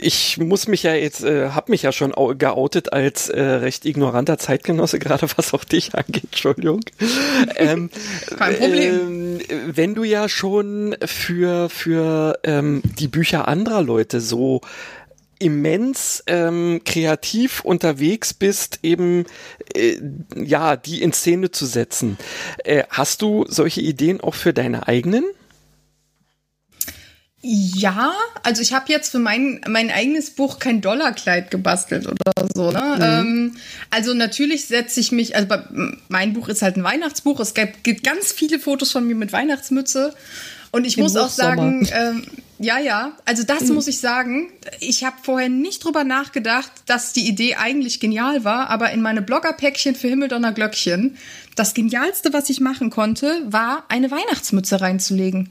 ich 0.00 0.38
muss 0.38 0.66
mich 0.68 0.82
ja 0.82 0.94
jetzt, 0.94 1.22
äh, 1.22 1.50
habe 1.50 1.70
mich 1.70 1.82
ja 1.82 1.92
schon 1.92 2.12
geoutet 2.38 2.92
als 2.92 3.28
äh, 3.28 3.40
recht 3.40 3.84
ignoranter 3.84 4.38
Zeitgenosse, 4.38 4.98
gerade 4.98 5.26
was 5.36 5.54
auch 5.54 5.64
dich 5.64 5.94
angeht, 5.94 6.24
Entschuldigung. 6.24 6.80
ähm, 7.56 7.90
Kein 8.36 8.56
Problem. 8.56 9.40
Äh, 9.40 9.76
wenn 9.76 9.94
du 9.94 10.04
ja 10.04 10.28
schon 10.28 10.96
für, 11.04 11.68
für 11.68 12.38
ähm, 12.44 12.82
die 12.98 13.08
Bücher 13.08 13.48
anderer 13.48 13.82
Leute 13.82 14.20
so 14.20 14.60
immens 15.38 16.22
ähm, 16.26 16.82
kreativ 16.84 17.60
unterwegs 17.64 18.34
bist, 18.34 18.80
eben 18.82 19.24
äh, 19.74 19.96
ja 20.36 20.76
die 20.76 21.02
in 21.02 21.12
Szene 21.12 21.50
zu 21.50 21.66
setzen. 21.66 22.18
Äh, 22.64 22.84
hast 22.90 23.22
du 23.22 23.46
solche 23.48 23.80
Ideen 23.80 24.20
auch 24.20 24.34
für 24.34 24.52
deine 24.52 24.86
eigenen? 24.86 25.24
Ja, 27.42 28.12
also 28.42 28.60
ich 28.60 28.74
habe 28.74 28.92
jetzt 28.92 29.10
für 29.10 29.18
mein, 29.18 29.62
mein 29.66 29.90
eigenes 29.90 30.30
Buch 30.30 30.58
kein 30.58 30.82
Dollarkleid 30.82 31.50
gebastelt 31.50 32.06
oder 32.06 32.48
so. 32.54 32.70
Ne? 32.70 32.96
Mhm. 32.96 33.02
Ähm, 33.02 33.56
also 33.88 34.12
natürlich 34.12 34.66
setze 34.66 35.00
ich 35.00 35.10
mich, 35.10 35.34
also 35.34 35.48
bei, 35.48 35.62
mein 36.08 36.34
Buch 36.34 36.48
ist 36.48 36.60
halt 36.60 36.76
ein 36.76 36.84
Weihnachtsbuch. 36.84 37.40
Es 37.40 37.54
gibt, 37.54 37.82
gibt 37.82 38.04
ganz 38.04 38.32
viele 38.32 38.58
Fotos 38.58 38.92
von 38.92 39.06
mir 39.06 39.14
mit 39.14 39.32
Weihnachtsmütze. 39.32 40.14
Und 40.70 40.86
ich 40.86 40.98
Im 40.98 41.04
muss 41.04 41.16
auch 41.16 41.30
sagen, 41.30 41.88
ähm, 41.92 42.26
ja, 42.58 42.78
ja, 42.78 43.12
also 43.24 43.42
das 43.42 43.64
mhm. 43.64 43.74
muss 43.74 43.88
ich 43.88 44.00
sagen. 44.00 44.52
Ich 44.78 45.02
habe 45.02 45.16
vorher 45.22 45.48
nicht 45.48 45.82
drüber 45.82 46.04
nachgedacht, 46.04 46.70
dass 46.86 47.14
die 47.14 47.26
Idee 47.26 47.54
eigentlich 47.54 48.00
genial 48.00 48.44
war, 48.44 48.68
aber 48.68 48.90
in 48.90 49.00
meine 49.00 49.22
Bloggerpäckchen 49.22 49.94
für 49.94 50.08
Himmeldonner 50.08 50.52
Glöckchen, 50.52 51.16
das 51.56 51.72
Genialste, 51.72 52.34
was 52.34 52.50
ich 52.50 52.60
machen 52.60 52.90
konnte, 52.90 53.40
war 53.46 53.84
eine 53.88 54.10
Weihnachtsmütze 54.10 54.82
reinzulegen. 54.82 55.48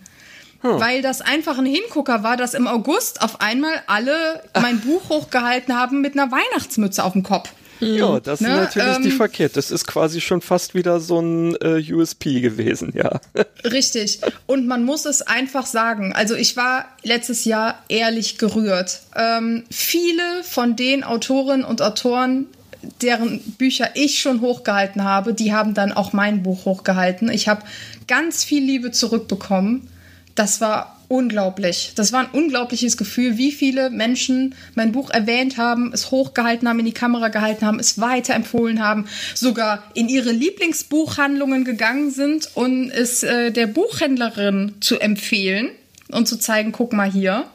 Hm. 0.62 0.80
Weil 0.80 1.02
das 1.02 1.22
einfach 1.22 1.58
ein 1.58 1.66
Hingucker 1.66 2.24
war, 2.24 2.36
dass 2.36 2.54
im 2.54 2.68
August 2.68 3.22
auf 3.22 3.40
einmal 3.40 3.74
alle 3.88 4.44
mein 4.60 4.82
Buch 4.82 5.10
hochgehalten 5.10 5.78
haben 5.78 6.02
mit 6.02 6.20
einer 6.20 6.32
Weihnachtsmütze 6.32 7.04
auf 7.04 7.14
dem 7.14 7.24
Kopf. 7.24 7.50
Ja, 7.80 8.20
das 8.20 8.42
ne? 8.42 8.50
ist 8.50 8.56
natürlich 8.56 8.98
ähm, 8.98 9.04
die 9.04 9.12
verkehrt. 9.12 9.56
Das 9.56 9.72
ist 9.72 9.88
quasi 9.88 10.22
schon 10.22 10.42
fast 10.42 10.76
wieder 10.76 11.00
so 11.00 11.20
ein 11.20 11.56
äh, 11.62 11.94
USP 11.94 12.42
gewesen, 12.42 12.94
ja. 12.96 13.22
Richtig. 13.64 14.20
Und 14.48 14.68
man 14.68 14.84
muss 14.84 15.06
es 15.06 15.22
einfach 15.22 15.66
sagen. 15.66 16.14
Also 16.14 16.36
ich 16.36 16.58
war 16.58 16.86
letztes 17.04 17.46
Jahr 17.46 17.82
ehrlich 17.88 18.38
gerührt. 18.38 19.02
Ähm, 19.16 19.64
viele 19.70 20.44
von 20.44 20.76
den 20.76 21.04
Autorinnen 21.04 21.66
und 21.66 21.82
Autoren, 21.82 22.48
deren 23.02 23.40
Bücher 23.58 23.92
ich 23.96 24.20
schon 24.20 24.42
hochgehalten 24.42 25.04
habe, 25.04 25.34
die 25.34 25.54
haben 25.54 25.74
dann 25.74 25.92
auch 25.92 26.14
mein 26.14 26.44
Buch 26.44 26.66
hochgehalten. 26.66 27.30
Ich 27.30 27.48
habe 27.48 27.64
ganz 28.08 28.44
viel 28.44 28.64
Liebe 28.64 28.92
zurückbekommen. 28.92 29.90
Das 30.36 30.62
war 30.62 31.00
unglaublich. 31.10 31.92
Das 31.96 32.14
war 32.14 32.22
ein 32.22 32.32
unglaubliches 32.32 32.96
Gefühl, 32.96 33.38
wie 33.38 33.52
viele 33.52 33.90
Menschen 33.90 34.56
mein 34.76 34.92
Buch 34.92 35.10
erwähnt 35.10 35.58
haben, 35.58 35.92
es 35.92 36.12
hochgehalten 36.12 36.70
haben, 36.70 36.80
in 36.80 36.86
die 36.86 36.94
Kamera 36.94 37.28
gehalten 37.30 37.66
haben, 37.66 37.80
es 37.80 38.00
weiterempfohlen 38.00 38.82
haben, 38.82 39.08
sogar 39.34 39.84
in 39.96 40.08
ihre 40.08 40.32
Lieblingsbuchhandlungen 40.32 41.66
gegangen 41.66 42.12
sind 42.12 42.56
und 42.56 42.92
es 42.92 43.24
äh, 43.24 43.52
der 43.52 43.68
Buchhändlerin 43.68 44.76
zu 44.80 45.00
empfehlen 45.00 45.72
und 46.12 46.28
zu 46.28 46.38
zeigen, 46.38 46.72
guck 46.72 46.94
mal 46.94 47.12
hier. 47.12 47.46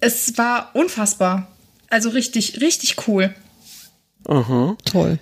Es 0.00 0.38
war 0.38 0.70
unfassbar. 0.74 1.48
Also 1.90 2.10
richtig, 2.10 2.60
richtig 2.60 2.96
cool. 3.06 3.34
Aha. 4.26 4.76
Toll. 4.84 5.18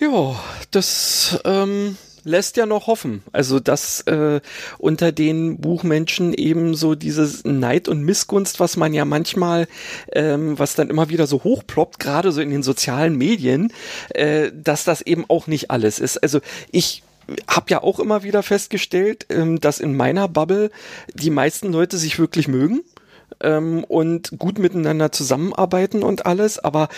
Ja, 0.00 0.40
das 0.70 1.38
ähm, 1.44 1.96
lässt 2.24 2.56
ja 2.56 2.66
noch 2.66 2.86
hoffen. 2.86 3.22
Also, 3.32 3.60
dass 3.60 4.00
äh, 4.02 4.40
unter 4.78 5.12
den 5.12 5.58
Buchmenschen 5.58 6.34
eben 6.34 6.74
so 6.74 6.94
dieses 6.94 7.44
Neid 7.44 7.88
und 7.88 8.02
Missgunst, 8.02 8.60
was 8.60 8.76
man 8.76 8.94
ja 8.94 9.04
manchmal, 9.04 9.68
ähm, 10.12 10.58
was 10.58 10.74
dann 10.74 10.90
immer 10.90 11.08
wieder 11.08 11.26
so 11.26 11.44
hochploppt, 11.44 11.98
gerade 11.98 12.32
so 12.32 12.40
in 12.40 12.50
den 12.50 12.62
sozialen 12.62 13.16
Medien, 13.16 13.72
äh, 14.10 14.50
dass 14.52 14.84
das 14.84 15.02
eben 15.02 15.24
auch 15.28 15.46
nicht 15.46 15.70
alles 15.70 15.98
ist. 15.98 16.18
Also 16.18 16.40
ich 16.70 17.02
habe 17.48 17.66
ja 17.70 17.82
auch 17.82 18.00
immer 18.00 18.22
wieder 18.22 18.42
festgestellt, 18.42 19.26
ähm, 19.30 19.60
dass 19.60 19.80
in 19.80 19.96
meiner 19.96 20.28
Bubble 20.28 20.70
die 21.14 21.30
meisten 21.30 21.72
Leute 21.72 21.96
sich 21.96 22.18
wirklich 22.18 22.48
mögen 22.48 22.82
ähm, 23.40 23.84
und 23.84 24.38
gut 24.38 24.58
miteinander 24.58 25.12
zusammenarbeiten 25.12 26.02
und 26.02 26.26
alles, 26.26 26.58
aber 26.58 26.88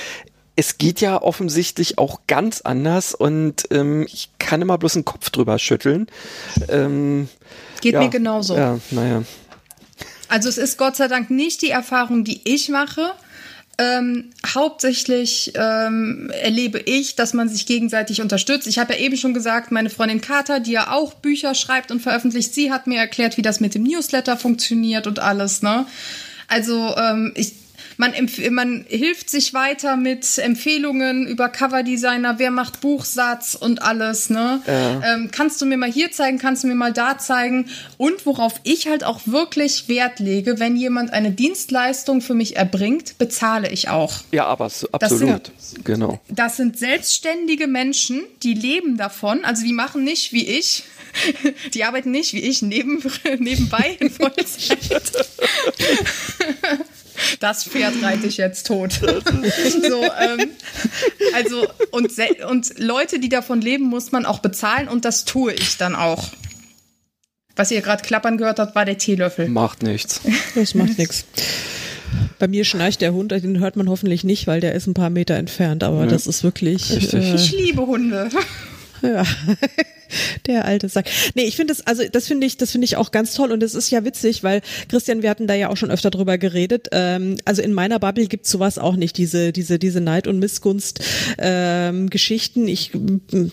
es 0.56 0.78
geht 0.78 1.02
ja 1.02 1.20
offensichtlich 1.20 1.98
auch 1.98 2.20
ganz 2.26 2.62
anders 2.62 3.14
und 3.14 3.68
ähm, 3.70 4.06
ich 4.10 4.30
kann 4.38 4.62
immer 4.62 4.78
bloß 4.78 4.94
den 4.94 5.04
Kopf 5.04 5.28
drüber 5.30 5.58
schütteln. 5.58 6.06
Ähm, 6.68 7.28
Geht 7.82 7.92
ja, 7.92 8.00
mir 8.00 8.08
genauso. 8.08 8.56
Ja, 8.56 8.78
naja. 8.90 9.22
Also 10.28 10.48
es 10.48 10.58
ist 10.58 10.78
Gott 10.78 10.96
sei 10.96 11.08
Dank 11.08 11.30
nicht 11.30 11.60
die 11.60 11.70
Erfahrung, 11.70 12.24
die 12.24 12.40
ich 12.44 12.70
mache. 12.70 13.12
Ähm, 13.78 14.30
hauptsächlich 14.46 15.52
ähm, 15.54 16.30
erlebe 16.30 16.78
ich, 16.78 17.14
dass 17.14 17.34
man 17.34 17.50
sich 17.50 17.66
gegenseitig 17.66 18.22
unterstützt. 18.22 18.66
Ich 18.66 18.78
habe 18.78 18.94
ja 18.94 19.00
eben 19.00 19.18
schon 19.18 19.34
gesagt, 19.34 19.70
meine 19.70 19.90
Freundin 19.90 20.22
Kata, 20.22 20.60
die 20.60 20.72
ja 20.72 20.92
auch 20.92 21.12
Bücher 21.12 21.54
schreibt 21.54 21.90
und 21.90 22.00
veröffentlicht, 22.00 22.54
sie 22.54 22.72
hat 22.72 22.86
mir 22.86 22.98
erklärt, 22.98 23.36
wie 23.36 23.42
das 23.42 23.60
mit 23.60 23.74
dem 23.74 23.82
Newsletter 23.82 24.38
funktioniert 24.38 25.06
und 25.06 25.18
alles. 25.18 25.60
Ne? 25.60 25.84
Also 26.48 26.96
ähm, 26.96 27.32
ich 27.34 27.52
man, 27.96 28.12
man 28.50 28.84
hilft 28.88 29.30
sich 29.30 29.54
weiter 29.54 29.96
mit 29.96 30.38
Empfehlungen 30.38 31.26
über 31.26 31.48
Coverdesigner, 31.48 32.38
wer 32.38 32.50
macht 32.50 32.80
Buchsatz 32.80 33.54
und 33.54 33.82
alles. 33.82 34.30
Ne? 34.30 34.60
Ja. 34.66 35.14
Ähm, 35.14 35.30
kannst 35.30 35.60
du 35.60 35.66
mir 35.66 35.76
mal 35.76 35.90
hier 35.90 36.12
zeigen, 36.12 36.38
kannst 36.38 36.64
du 36.64 36.68
mir 36.68 36.74
mal 36.74 36.92
da 36.92 37.18
zeigen. 37.18 37.68
Und 37.96 38.26
worauf 38.26 38.54
ich 38.64 38.88
halt 38.88 39.04
auch 39.04 39.20
wirklich 39.26 39.88
Wert 39.88 40.18
lege, 40.18 40.58
wenn 40.58 40.76
jemand 40.76 41.12
eine 41.12 41.30
Dienstleistung 41.30 42.20
für 42.20 42.34
mich 42.34 42.56
erbringt, 42.56 43.18
bezahle 43.18 43.70
ich 43.70 43.88
auch. 43.88 44.14
Ja, 44.32 44.46
aber 44.46 44.68
so, 44.68 44.88
absolut. 44.92 45.52
Das 45.56 45.70
sind, 45.70 45.84
genau. 45.84 46.20
Das 46.28 46.56
sind 46.56 46.78
selbstständige 46.78 47.66
Menschen, 47.66 48.22
die 48.42 48.54
leben 48.54 48.96
davon. 48.96 49.44
Also 49.44 49.64
die 49.64 49.72
machen 49.72 50.04
nicht 50.04 50.32
wie 50.32 50.46
ich. 50.46 50.84
Die 51.74 51.84
arbeiten 51.84 52.10
nicht 52.10 52.34
wie 52.34 52.40
ich 52.40 52.60
neben, 52.60 53.02
nebenbei 53.38 53.96
in 54.00 54.10
Vollzeit. 54.10 54.78
Das 57.40 57.64
Pferd 57.64 57.94
reite 58.02 58.26
ich 58.26 58.36
jetzt 58.36 58.66
tot. 58.66 58.92
so, 59.00 60.04
ähm, 60.04 60.50
also, 61.34 61.66
und, 61.90 62.10
und 62.48 62.78
Leute, 62.78 63.18
die 63.18 63.28
davon 63.28 63.60
leben, 63.60 63.84
muss 63.84 64.12
man 64.12 64.26
auch 64.26 64.40
bezahlen 64.40 64.88
und 64.88 65.04
das 65.04 65.24
tue 65.24 65.52
ich 65.52 65.76
dann 65.76 65.94
auch. 65.94 66.28
Was 67.56 67.70
ihr 67.70 67.80
gerade 67.80 68.02
klappern 68.02 68.36
gehört 68.36 68.58
habt, 68.58 68.74
war 68.74 68.84
der 68.84 68.98
Teelöffel. 68.98 69.48
Macht 69.48 69.82
nichts. 69.82 70.20
Das 70.54 70.74
macht 70.74 70.98
nichts. 70.98 71.24
Bei 72.38 72.48
mir 72.48 72.64
schnarcht 72.64 73.00
der 73.00 73.14
Hund, 73.14 73.32
den 73.32 73.60
hört 73.60 73.76
man 73.76 73.88
hoffentlich 73.88 74.24
nicht, 74.24 74.46
weil 74.46 74.60
der 74.60 74.74
ist 74.74 74.86
ein 74.86 74.94
paar 74.94 75.08
Meter 75.08 75.36
entfernt, 75.36 75.82
aber 75.82 76.00
ja. 76.00 76.06
das 76.06 76.26
ist 76.26 76.44
wirklich. 76.44 77.14
Äh, 77.14 77.34
ich 77.34 77.52
liebe 77.52 77.86
Hunde. 77.86 78.28
Ja. 79.02 79.24
Der 80.46 80.64
alte 80.64 80.88
Sack. 80.88 81.06
Nee, 81.34 81.44
ich 81.44 81.56
finde 81.56 81.74
das, 81.74 81.86
also 81.86 82.02
das 82.10 82.26
finde 82.26 82.46
ich, 82.46 82.56
das 82.56 82.72
finde 82.72 82.84
ich 82.84 82.96
auch 82.96 83.10
ganz 83.10 83.34
toll 83.34 83.52
und 83.52 83.62
es 83.62 83.74
ist 83.74 83.90
ja 83.90 84.04
witzig, 84.04 84.42
weil 84.42 84.62
Christian, 84.88 85.22
wir 85.22 85.30
hatten 85.30 85.46
da 85.46 85.54
ja 85.54 85.68
auch 85.70 85.76
schon 85.76 85.90
öfter 85.90 86.10
drüber 86.10 86.38
geredet. 86.38 86.88
Ähm, 86.92 87.36
also 87.44 87.62
in 87.62 87.72
meiner 87.72 87.98
Bubble 87.98 88.26
gibt's 88.26 88.50
sowas 88.50 88.78
auch 88.78 88.96
nicht, 88.96 89.18
diese, 89.18 89.52
diese, 89.52 89.78
diese 89.78 90.00
Neid- 90.00 90.26
und 90.26 90.38
Missgunst 90.38 91.00
ähm. 91.38 92.10
Ich 92.16 92.92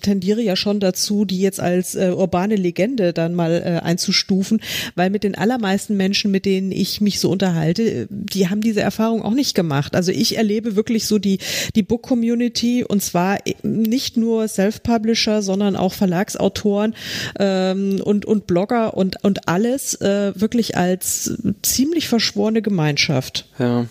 tendiere 0.01 0.41
ja 0.41 0.55
schon 0.55 0.79
dazu, 0.79 1.25
die 1.25 1.39
jetzt 1.39 1.59
als 1.59 1.95
äh, 1.95 2.11
urbane 2.15 2.55
Legende 2.55 3.13
dann 3.13 3.33
mal 3.35 3.51
äh, 3.53 3.85
einzustufen, 3.85 4.61
weil 4.95 5.09
mit 5.09 5.23
den 5.23 5.35
allermeisten 5.35 5.95
Menschen, 5.95 6.31
mit 6.31 6.45
denen 6.45 6.71
ich 6.71 7.01
mich 7.01 7.19
so 7.19 7.29
unterhalte, 7.29 8.07
die 8.09 8.49
haben 8.49 8.61
diese 8.61 8.81
Erfahrung 8.81 9.21
auch 9.21 9.33
nicht 9.33 9.53
gemacht. 9.53 9.95
Also 9.95 10.11
ich 10.11 10.37
erlebe 10.37 10.75
wirklich 10.75 11.05
so 11.05 11.19
die, 11.19 11.39
die 11.75 11.83
Book-Community 11.83 12.83
und 12.83 13.03
zwar 13.03 13.39
nicht 13.63 14.17
nur 14.17 14.47
Self-Publisher, 14.47 15.41
sondern 15.41 15.75
auch 15.75 15.93
Verlags 15.93 16.35
Autoren 16.43 16.95
ähm, 17.39 18.01
und, 18.03 18.25
und 18.25 18.47
Blogger 18.47 18.95
und, 18.95 19.23
und 19.23 19.47
alles 19.47 19.95
äh, 20.01 20.33
wirklich 20.39 20.77
als 20.77 21.37
ziemlich 21.61 22.07
verschworene 22.07 22.61
Gemeinschaft. 22.61 23.47
Ja. 23.57 23.85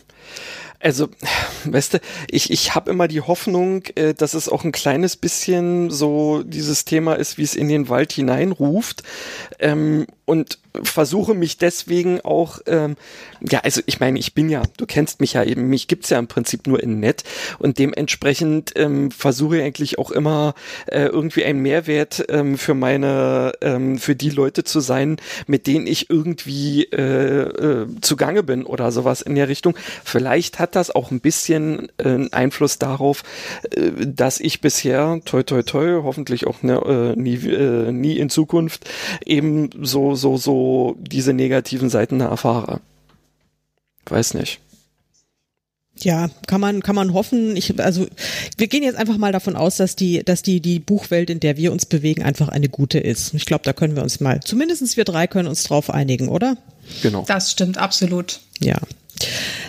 Also, 0.83 1.09
weißt 1.65 1.95
du, 1.95 2.01
ich, 2.29 2.51
ich 2.51 2.75
habe 2.75 2.91
immer 2.91 3.07
die 3.07 3.21
Hoffnung, 3.21 3.85
äh, 3.95 4.15
dass 4.15 4.35
es 4.35 4.49
auch 4.49 4.65
ein 4.65 4.73
kleines 4.73 5.17
bisschen 5.17 5.91
so 5.91 6.43
dieses 6.43 6.85
Thema 6.85 7.15
ist, 7.15 7.39
wie 7.39 7.45
es 7.45 7.55
in 7.55 7.69
den 7.69 7.89
Wald 7.89 8.13
hineinruft. 8.13 9.05
Ähm, 9.61 10.07
und 10.25 10.59
versuche 10.83 11.35
mich 11.35 11.59
deswegen 11.59 12.21
auch, 12.23 12.61
ähm, 12.67 12.97
ja, 13.41 13.61
also 13.61 13.83
ich 13.87 14.01
meine, 14.01 14.19
ich 14.19 14.35
bin 14.35 14.49
ja, 14.49 14.63
du 14.77 14.87
kennst 14.87 15.21
mich 15.21 15.35
ja 15.35 15.45
eben, 15.45 15.69
mich 15.69 15.89
gibt's 15.89 16.11
ja 16.11 16.19
im 16.19 16.29
Prinzip 16.29 16.67
nur 16.67 16.83
in 16.83 17.01
nett 17.01 17.25
und 17.59 17.79
dementsprechend 17.79 18.73
ähm, 18.77 19.11
versuche 19.11 19.59
ich 19.59 19.63
eigentlich 19.63 19.99
auch 19.99 20.11
immer 20.11 20.55
äh, 20.87 21.05
irgendwie 21.05 21.45
einen 21.45 21.61
Mehrwert 21.61 22.25
ähm, 22.29 22.57
für 22.57 22.75
meine, 22.75 23.53
ähm, 23.61 23.99
für 23.99 24.17
die 24.17 24.31
Leute 24.31 24.65
zu 24.65 24.81
sein, 24.81 25.17
mit 25.47 25.67
denen 25.67 25.87
ich 25.87 26.09
irgendwie 26.09 26.85
äh, 26.85 27.43
äh, 27.43 27.87
zugange 28.01 28.43
bin 28.43 28.65
oder 28.65 28.91
sowas 28.93 29.21
in 29.21 29.35
der 29.35 29.49
Richtung. 29.49 29.77
Vielleicht 30.05 30.59
hat 30.59 30.72
das 30.77 30.91
auch 30.91 31.11
ein 31.11 31.21
bisschen 31.21 31.89
äh, 31.99 32.29
Einfluss 32.31 32.79
darauf, 32.79 33.23
äh, 33.71 33.91
dass 34.07 34.41
ich 34.41 34.61
bisher, 34.61 35.21
toi 35.25 35.43
toi 35.43 35.63
toi, 35.63 36.03
hoffentlich 36.03 36.47
auch 36.47 36.63
ne, 36.63 37.15
äh, 37.15 37.21
nie, 37.21 37.37
äh, 37.37 37.93
nie 37.93 38.19
in 38.19 38.31
Zukunft 38.31 38.89
eben 39.25 39.71
so 39.81 40.15
so, 40.15 40.37
so 40.37 40.97
diese 40.99 41.33
negativen 41.33 41.91
Seiten 41.91 42.21
erfahre. 42.21 42.81
Weiß 44.07 44.35
nicht. 44.35 44.61
Ja, 45.99 46.31
kann 46.47 46.61
man, 46.61 46.83
kann 46.83 46.95
man 46.95 47.13
hoffen. 47.13 47.57
Ich, 47.57 47.79
also, 47.79 48.07
wir 48.57 48.67
gehen 48.67 48.83
jetzt 48.83 48.97
einfach 48.97 49.19
mal 49.19 49.33
davon 49.33 49.57
aus, 49.57 49.77
dass 49.77 49.95
die, 49.95 50.25
dass 50.25 50.43
die, 50.43 50.61
die 50.61 50.79
Buchwelt, 50.79 51.31
in 51.31 51.39
der 51.39 51.57
wir 51.57 51.71
uns 51.71 51.87
bewegen, 51.87 52.23
einfach 52.23 52.49
eine 52.49 52.69
gute 52.69 52.99
ist. 52.99 53.35
Ich 53.35 53.45
glaube, 53.45 53.65
da 53.65 53.73
können 53.73 53.95
wir 53.95 54.03
uns 54.03 54.21
mal, 54.21 54.41
zumindestens 54.41 54.97
wir 54.97 55.05
drei 55.05 55.27
können 55.27 55.49
uns 55.49 55.65
drauf 55.65 55.91
einigen, 55.91 56.29
oder? 56.29 56.57
Genau. 57.03 57.25
Das 57.29 57.51
stimmt, 57.51 57.79
absolut. 57.79 58.41
Ja. 58.59 58.79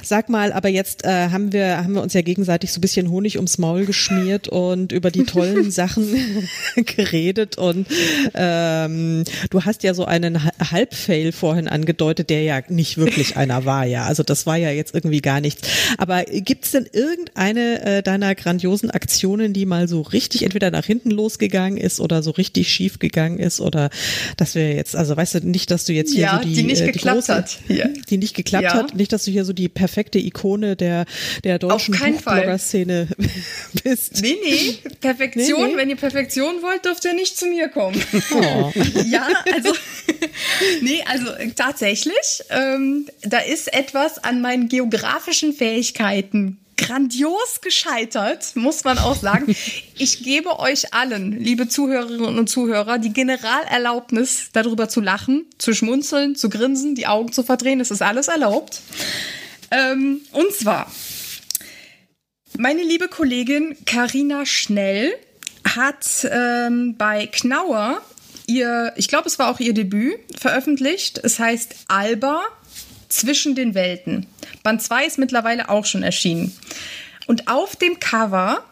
Sag 0.04 0.30
mal, 0.30 0.52
aber 0.52 0.70
jetzt 0.70 1.06
äh, 1.06 1.30
haben 1.30 1.54
wir 1.54 1.78
haben 1.78 1.94
wir 1.94 2.02
uns 2.02 2.14
ja 2.14 2.22
gegenseitig 2.22 2.72
so 2.72 2.80
ein 2.80 2.82
bisschen 2.82 3.10
Honig 3.10 3.38
ums 3.38 3.58
Maul 3.58 3.86
geschmiert 3.86 4.48
und 4.48 4.92
über 4.92 5.12
die 5.12 5.24
tollen 5.24 5.72
Sachen 5.72 6.08
geredet 6.76 7.58
und 7.58 7.88
ähm, 8.34 9.24
du 9.50 9.64
hast 9.64 9.84
ja 9.84 9.94
so 9.94 10.06
einen 10.06 10.44
Halbfail 10.44 11.32
vorhin 11.32 11.68
angedeutet, 11.68 12.30
der 12.30 12.44
ja 12.44 12.62
nicht 12.68 12.98
wirklich 12.98 13.38
einer 13.38 13.66
war, 13.66 13.86
ja. 13.86 14.06
Also 14.06 14.24
das 14.24 14.46
war 14.46 14.58
ja 14.58 14.72
jetzt 14.72 14.94
irgendwie 14.94 15.22
gar 15.22 15.42
nichts. 15.42 15.68
Aber 15.98 16.24
gibt's 16.26 16.72
denn 16.72 16.88
irgendeine 16.92 17.82
äh, 17.84 18.04
deiner 18.04 18.36
grandiosen 18.36 18.90
Aktionen, 18.92 19.54
die 19.54 19.66
mal 19.66 19.88
so 19.88 20.02
richtig 20.02 20.44
entweder 20.44 20.72
nach 20.72 20.86
hinten 20.86 21.12
losgegangen 21.12 21.78
ist 21.78 22.00
oder 22.00 22.24
so 22.24 22.32
richtig 22.32 22.70
schief 22.70 23.00
gegangen 23.00 23.40
ist 23.40 23.60
oder 23.60 23.90
dass 24.38 24.56
wir 24.56 24.74
jetzt, 24.74 24.96
also 24.96 25.16
weißt 25.16 25.36
du 25.36 25.40
nicht, 25.48 25.72
dass 25.72 25.86
du 25.86 25.94
jetzt 25.94 26.12
hier 26.14 26.24
ja, 26.24 26.40
so 26.42 26.48
die, 26.48 26.54
die 26.56 26.64
nicht 26.64 26.82
äh, 26.82 26.86
die 26.88 26.92
geklappt 26.92 27.18
große, 27.20 27.36
hat. 27.36 27.58
Ja. 27.68 27.88
die 28.10 28.18
nicht 28.18 28.36
geklappt 28.36 28.64
Ja. 28.64 28.74
hat, 28.74 28.96
nicht, 28.96 29.12
dass 29.14 29.26
du 29.26 29.32
hier 29.32 29.43
so 29.44 29.54
die 29.54 29.70
perfekte 29.70 30.20
Ikone 30.20 30.76
der 30.76 31.06
der 31.44 31.60
deutschen. 31.60 31.96
Buchblogger-Szene 31.96 33.08
bist. 33.84 34.22
Nee, 34.22 34.38
nee, 34.44 34.78
Perfektion, 35.02 35.62
Nee, 35.62 35.72
nee. 35.74 35.78
wenn 35.78 35.90
ihr 35.90 35.96
Perfektion 35.96 36.62
wollt, 36.62 36.86
dürft 36.86 37.06
ihr 37.06 37.14
nicht 37.14 37.38
zu 37.38 37.46
mir 37.48 37.70
kommen. 37.70 38.02
Oh. 38.34 38.72
ja, 39.06 39.28
also, 39.54 39.74
nee, 40.82 41.04
also 41.08 41.32
äh, 41.32 41.52
tatsächlich, 41.52 42.44
ähm, 42.50 43.08
da 43.22 43.40
ist 43.40 43.74
etwas 43.74 44.24
an 44.24 44.42
meinen 44.42 44.70
geografischen 44.70 45.54
Fähigkeiten 45.54 46.60
grandios 46.78 47.62
gescheitert, 47.62 48.56
muss 48.56 48.84
man 48.84 48.98
auch 48.98 49.16
sagen. 49.16 49.56
Ich 49.96 50.24
gebe 50.24 50.60
euch 50.60 50.94
allen, 50.94 51.40
liebe 51.40 51.68
Zuhörerinnen 51.68 52.40
und 52.40 52.50
Zuhörer, 52.50 52.98
die 52.98 53.14
Generalerlaubnis, 53.14 54.50
darüber 54.52 54.90
zu 54.90 55.02
lachen, 55.02 55.46
zu 55.60 55.74
schmunzeln, 55.74 56.36
zu 56.36 56.50
grinsen, 56.50 56.96
die 56.96 57.06
Augen 57.06 57.32
zu 57.32 57.44
verdrehen. 57.44 57.80
Es 57.80 57.92
ist 57.92 58.02
alles 58.02 58.28
erlaubt. 58.28 58.82
Ähm, 59.70 60.22
und 60.32 60.52
zwar 60.52 60.92
Meine 62.58 62.82
liebe 62.82 63.08
Kollegin 63.08 63.78
Karina 63.86 64.48
Schnell 64.48 65.14
hat 65.64 66.28
ähm, 66.30 66.96
bei 66.98 67.28
Knauer 67.28 68.02
ihr, 68.48 68.94
ich 68.96 69.08
glaube, 69.08 69.28
es 69.28 69.40
war 69.40 69.50
auch 69.50 69.60
ihr 69.60 69.74
Debüt, 69.74 70.20
veröffentlicht. 70.38 71.20
Es 71.24 71.40
heißt 71.40 71.76
Alba 71.88 72.42
zwischen 73.14 73.56
den 73.56 73.76
Welten. 73.76 74.26
Band 74.64 74.82
2 74.82 75.06
ist 75.06 75.18
mittlerweile 75.20 75.70
auch 75.70 75.86
schon 75.86 76.04
erschienen. 76.04 76.56
Und 77.28 77.48
auf 77.48 77.76
dem 77.76 78.00
Cover 78.00 78.64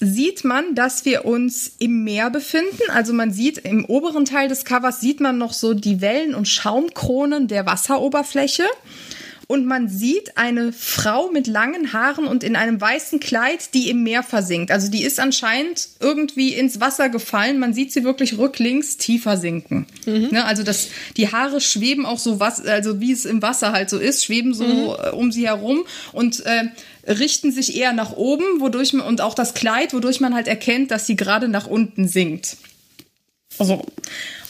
sieht 0.00 0.44
man, 0.44 0.74
dass 0.74 1.04
wir 1.04 1.24
uns 1.24 1.72
im 1.78 2.04
Meer 2.04 2.30
befinden. 2.30 2.82
Also 2.88 3.12
man 3.12 3.32
sieht 3.32 3.58
im 3.58 3.84
oberen 3.84 4.24
Teil 4.24 4.48
des 4.48 4.64
Covers 4.64 5.00
sieht 5.00 5.20
man 5.20 5.38
noch 5.38 5.52
so 5.52 5.74
die 5.74 6.00
Wellen 6.00 6.34
und 6.34 6.48
Schaumkronen 6.48 7.48
der 7.48 7.66
Wasseroberfläche 7.66 8.64
und 9.46 9.66
man 9.66 9.88
sieht 9.88 10.36
eine 10.36 10.72
Frau 10.72 11.30
mit 11.30 11.46
langen 11.46 11.92
Haaren 11.92 12.26
und 12.26 12.42
in 12.42 12.56
einem 12.56 12.80
weißen 12.80 13.20
Kleid, 13.20 13.74
die 13.74 13.90
im 13.90 14.02
Meer 14.02 14.22
versinkt. 14.22 14.70
Also 14.70 14.90
die 14.90 15.02
ist 15.02 15.20
anscheinend 15.20 15.88
irgendwie 16.00 16.54
ins 16.54 16.80
Wasser 16.80 17.08
gefallen. 17.08 17.58
Man 17.58 17.74
sieht 17.74 17.92
sie 17.92 18.04
wirklich 18.04 18.38
rücklings 18.38 18.96
tiefer 18.96 19.36
sinken. 19.36 19.86
Mhm. 20.06 20.28
Ne, 20.30 20.44
also 20.44 20.62
das, 20.62 20.88
die 21.16 21.30
Haare 21.30 21.60
schweben 21.60 22.06
auch 22.06 22.18
so 22.18 22.40
was, 22.40 22.64
also 22.64 23.00
wie 23.00 23.12
es 23.12 23.24
im 23.24 23.42
Wasser 23.42 23.72
halt 23.72 23.90
so 23.90 23.98
ist, 23.98 24.24
schweben 24.24 24.54
so 24.54 24.64
mhm. 24.64 25.04
Äh, 25.04 25.10
um 25.10 25.32
sie 25.32 25.46
herum 25.46 25.84
und 26.12 26.44
äh, 26.46 26.64
richten 27.06 27.52
sich 27.52 27.76
eher 27.76 27.92
nach 27.92 28.12
oben, 28.12 28.44
wodurch 28.60 28.92
man 28.92 29.06
und 29.06 29.20
auch 29.20 29.34
das 29.34 29.54
Kleid, 29.54 29.92
wodurch 29.92 30.20
man 30.20 30.34
halt 30.34 30.48
erkennt, 30.48 30.90
dass 30.90 31.06
sie 31.06 31.16
gerade 31.16 31.48
nach 31.48 31.66
unten 31.66 32.08
sinkt. 32.08 32.56
Also 33.58 33.84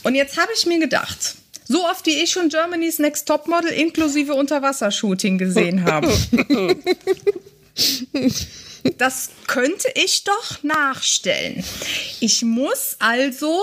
und 0.03 0.15
jetzt 0.15 0.39
habe 0.39 0.53
ich 0.55 0.67
mir 0.67 0.79
gedacht, 0.79 1.37
so 1.67 1.85
oft 1.87 2.07
wie 2.07 2.23
ich 2.23 2.31
schon 2.31 2.49
Germany's 2.49 2.99
Next 2.99 3.27
Topmodel 3.27 3.71
inklusive 3.71 4.35
Unterwassershooting 4.35 5.39
gesehen 5.39 5.85
habe. 5.85 6.13
Das 8.99 9.31
könnte 9.47 9.89
ich 9.95 10.25
doch 10.25 10.63
nachstellen. 10.63 11.65
Ich 12.21 12.43
muss 12.43 12.97
also 12.99 13.59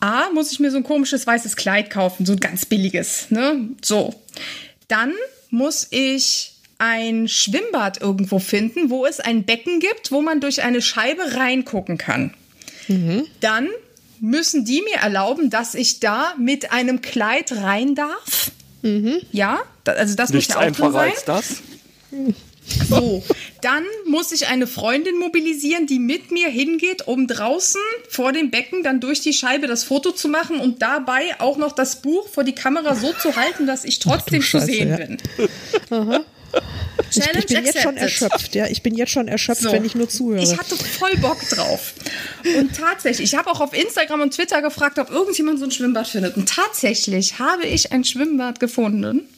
A, 0.00 0.30
muss 0.34 0.52
ich 0.52 0.60
mir 0.60 0.70
so 0.70 0.76
ein 0.76 0.84
komisches 0.84 1.26
weißes 1.26 1.56
Kleid 1.56 1.88
kaufen, 1.88 2.26
so 2.26 2.32
ein 2.32 2.40
ganz 2.40 2.66
billiges, 2.66 3.30
ne? 3.30 3.68
So. 3.82 4.14
Dann 4.88 5.14
muss 5.48 5.86
ich 5.90 6.52
ein 6.78 7.28
Schwimmbad 7.28 8.02
irgendwo 8.02 8.38
finden, 8.38 8.90
wo 8.90 9.06
es 9.06 9.20
ein 9.20 9.44
Becken 9.44 9.80
gibt, 9.80 10.10
wo 10.10 10.20
man 10.20 10.40
durch 10.40 10.62
eine 10.62 10.82
Scheibe 10.82 11.36
reingucken 11.36 11.96
kann. 11.96 12.34
Mhm. 12.88 13.26
Dann 13.40 13.68
müssen 14.22 14.64
die 14.64 14.82
mir 14.82 15.02
erlauben, 15.02 15.50
dass 15.50 15.74
ich 15.74 15.98
da 15.98 16.34
mit 16.38 16.70
einem 16.72 17.02
Kleid 17.02 17.52
rein 17.52 17.96
darf. 17.96 18.52
Mhm. 18.82 19.20
Ja, 19.32 19.60
also 19.84 20.14
das 20.14 20.30
Nichts 20.30 20.48
muss 20.48 20.54
ja 20.54 20.60
auch 20.60 20.66
einfacher 20.66 20.92
sein. 20.92 21.10
als 21.10 21.24
das. 21.24 21.62
So, 22.88 23.24
dann 23.60 23.82
muss 24.06 24.30
ich 24.30 24.46
eine 24.46 24.68
Freundin 24.68 25.18
mobilisieren, 25.18 25.88
die 25.88 25.98
mit 25.98 26.30
mir 26.30 26.48
hingeht, 26.48 27.08
um 27.08 27.26
draußen 27.26 27.80
vor 28.08 28.32
dem 28.32 28.52
Becken 28.52 28.84
dann 28.84 29.00
durch 29.00 29.20
die 29.20 29.32
Scheibe 29.32 29.66
das 29.66 29.82
Foto 29.82 30.12
zu 30.12 30.28
machen 30.28 30.60
und 30.60 30.82
dabei 30.82 31.40
auch 31.40 31.56
noch 31.56 31.72
das 31.72 32.00
Buch 32.00 32.28
vor 32.28 32.44
die 32.44 32.54
Kamera 32.54 32.94
so 32.94 33.12
zu 33.12 33.34
halten, 33.34 33.66
dass 33.66 33.84
ich 33.84 33.98
trotzdem 33.98 34.40
Ach, 34.40 34.46
Scheiße, 34.46 34.66
zu 34.66 34.72
sehen 34.72 34.88
ja. 34.90 34.96
bin. 34.96 35.18
Aha. 35.90 36.20
Challenge 37.10 37.38
ich, 37.40 37.46
bin 37.46 37.56
accepted. 37.56 37.74
jetzt 37.74 37.82
schon 37.82 37.96
erschöpft, 37.96 38.54
ja. 38.54 38.66
Ich 38.66 38.82
bin 38.82 38.94
jetzt 38.94 39.12
schon 39.12 39.28
erschöpft, 39.28 39.62
so. 39.62 39.72
wenn 39.72 39.84
ich 39.84 39.94
nur 39.94 40.08
zuhöre. 40.08 40.42
Ich 40.42 40.56
hatte 40.56 40.76
voll 40.76 41.16
Bock 41.16 41.40
drauf. 41.50 41.94
Und 42.58 42.76
tatsächlich, 42.76 43.32
ich 43.32 43.38
habe 43.38 43.50
auch 43.50 43.60
auf 43.60 43.74
Instagram 43.74 44.22
und 44.22 44.34
Twitter 44.34 44.62
gefragt, 44.62 44.98
ob 44.98 45.10
irgendjemand 45.10 45.58
so 45.58 45.66
ein 45.66 45.70
Schwimmbad 45.70 46.08
findet. 46.08 46.36
Und 46.36 46.48
tatsächlich 46.48 47.38
habe 47.38 47.64
ich 47.64 47.92
ein 47.92 48.04
Schwimmbad 48.04 48.60
gefunden, 48.60 49.28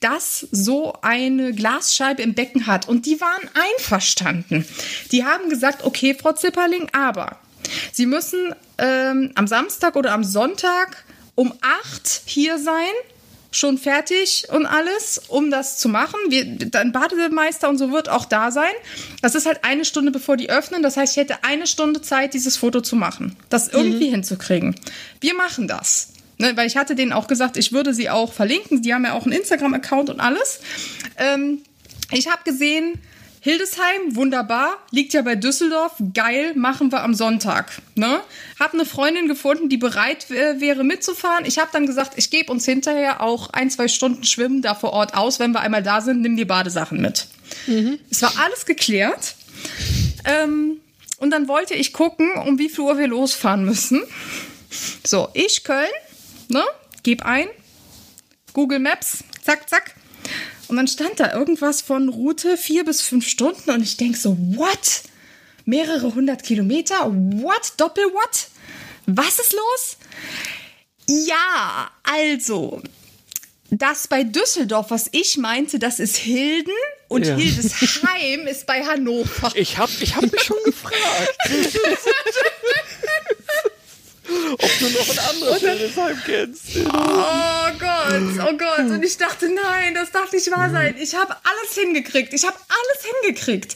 das 0.00 0.46
so 0.50 0.94
eine 1.02 1.52
Glasscheibe 1.52 2.22
im 2.22 2.34
Becken 2.34 2.66
hat. 2.66 2.88
Und 2.88 3.06
die 3.06 3.20
waren 3.20 3.48
einverstanden. 3.54 4.66
Die 5.10 5.24
haben 5.24 5.50
gesagt, 5.50 5.84
okay, 5.84 6.16
Frau 6.18 6.32
Zipperling, 6.32 6.88
aber 6.92 7.38
Sie 7.92 8.06
müssen 8.06 8.54
ähm, 8.78 9.32
am 9.34 9.46
Samstag 9.46 9.96
oder 9.96 10.12
am 10.12 10.24
Sonntag 10.24 11.04
um 11.34 11.54
acht 11.60 12.22
hier 12.26 12.58
sein 12.58 12.92
schon 13.52 13.78
fertig 13.78 14.46
und 14.50 14.66
alles, 14.66 15.20
um 15.28 15.50
das 15.50 15.78
zu 15.78 15.88
machen. 15.88 16.18
Wir, 16.28 16.44
ein 16.80 16.90
Bademeister 16.92 17.68
und 17.68 17.78
so 17.78 17.92
wird 17.92 18.08
auch 18.08 18.24
da 18.24 18.50
sein. 18.50 18.72
Das 19.20 19.34
ist 19.34 19.46
halt 19.46 19.62
eine 19.62 19.84
Stunde 19.84 20.10
bevor 20.10 20.36
die 20.36 20.50
öffnen. 20.50 20.82
Das 20.82 20.96
heißt, 20.96 21.12
ich 21.12 21.18
hätte 21.18 21.44
eine 21.44 21.66
Stunde 21.66 22.00
Zeit, 22.02 22.34
dieses 22.34 22.56
Foto 22.56 22.80
zu 22.80 22.96
machen. 22.96 23.36
Das 23.50 23.68
irgendwie 23.68 24.08
mhm. 24.08 24.14
hinzukriegen. 24.14 24.74
Wir 25.20 25.34
machen 25.34 25.68
das. 25.68 26.08
Ne, 26.38 26.56
weil 26.56 26.66
ich 26.66 26.76
hatte 26.76 26.94
denen 26.94 27.12
auch 27.12 27.28
gesagt, 27.28 27.56
ich 27.56 27.72
würde 27.72 27.94
sie 27.94 28.10
auch 28.10 28.32
verlinken. 28.32 28.82
Die 28.82 28.92
haben 28.92 29.04
ja 29.04 29.12
auch 29.12 29.24
einen 29.24 29.32
Instagram-Account 29.32 30.10
und 30.10 30.18
alles. 30.18 30.60
Ähm, 31.18 31.62
ich 32.10 32.28
habe 32.28 32.42
gesehen, 32.44 32.94
Hildesheim, 33.44 34.14
wunderbar, 34.14 34.76
liegt 34.92 35.14
ja 35.14 35.22
bei 35.22 35.34
Düsseldorf, 35.34 35.94
geil, 36.14 36.52
machen 36.54 36.92
wir 36.92 37.02
am 37.02 37.12
Sonntag. 37.12 37.72
Ne? 37.96 38.20
Hab 38.60 38.72
eine 38.72 38.84
Freundin 38.84 39.26
gefunden, 39.26 39.68
die 39.68 39.78
bereit 39.78 40.30
wäre 40.30 40.84
mitzufahren. 40.84 41.44
Ich 41.44 41.58
habe 41.58 41.68
dann 41.72 41.88
gesagt, 41.88 42.12
ich 42.14 42.30
gebe 42.30 42.52
uns 42.52 42.64
hinterher 42.64 43.20
auch 43.20 43.50
ein, 43.50 43.68
zwei 43.68 43.88
Stunden 43.88 44.22
Schwimmen 44.22 44.62
da 44.62 44.76
vor 44.76 44.92
Ort 44.92 45.14
aus. 45.14 45.40
Wenn 45.40 45.50
wir 45.50 45.60
einmal 45.60 45.82
da 45.82 46.00
sind, 46.00 46.20
nimm 46.20 46.36
die 46.36 46.44
Badesachen 46.44 47.02
mit. 47.02 47.26
Mhm. 47.66 47.98
Es 48.12 48.22
war 48.22 48.32
alles 48.38 48.64
geklärt. 48.64 49.34
Ähm, 50.24 50.76
und 51.18 51.32
dann 51.32 51.48
wollte 51.48 51.74
ich 51.74 51.92
gucken, 51.92 52.30
um 52.46 52.60
wie 52.60 52.68
viel 52.68 52.84
Uhr 52.84 52.96
wir 52.96 53.08
losfahren 53.08 53.64
müssen. 53.64 54.04
So, 55.04 55.28
ich 55.34 55.64
Köln, 55.64 55.90
ne? 56.46 56.62
Gib 57.02 57.24
ein. 57.24 57.48
Google 58.52 58.78
Maps, 58.78 59.24
zack, 59.42 59.68
zack. 59.68 59.96
Und 60.68 60.76
dann 60.76 60.88
stand 60.88 61.20
da 61.20 61.32
irgendwas 61.32 61.82
von 61.82 62.08
Route 62.08 62.56
vier 62.56 62.84
bis 62.84 63.02
fünf 63.02 63.26
Stunden 63.26 63.70
und 63.70 63.82
ich 63.82 63.96
denke 63.96 64.18
so, 64.18 64.36
what? 64.56 65.02
Mehrere 65.64 66.14
hundert 66.14 66.42
Kilometer? 66.42 66.96
What? 67.06 67.74
Doppel-what? 67.76 68.48
Was 69.06 69.38
ist 69.38 69.52
los? 69.52 69.96
Ja, 71.08 71.90
also, 72.02 72.82
das 73.70 74.06
bei 74.06 74.22
Düsseldorf, 74.22 74.90
was 74.90 75.08
ich 75.12 75.36
meinte, 75.36 75.78
das 75.78 75.98
ist 75.98 76.16
Hilden 76.16 76.72
und 77.08 77.26
ja. 77.26 77.36
Hildesheim 77.36 78.46
ist 78.46 78.66
bei 78.66 78.84
Hannover. 78.84 79.50
Ich 79.54 79.78
habe 79.78 79.92
ich 80.00 80.14
hab 80.14 80.22
mich 80.22 80.42
schon 80.42 80.62
gefragt. 80.64 80.96
ob 84.52 84.78
du 84.78 84.88
noch 84.90 85.10
ein 85.10 85.18
anderes 85.18 85.60
Hildesheim 85.60 86.22
kennst. 86.24 86.62
Oh 86.76 87.78
Gott, 87.78 88.48
oh 88.48 88.56
Gott. 88.56 88.90
Und 88.90 89.04
ich 89.04 89.16
dachte, 89.16 89.48
nein, 89.48 89.94
das 89.94 90.10
darf 90.10 90.32
nicht 90.32 90.50
wahr 90.50 90.70
sein. 90.70 90.96
Ich 90.98 91.14
habe 91.14 91.34
alles 91.44 91.74
hingekriegt. 91.74 92.32
Ich 92.32 92.44
habe 92.44 92.56
alles 92.56 93.04
hingekriegt. 93.22 93.74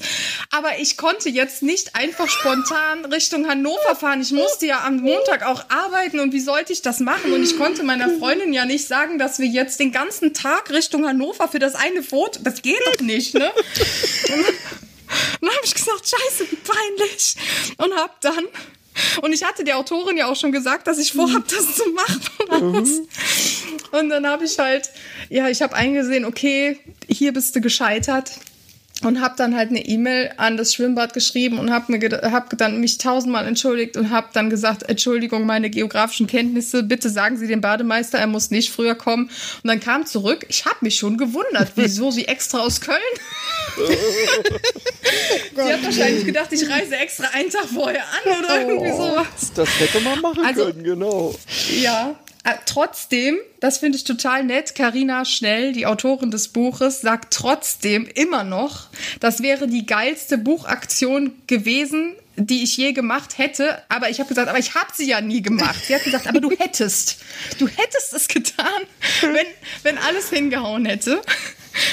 Aber 0.50 0.78
ich 0.78 0.96
konnte 0.96 1.28
jetzt 1.28 1.62
nicht 1.62 1.94
einfach 1.94 2.28
spontan 2.28 3.04
Richtung 3.06 3.48
Hannover 3.48 3.96
fahren. 3.96 4.20
Ich 4.20 4.32
musste 4.32 4.66
ja 4.66 4.84
am 4.84 4.98
Montag 4.98 5.44
auch 5.44 5.64
arbeiten. 5.68 6.20
Und 6.20 6.32
wie 6.32 6.40
sollte 6.40 6.72
ich 6.72 6.82
das 6.82 7.00
machen? 7.00 7.32
Und 7.32 7.42
ich 7.42 7.56
konnte 7.56 7.82
meiner 7.82 8.10
Freundin 8.18 8.52
ja 8.52 8.64
nicht 8.64 8.86
sagen, 8.86 9.18
dass 9.18 9.38
wir 9.38 9.46
jetzt 9.46 9.80
den 9.80 9.92
ganzen 9.92 10.34
Tag 10.34 10.70
Richtung 10.70 11.06
Hannover 11.06 11.48
für 11.48 11.58
das 11.58 11.74
eine 11.74 12.02
Foto. 12.02 12.40
Das 12.42 12.62
geht 12.62 12.80
doch 12.86 13.00
nicht, 13.00 13.34
ne? 13.34 13.50
Und 15.40 15.48
dann 15.48 15.50
habe 15.50 15.64
ich 15.64 15.74
gesagt, 15.74 16.08
scheiße, 16.08 16.50
wie 16.50 16.56
peinlich. 16.56 17.36
Und 17.76 17.94
habe 17.94 18.12
dann 18.20 18.44
und 19.22 19.32
ich 19.32 19.44
hatte 19.44 19.64
der 19.64 19.78
Autorin 19.78 20.16
ja 20.16 20.26
auch 20.26 20.36
schon 20.36 20.52
gesagt, 20.52 20.86
dass 20.86 20.98
ich 20.98 21.12
vorhabe, 21.12 21.44
das 21.48 21.74
zu 21.76 21.84
machen. 21.90 22.20
Mhm. 22.56 23.08
Und 23.92 24.08
dann 24.08 24.26
habe 24.26 24.44
ich 24.44 24.58
halt, 24.58 24.88
ja, 25.28 25.48
ich 25.48 25.62
habe 25.62 25.74
eingesehen, 25.74 26.24
okay, 26.24 26.78
hier 27.08 27.32
bist 27.32 27.54
du 27.56 27.60
gescheitert 27.60 28.32
und 29.02 29.20
habe 29.20 29.34
dann 29.36 29.54
halt 29.54 29.70
eine 29.70 29.84
E-Mail 29.84 30.32
an 30.38 30.56
das 30.56 30.74
Schwimmbad 30.74 31.12
geschrieben 31.12 31.58
und 31.58 31.70
habe 31.70 31.92
mir 31.92 32.32
hab 32.32 32.56
dann 32.56 32.80
mich 32.80 32.98
tausendmal 32.98 33.46
entschuldigt 33.46 33.96
und 33.96 34.10
habe 34.10 34.28
dann 34.32 34.48
gesagt, 34.48 34.84
Entschuldigung, 34.84 35.44
meine 35.44 35.68
geografischen 35.68 36.26
Kenntnisse, 36.26 36.82
bitte 36.82 37.10
sagen 37.10 37.36
Sie 37.36 37.46
dem 37.46 37.60
Bademeister, 37.60 38.18
er 38.18 38.26
muss 38.26 38.50
nicht 38.50 38.70
früher 38.70 38.94
kommen. 38.94 39.24
Und 39.62 39.68
dann 39.68 39.80
kam 39.80 40.06
zurück, 40.06 40.46
ich 40.48 40.64
habe 40.64 40.78
mich 40.80 40.96
schon 40.96 41.18
gewundert, 41.18 41.72
wieso 41.76 42.10
sie 42.10 42.26
extra 42.26 42.60
aus 42.60 42.80
Köln. 42.80 42.98
Sie 45.54 45.72
hat 45.72 45.84
wahrscheinlich 45.84 46.24
gedacht, 46.24 46.52
ich 46.52 46.68
reise 46.68 46.96
extra 46.96 47.28
einen 47.32 47.50
Tag 47.50 47.66
vorher 47.66 48.04
an 48.04 48.38
oder 48.38 48.48
oh, 48.48 48.58
irgendwie 48.58 48.90
sowas. 48.90 49.26
Das 49.54 49.68
hätte 49.80 50.00
man 50.00 50.20
machen 50.20 50.44
also, 50.44 50.66
können, 50.66 50.84
genau. 50.84 51.34
Ja, 51.80 52.14
trotzdem, 52.66 53.38
das 53.60 53.78
finde 53.78 53.98
ich 53.98 54.04
total 54.04 54.44
nett, 54.44 54.74
Karina 54.74 55.24
Schnell, 55.24 55.72
die 55.72 55.86
Autorin 55.86 56.30
des 56.30 56.48
Buches, 56.48 57.00
sagt 57.00 57.32
trotzdem 57.32 58.06
immer 58.06 58.44
noch, 58.44 58.88
das 59.20 59.42
wäre 59.42 59.66
die 59.66 59.86
geilste 59.86 60.38
Buchaktion 60.38 61.32
gewesen, 61.46 62.14
die 62.36 62.62
ich 62.62 62.76
je 62.76 62.92
gemacht 62.92 63.38
hätte. 63.38 63.82
Aber 63.88 64.10
ich 64.10 64.20
habe 64.20 64.28
gesagt, 64.28 64.48
aber 64.48 64.58
ich 64.58 64.74
habe 64.74 64.90
sie 64.94 65.08
ja 65.08 65.20
nie 65.20 65.42
gemacht. 65.42 65.84
Sie 65.86 65.94
hat 65.94 66.04
gesagt, 66.04 66.26
aber 66.26 66.40
du 66.40 66.50
hättest. 66.50 67.18
Du 67.58 67.66
hättest 67.66 68.12
es 68.12 68.28
getan, 68.28 68.82
wenn, 69.22 69.46
wenn 69.82 69.98
alles 69.98 70.30
hingehauen 70.30 70.84
hätte. 70.84 71.22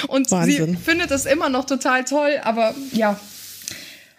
Und 0.08 0.30
Wahnsinn. 0.30 0.76
sie 0.76 0.82
findet 0.82 1.10
es 1.10 1.26
immer 1.26 1.48
noch 1.48 1.64
total 1.64 2.04
toll, 2.04 2.40
aber 2.42 2.74
ja, 2.92 3.18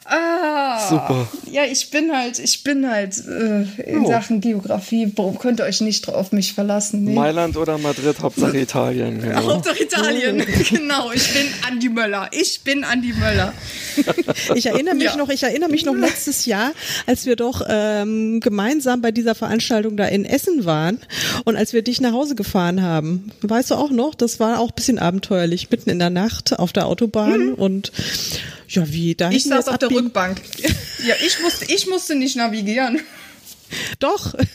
Ah, 0.07 0.87
Super. 0.87 1.27
Ja, 1.51 1.63
ich 1.63 1.89
bin 1.89 2.11
halt, 2.15 2.37
ich 2.37 2.63
bin 2.63 2.87
halt 2.89 3.17
äh, 3.25 3.63
in 3.89 4.05
Oh. 4.05 4.07
Sachen 4.07 4.39
Geografie, 4.39 5.11
könnt 5.39 5.59
ihr 5.59 5.63
euch 5.65 5.81
nicht 5.81 6.07
auf 6.09 6.31
mich 6.31 6.53
verlassen. 6.53 7.03
Nee. 7.05 7.13
Mailand 7.15 7.57
oder 7.57 7.77
Madrid, 7.79 8.15
Hauptsache 8.21 8.57
Italien. 8.59 9.19
Genau. 9.25 9.53
Hauptsache 9.55 9.81
Italien, 9.83 10.37
genau. 10.69 11.11
Ich 11.11 11.33
bin 11.33 11.47
Andi 11.67 11.89
Möller. 11.89 12.29
Ich 12.33 12.61
bin 12.61 12.83
Andi 12.83 13.13
Möller. 13.13 13.51
Ich 14.53 14.67
erinnere 14.67 14.93
mich 14.93 15.05
Ja. 15.05 15.15
noch, 15.15 15.29
ich 15.29 15.41
erinnere 15.41 15.69
mich 15.71 15.85
noch 15.85 15.95
letztes 15.95 16.45
Jahr, 16.45 16.71
als 17.07 17.25
wir 17.25 17.35
doch 17.35 17.63
ähm, 17.67 18.41
gemeinsam 18.41 19.01
bei 19.01 19.11
dieser 19.11 19.33
Veranstaltung 19.33 19.97
da 19.97 20.05
in 20.05 20.23
Essen 20.25 20.65
waren 20.65 20.99
und 21.45 21.55
als 21.55 21.73
wir 21.73 21.81
dich 21.81 21.99
nach 22.01 22.11
Hause 22.11 22.35
gefahren 22.35 22.83
haben. 22.83 23.31
Weißt 23.41 23.71
du 23.71 23.75
auch 23.75 23.89
noch? 23.89 24.13
Das 24.13 24.39
war 24.39 24.59
auch 24.59 24.69
ein 24.69 24.75
bisschen 24.75 24.99
abenteuerlich, 24.99 25.71
mitten 25.71 25.89
in 25.89 25.97
der 25.99 26.09
Nacht 26.11 26.59
auf 26.59 26.73
der 26.73 26.85
Autobahn 26.85 27.53
und 27.53 27.91
ja, 28.69 28.87
wie 28.91 29.15
da 29.15 29.29
Ich 29.31 29.43
saß 29.43 29.67
auf 29.67 29.77
der 29.77 29.87
abbiegen- 29.87 30.05
Rückbank. 30.05 30.41
Ja, 31.05 31.15
ich 31.25 31.39
musste, 31.39 31.65
ich 31.71 31.87
musste 31.87 32.15
nicht 32.15 32.35
navigieren. 32.35 33.01
Doch. 33.99 34.33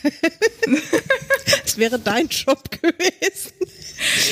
Es 1.65 1.77
wäre 1.77 1.99
dein 1.99 2.27
Job 2.27 2.69
gewesen. 2.71 3.51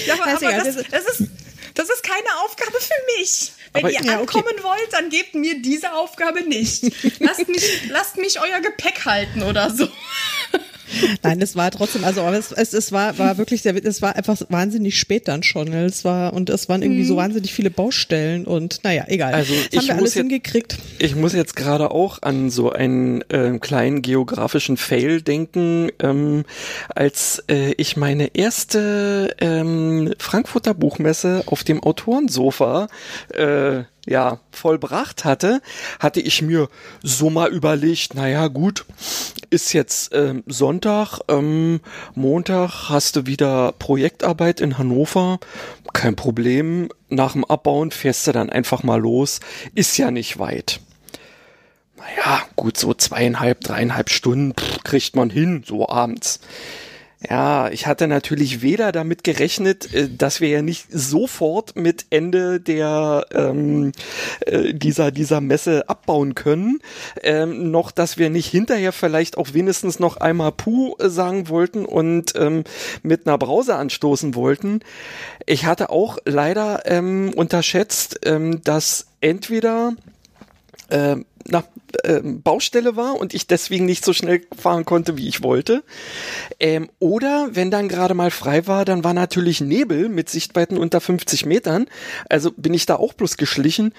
Ja, 0.05 0.13
aber, 0.15 0.33
ist 0.33 0.43
aber 0.43 0.53
egal, 0.53 0.63
das, 0.63 0.75
das, 0.89 1.19
ist, 1.19 1.29
das 1.75 1.89
ist 1.89 2.03
keine 2.03 2.37
Aufgabe 2.45 2.77
für 2.79 3.19
mich. 3.19 3.51
Wenn 3.73 3.83
Aber- 3.85 3.91
ihr 3.93 4.01
Ja, 4.01 4.19
okay. 4.21 4.37
ankommen 4.39 4.63
wollt, 4.63 4.91
dann 4.93 5.09
gebt 5.09 5.35
mir 5.35 5.61
diese 5.61 5.93
Aufgabe 5.93 6.41
nicht. 6.41 6.83
Lasst 7.19 7.47
mich, 7.47 7.63
lasst 7.89 8.17
mich 8.17 8.39
euer 8.39 8.59
Gepäck 8.61 9.05
halten 9.05 9.43
oder 9.43 9.69
so. 9.73 9.87
Nein, 11.23 11.41
es 11.41 11.55
war 11.55 11.71
trotzdem, 11.71 12.03
also 12.03 12.21
aber 12.21 12.37
es, 12.37 12.51
es, 12.51 12.73
es 12.73 12.91
war, 12.91 13.17
war 13.17 13.37
wirklich 13.37 13.61
sehr, 13.61 13.75
es 13.83 14.01
war 14.01 14.15
einfach 14.15 14.37
wahnsinnig 14.49 14.97
spät 14.99 15.27
dann 15.27 15.43
schon. 15.43 15.69
ne? 15.69 15.85
Es 15.85 16.03
war, 16.05 16.33
und 16.33 16.49
es 16.49 16.69
waren 16.69 16.81
irgendwie 16.81 17.03
so 17.05 17.15
wahnsinnig 17.17 17.53
viele 17.53 17.69
Baustellen 17.71 18.45
und 18.45 18.83
naja, 18.83 19.05
egal. 19.07 19.33
Also 19.33 19.53
das 19.53 19.67
ich 19.71 19.77
haben 19.77 19.87
wir 19.87 19.93
muss 19.95 19.99
alles 20.01 20.15
jetzt- 20.15 20.21
hingekriegt. 20.23 20.77
Ich 20.99 21.15
muss 21.15 21.33
jetzt 21.33 21.55
gerade 21.55 21.91
auch 21.91 22.21
an 22.21 22.49
so 22.49 22.71
einen 22.71 23.23
ähm, 23.29 23.59
kleinen 23.59 24.01
geografischen 24.01 24.77
Fail 24.77 25.21
denken, 25.21 25.89
ähm, 26.01 26.45
als 26.93 27.43
äh, 27.49 27.73
ich 27.77 27.97
meine 27.97 28.35
erste 28.35 29.35
ähm, 29.39 30.13
Frankfurter 30.19 30.73
Buchmesse 30.73 31.43
auf 31.45 31.63
dem 31.63 31.81
Autorensofa 31.83 32.87
äh, 33.33 33.83
ja, 34.09 34.39
vollbracht 34.51 35.23
hatte, 35.23 35.61
hatte 35.99 36.19
ich 36.19 36.41
mir 36.41 36.67
so 37.03 37.29
mal 37.29 37.53
überlegt, 37.53 38.15
naja 38.15 38.47
gut, 38.47 38.85
ist 39.51 39.71
jetzt 39.73 40.13
ähm, 40.15 40.43
Sonntag, 40.47 41.19
ähm, 41.27 41.79
Montag 42.15 42.89
hast 42.89 43.15
du 43.15 43.27
wieder 43.27 43.71
Projektarbeit 43.73 44.61
in 44.61 44.79
Hannover, 44.79 45.39
kein 45.93 46.15
Problem, 46.15 46.89
nach 47.09 47.33
dem 47.33 47.45
Abbauen 47.45 47.91
fährst 47.91 48.25
du 48.25 48.31
dann 48.31 48.49
einfach 48.49 48.81
mal 48.81 48.99
los, 48.99 49.41
ist 49.75 49.97
ja 49.97 50.09
nicht 50.09 50.39
weit. 50.39 50.79
Naja, 51.95 52.41
gut, 52.55 52.77
so 52.77 52.95
zweieinhalb, 52.95 53.61
dreieinhalb 53.61 54.09
Stunden 54.09 54.53
pff, 54.55 54.83
kriegt 54.83 55.15
man 55.15 55.29
hin, 55.29 55.63
so 55.67 55.87
abends. 55.87 56.39
Ja, 57.27 57.69
ich 57.69 57.85
hatte 57.85 58.07
natürlich 58.07 58.61
weder 58.61 58.93
damit 58.93 59.25
gerechnet, 59.25 59.93
äh, 59.93 60.07
dass 60.09 60.39
wir 60.39 60.47
ja 60.47 60.61
nicht 60.61 60.87
sofort 60.89 61.75
mit 61.75 62.05
Ende 62.11 62.61
der 62.61 63.25
ähm, 63.33 63.91
äh, 64.45 64.73
dieser 64.73 65.11
dieser 65.11 65.41
Messe 65.41 65.89
abbauen 65.89 66.33
können, 66.33 66.79
ähm, 67.21 67.71
noch, 67.71 67.91
dass 67.91 68.17
wir 68.17 68.29
nicht 68.29 68.47
hinterher 68.47 68.93
vielleicht 68.93 69.37
auch 69.37 69.53
wenigstens 69.53 69.99
noch 69.99 70.15
einmal 70.15 70.53
Puh 70.53 70.95
äh, 70.99 71.09
sagen 71.09 71.49
wollten 71.49 71.85
und 71.85 72.33
ähm, 72.37 72.63
mit 73.03 73.27
einer 73.27 73.37
Brause 73.37 73.75
anstoßen 73.75 74.33
wollten. 74.33 74.79
Ich 75.45 75.65
hatte 75.65 75.89
auch 75.89 76.19
leider 76.23 76.83
ähm, 76.85 77.33
unterschätzt, 77.35 78.21
ähm, 78.23 78.63
dass 78.63 79.07
entweder 79.19 79.93
ähm, 80.89 81.25
na, 81.47 81.63
ähm, 82.03 82.41
Baustelle 82.41 82.95
war 82.95 83.15
und 83.15 83.33
ich 83.33 83.47
deswegen 83.47 83.85
nicht 83.85 84.05
so 84.05 84.13
schnell 84.13 84.41
fahren 84.57 84.85
konnte, 84.85 85.17
wie 85.17 85.27
ich 85.27 85.41
wollte. 85.41 85.83
Ähm, 86.59 86.89
oder 86.99 87.49
wenn 87.53 87.71
dann 87.71 87.89
gerade 87.89 88.13
mal 88.13 88.31
frei 88.31 88.67
war, 88.67 88.85
dann 88.85 89.03
war 89.03 89.13
natürlich 89.13 89.61
Nebel 89.61 90.09
mit 90.09 90.29
Sichtweiten 90.29 90.77
unter 90.77 91.01
50 91.01 91.45
Metern. 91.45 91.87
Also 92.29 92.51
bin 92.51 92.73
ich 92.73 92.85
da 92.85 92.95
auch 92.95 93.13
bloß 93.13 93.37
geschlichen. 93.37 93.93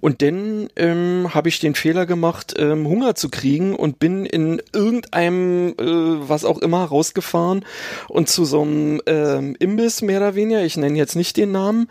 Und 0.00 0.22
dann 0.22 0.68
ähm, 0.76 1.34
habe 1.34 1.48
ich 1.48 1.58
den 1.58 1.74
Fehler 1.74 2.06
gemacht, 2.06 2.54
ähm, 2.56 2.86
Hunger 2.86 3.16
zu 3.16 3.30
kriegen 3.30 3.74
und 3.74 3.98
bin 3.98 4.26
in 4.26 4.62
irgendeinem, 4.72 5.70
äh, 5.70 6.28
was 6.28 6.44
auch 6.44 6.58
immer, 6.58 6.84
rausgefahren 6.84 7.64
und 8.08 8.28
zu 8.28 8.44
so 8.44 8.62
einem 8.62 9.02
ähm, 9.06 9.56
Imbiss 9.58 10.00
mehr 10.00 10.18
oder 10.18 10.36
weniger, 10.36 10.62
ich 10.62 10.76
nenne 10.76 10.96
jetzt 10.96 11.16
nicht 11.16 11.36
den 11.36 11.50
Namen, 11.50 11.88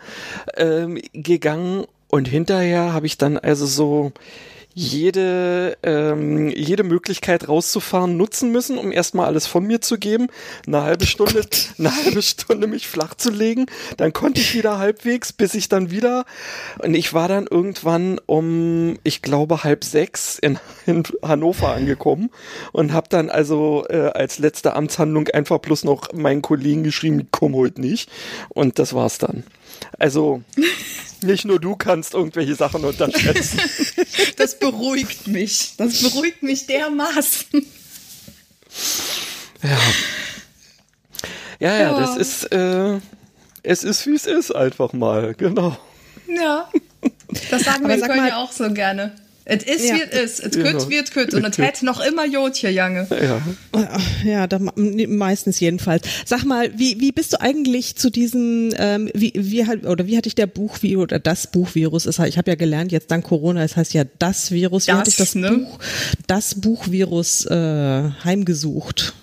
ähm, 0.56 0.98
gegangen. 1.12 1.84
Und 2.08 2.28
hinterher 2.28 2.92
habe 2.92 3.06
ich 3.06 3.18
dann 3.18 3.38
also 3.38 3.66
so 3.66 4.12
jede, 4.78 5.76
ähm, 5.82 6.50
jede 6.50 6.84
Möglichkeit 6.84 7.48
rauszufahren 7.48 8.16
nutzen 8.16 8.52
müssen, 8.52 8.78
um 8.78 8.92
erstmal 8.92 9.26
alles 9.26 9.44
von 9.48 9.66
mir 9.66 9.80
zu 9.80 9.98
geben, 9.98 10.28
eine 10.68 10.82
halbe 10.82 11.04
Stunde, 11.04 11.44
eine 11.78 11.96
halbe 11.96 12.22
Stunde 12.22 12.68
mich 12.68 12.86
flach 12.86 13.14
zu 13.14 13.30
legen, 13.30 13.66
dann 13.96 14.12
konnte 14.12 14.40
ich 14.40 14.54
wieder 14.54 14.78
halbwegs, 14.78 15.32
bis 15.32 15.54
ich 15.54 15.68
dann 15.68 15.90
wieder, 15.90 16.26
und 16.78 16.94
ich 16.94 17.12
war 17.12 17.26
dann 17.26 17.48
irgendwann 17.48 18.20
um, 18.26 19.00
ich 19.02 19.20
glaube, 19.20 19.64
halb 19.64 19.82
sechs 19.82 20.38
in, 20.38 20.60
in 20.86 21.02
Hannover 21.22 21.74
angekommen 21.74 22.30
und 22.70 22.92
habe 22.92 23.08
dann 23.10 23.30
also 23.30 23.84
äh, 23.88 24.12
als 24.14 24.38
letzte 24.38 24.76
Amtshandlung 24.76 25.26
einfach 25.26 25.58
bloß 25.58 25.82
noch 25.82 26.12
meinen 26.12 26.40
Kollegen 26.40 26.84
geschrieben, 26.84 27.26
komm 27.32 27.56
heute 27.56 27.80
nicht. 27.80 28.08
Und 28.50 28.78
das 28.78 28.94
war's 28.94 29.18
dann. 29.18 29.42
Also, 29.98 30.42
nicht 31.22 31.44
nur 31.44 31.58
du 31.60 31.76
kannst 31.76 32.14
irgendwelche 32.14 32.54
Sachen 32.54 32.84
unterschätzen. 32.84 33.60
Das 34.36 34.58
beruhigt 34.58 35.26
mich. 35.26 35.74
Das 35.76 36.00
beruhigt 36.02 36.42
mich 36.42 36.66
dermaßen. 36.66 37.66
Ja. 39.62 39.78
Ja, 41.60 41.74
ja, 41.74 41.80
Ja. 41.92 42.00
das 42.00 42.16
ist, 42.16 42.44
äh, 42.52 43.00
es 43.64 43.82
ist 43.84 44.06
wie 44.06 44.14
es 44.14 44.26
ist, 44.26 44.54
einfach 44.54 44.92
mal, 44.92 45.34
genau. 45.34 45.76
Ja. 46.28 46.70
Das 47.50 47.62
sagen 47.64 47.86
wir 47.88 47.94
in 47.94 48.00
sag 48.00 48.08
Köln 48.10 48.20
mal- 48.20 48.28
ja 48.28 48.36
auch 48.36 48.52
so 48.52 48.70
gerne. 48.72 49.12
Es 49.50 49.64
ist, 49.64 49.88
Ja. 49.88 49.94
wie 49.96 50.02
es 50.10 50.38
ist. 50.38 50.40
Es 50.44 50.50
Genau. 50.56 50.78
kütt, 50.78 50.90
wird 50.90 51.10
kütt. 51.12 51.32
Und 51.34 51.44
es 51.46 51.56
hätte 51.56 51.86
noch 51.86 52.00
immer 52.00 52.26
Jodje, 52.26 52.68
Jange. 52.70 53.06
Ja. 53.10 53.40
Ja, 54.24 54.46
da, 54.46 54.58
meistens 54.76 55.58
jedenfalls. 55.58 56.06
Sag 56.26 56.44
mal, 56.44 56.70
wie, 56.78 57.00
wie 57.00 57.12
bist 57.12 57.32
du 57.32 57.40
eigentlich 57.40 57.96
zu 57.96 58.10
diesem, 58.10 58.74
ähm, 58.76 59.10
wie, 59.14 59.32
wie 59.34 59.66
hat, 59.66 59.86
oder 59.86 60.06
wie 60.06 60.18
hatte 60.18 60.28
ich 60.28 60.34
der 60.34 60.46
Buchvirus 60.48 61.04
oder 61.04 61.18
das 61.18 61.46
Buchvirus, 61.46 62.04
ist, 62.04 62.18
ich 62.18 62.36
habe 62.36 62.50
ja 62.50 62.56
gelernt, 62.56 62.92
jetzt 62.92 63.10
dank 63.10 63.24
Corona, 63.24 63.64
es 63.64 63.74
heißt 63.76 63.94
ja 63.94 64.04
das 64.18 64.50
Virus, 64.50 64.86
wie 64.86 64.90
Das, 64.90 64.98
hatte 65.00 65.10
ich 65.10 65.16
das 65.16 65.34
ne? 65.34 65.50
Buch, 65.52 65.78
das 66.26 66.54
Buchvirus 66.60 67.46
äh, 67.46 68.10
heimgesucht? 68.24 69.14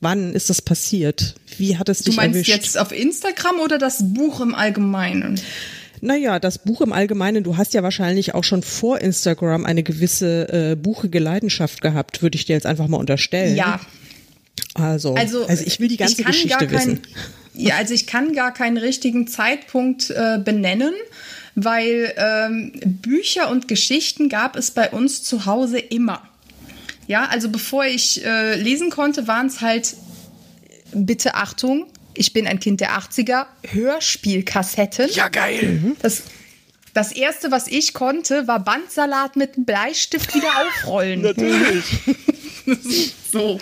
Wann 0.00 0.32
ist 0.34 0.50
das 0.50 0.60
passiert? 0.60 1.36
Wie 1.58 1.76
hat 1.78 1.88
es 1.88 1.98
Du 1.98 2.04
dich 2.06 2.16
meinst 2.16 2.34
erwischt? 2.34 2.50
jetzt 2.50 2.76
auf 2.78 2.90
Instagram 2.90 3.60
oder 3.60 3.78
das 3.78 3.98
Buch 4.02 4.40
im 4.40 4.56
Allgemeinen? 4.56 5.40
Naja, 6.04 6.40
das 6.40 6.58
Buch 6.58 6.80
im 6.80 6.92
Allgemeinen, 6.92 7.44
du 7.44 7.56
hast 7.56 7.74
ja 7.74 7.84
wahrscheinlich 7.84 8.34
auch 8.34 8.42
schon 8.42 8.64
vor 8.64 9.00
Instagram 9.00 9.64
eine 9.64 9.84
gewisse 9.84 10.72
äh, 10.72 10.74
buchige 10.74 11.20
Leidenschaft 11.20 11.80
gehabt, 11.80 12.22
würde 12.22 12.34
ich 12.34 12.44
dir 12.44 12.54
jetzt 12.54 12.66
einfach 12.66 12.88
mal 12.88 12.96
unterstellen. 12.96 13.54
Ja. 13.54 13.80
Also, 14.74 15.14
also, 15.14 15.46
Also, 15.46 15.64
ich 15.64 15.78
will 15.78 15.86
die 15.86 15.98
ganze 15.98 16.24
Geschichte 16.24 16.48
gar 16.48 16.66
kein, 16.66 16.72
wissen. 16.72 17.00
Ja, 17.54 17.76
also 17.76 17.94
ich 17.94 18.08
kann 18.08 18.34
gar 18.34 18.52
keinen 18.52 18.78
richtigen 18.78 19.28
Zeitpunkt 19.28 20.10
äh, 20.10 20.40
benennen, 20.44 20.92
weil 21.54 22.12
ähm, 22.16 22.72
Bücher 22.84 23.48
und 23.48 23.68
Geschichten 23.68 24.28
gab 24.28 24.56
es 24.56 24.72
bei 24.72 24.90
uns 24.90 25.22
zu 25.22 25.46
Hause 25.46 25.78
immer. 25.78 26.20
Ja, 27.06 27.26
also 27.26 27.48
bevor 27.48 27.84
ich 27.84 28.24
äh, 28.24 28.56
lesen 28.56 28.90
konnte, 28.90 29.28
waren 29.28 29.46
es 29.46 29.60
halt, 29.60 29.94
bitte 30.92 31.36
Achtung, 31.36 31.86
ich 32.14 32.32
bin 32.32 32.46
ein 32.46 32.60
Kind 32.60 32.80
der 32.80 32.98
80er, 32.98 33.46
Hörspielkassetten. 33.68 35.08
Ja, 35.10 35.28
geil. 35.28 35.94
Das, 36.02 36.22
das 36.94 37.12
erste, 37.12 37.50
was 37.50 37.68
ich 37.68 37.94
konnte, 37.94 38.46
war 38.46 38.60
Bandsalat 38.60 39.36
mit 39.36 39.56
einem 39.56 39.64
Bleistift 39.64 40.34
wieder 40.34 40.48
aufrollen. 40.66 41.22
Natürlich. 41.22 41.84
So. 43.30 43.58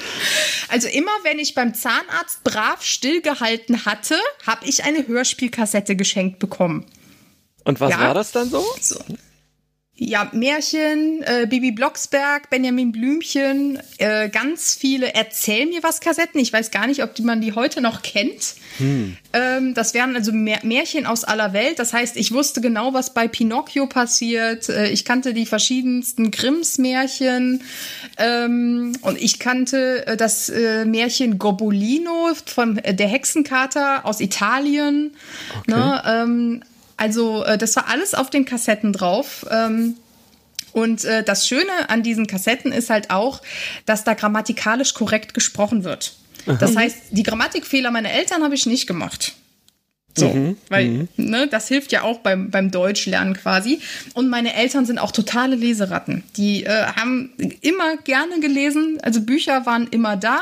Also 0.68 0.88
immer, 0.88 1.10
wenn 1.22 1.38
ich 1.38 1.54
beim 1.54 1.74
Zahnarzt 1.74 2.44
brav 2.44 2.84
stillgehalten 2.84 3.84
hatte, 3.84 4.16
habe 4.46 4.66
ich 4.66 4.84
eine 4.84 5.06
Hörspielkassette 5.06 5.96
geschenkt 5.96 6.38
bekommen. 6.38 6.86
Und 7.64 7.80
was 7.80 7.90
Ja. 7.92 8.00
war 8.00 8.14
das 8.14 8.32
dann 8.32 8.50
so? 8.50 8.64
So. 8.80 8.98
Ja, 10.02 10.30
Märchen, 10.32 11.22
äh, 11.24 11.46
Bibi 11.46 11.72
Blocksberg, 11.72 12.48
Benjamin 12.48 12.90
Blümchen, 12.90 13.78
äh, 13.98 14.30
ganz 14.30 14.74
viele 14.74 15.12
Erzähl 15.12 15.66
mir 15.66 15.82
was 15.82 16.00
Kassetten. 16.00 16.40
Ich 16.40 16.54
weiß 16.54 16.70
gar 16.70 16.86
nicht, 16.86 17.02
ob 17.02 17.14
die, 17.14 17.20
man 17.20 17.42
die 17.42 17.52
heute 17.52 17.82
noch 17.82 18.00
kennt. 18.00 18.54
Ähm, 19.34 19.74
das 19.74 19.92
wären 19.92 20.16
also 20.16 20.32
Mä- 20.32 20.64
Märchen 20.64 21.04
aus 21.04 21.24
aller 21.24 21.52
Welt. 21.52 21.78
Das 21.78 21.92
heißt, 21.92 22.16
ich 22.16 22.32
wusste 22.32 22.62
genau, 22.62 22.94
was 22.94 23.12
bei 23.12 23.28
Pinocchio 23.28 23.86
passiert. 23.88 24.70
Äh, 24.70 24.88
ich 24.88 25.04
kannte 25.04 25.34
die 25.34 25.44
verschiedensten 25.44 26.30
Grimms 26.30 26.78
Märchen. 26.78 27.62
Ähm, 28.16 28.94
und 29.02 29.20
ich 29.20 29.38
kannte 29.38 30.06
äh, 30.06 30.16
das 30.16 30.48
äh, 30.48 30.86
Märchen 30.86 31.38
Gobolino 31.38 32.30
von 32.46 32.78
äh, 32.78 32.94
der 32.94 33.08
Hexenkater 33.08 34.06
aus 34.06 34.20
Italien. 34.20 35.12
Ne, 35.66 36.02
ähm, 36.06 36.62
also 37.00 37.42
äh, 37.44 37.58
das 37.58 37.74
war 37.74 37.88
alles 37.88 38.14
auf 38.14 38.30
den 38.30 38.44
Kassetten 38.44 38.92
drauf. 38.92 39.44
Ähm, 39.50 39.96
Und 40.72 41.04
äh, 41.04 41.24
das 41.24 41.48
Schöne 41.48 41.88
an 41.88 42.04
diesen 42.04 42.28
Kassetten 42.28 42.70
ist 42.70 42.90
halt 42.90 43.10
auch, 43.10 43.42
dass 43.86 44.04
da 44.04 44.14
grammatikalisch 44.14 44.94
korrekt 44.94 45.34
gesprochen 45.34 45.82
wird. 45.82 46.14
Das 46.60 46.76
heißt, 46.76 46.96
die 47.10 47.24
Grammatikfehler 47.24 47.90
meiner 47.90 48.10
Eltern 48.12 48.44
habe 48.44 48.54
ich 48.54 48.66
nicht 48.66 48.86
gemacht. 48.86 49.32
So, 50.16 50.28
mhm, 50.28 50.56
weil 50.68 50.88
mhm. 50.88 51.08
ne, 51.16 51.46
das 51.46 51.68
hilft 51.68 51.92
ja 51.92 52.02
auch 52.02 52.18
beim, 52.18 52.50
beim 52.50 52.70
Deutschlernen 52.70 53.34
quasi. 53.34 53.80
Und 54.14 54.28
meine 54.28 54.54
Eltern 54.54 54.84
sind 54.84 54.98
auch 54.98 55.12
totale 55.12 55.54
Leseratten. 55.54 56.24
Die 56.36 56.64
äh, 56.64 56.84
haben 56.96 57.32
immer 57.60 57.96
gerne 57.98 58.40
gelesen, 58.40 58.98
also 59.02 59.20
Bücher 59.20 59.66
waren 59.66 59.86
immer 59.88 60.16
da. 60.16 60.40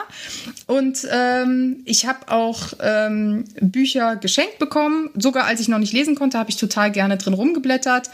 Und 0.67 1.07
ähm, 1.13 1.83
ich 1.85 2.07
habe 2.07 2.31
auch 2.33 2.73
ähm, 2.81 3.45
Bücher 3.61 4.17
geschenkt 4.17 4.59
bekommen. 4.59 5.11
Sogar 5.15 5.45
als 5.45 5.61
ich 5.61 5.69
noch 5.69 5.79
nicht 5.79 5.93
lesen 5.93 6.15
konnte, 6.15 6.39
habe 6.39 6.51
ich 6.51 6.57
total 6.57 6.91
gerne 6.91 7.19
drin 7.19 7.35
rumgeblättert. 7.35 8.11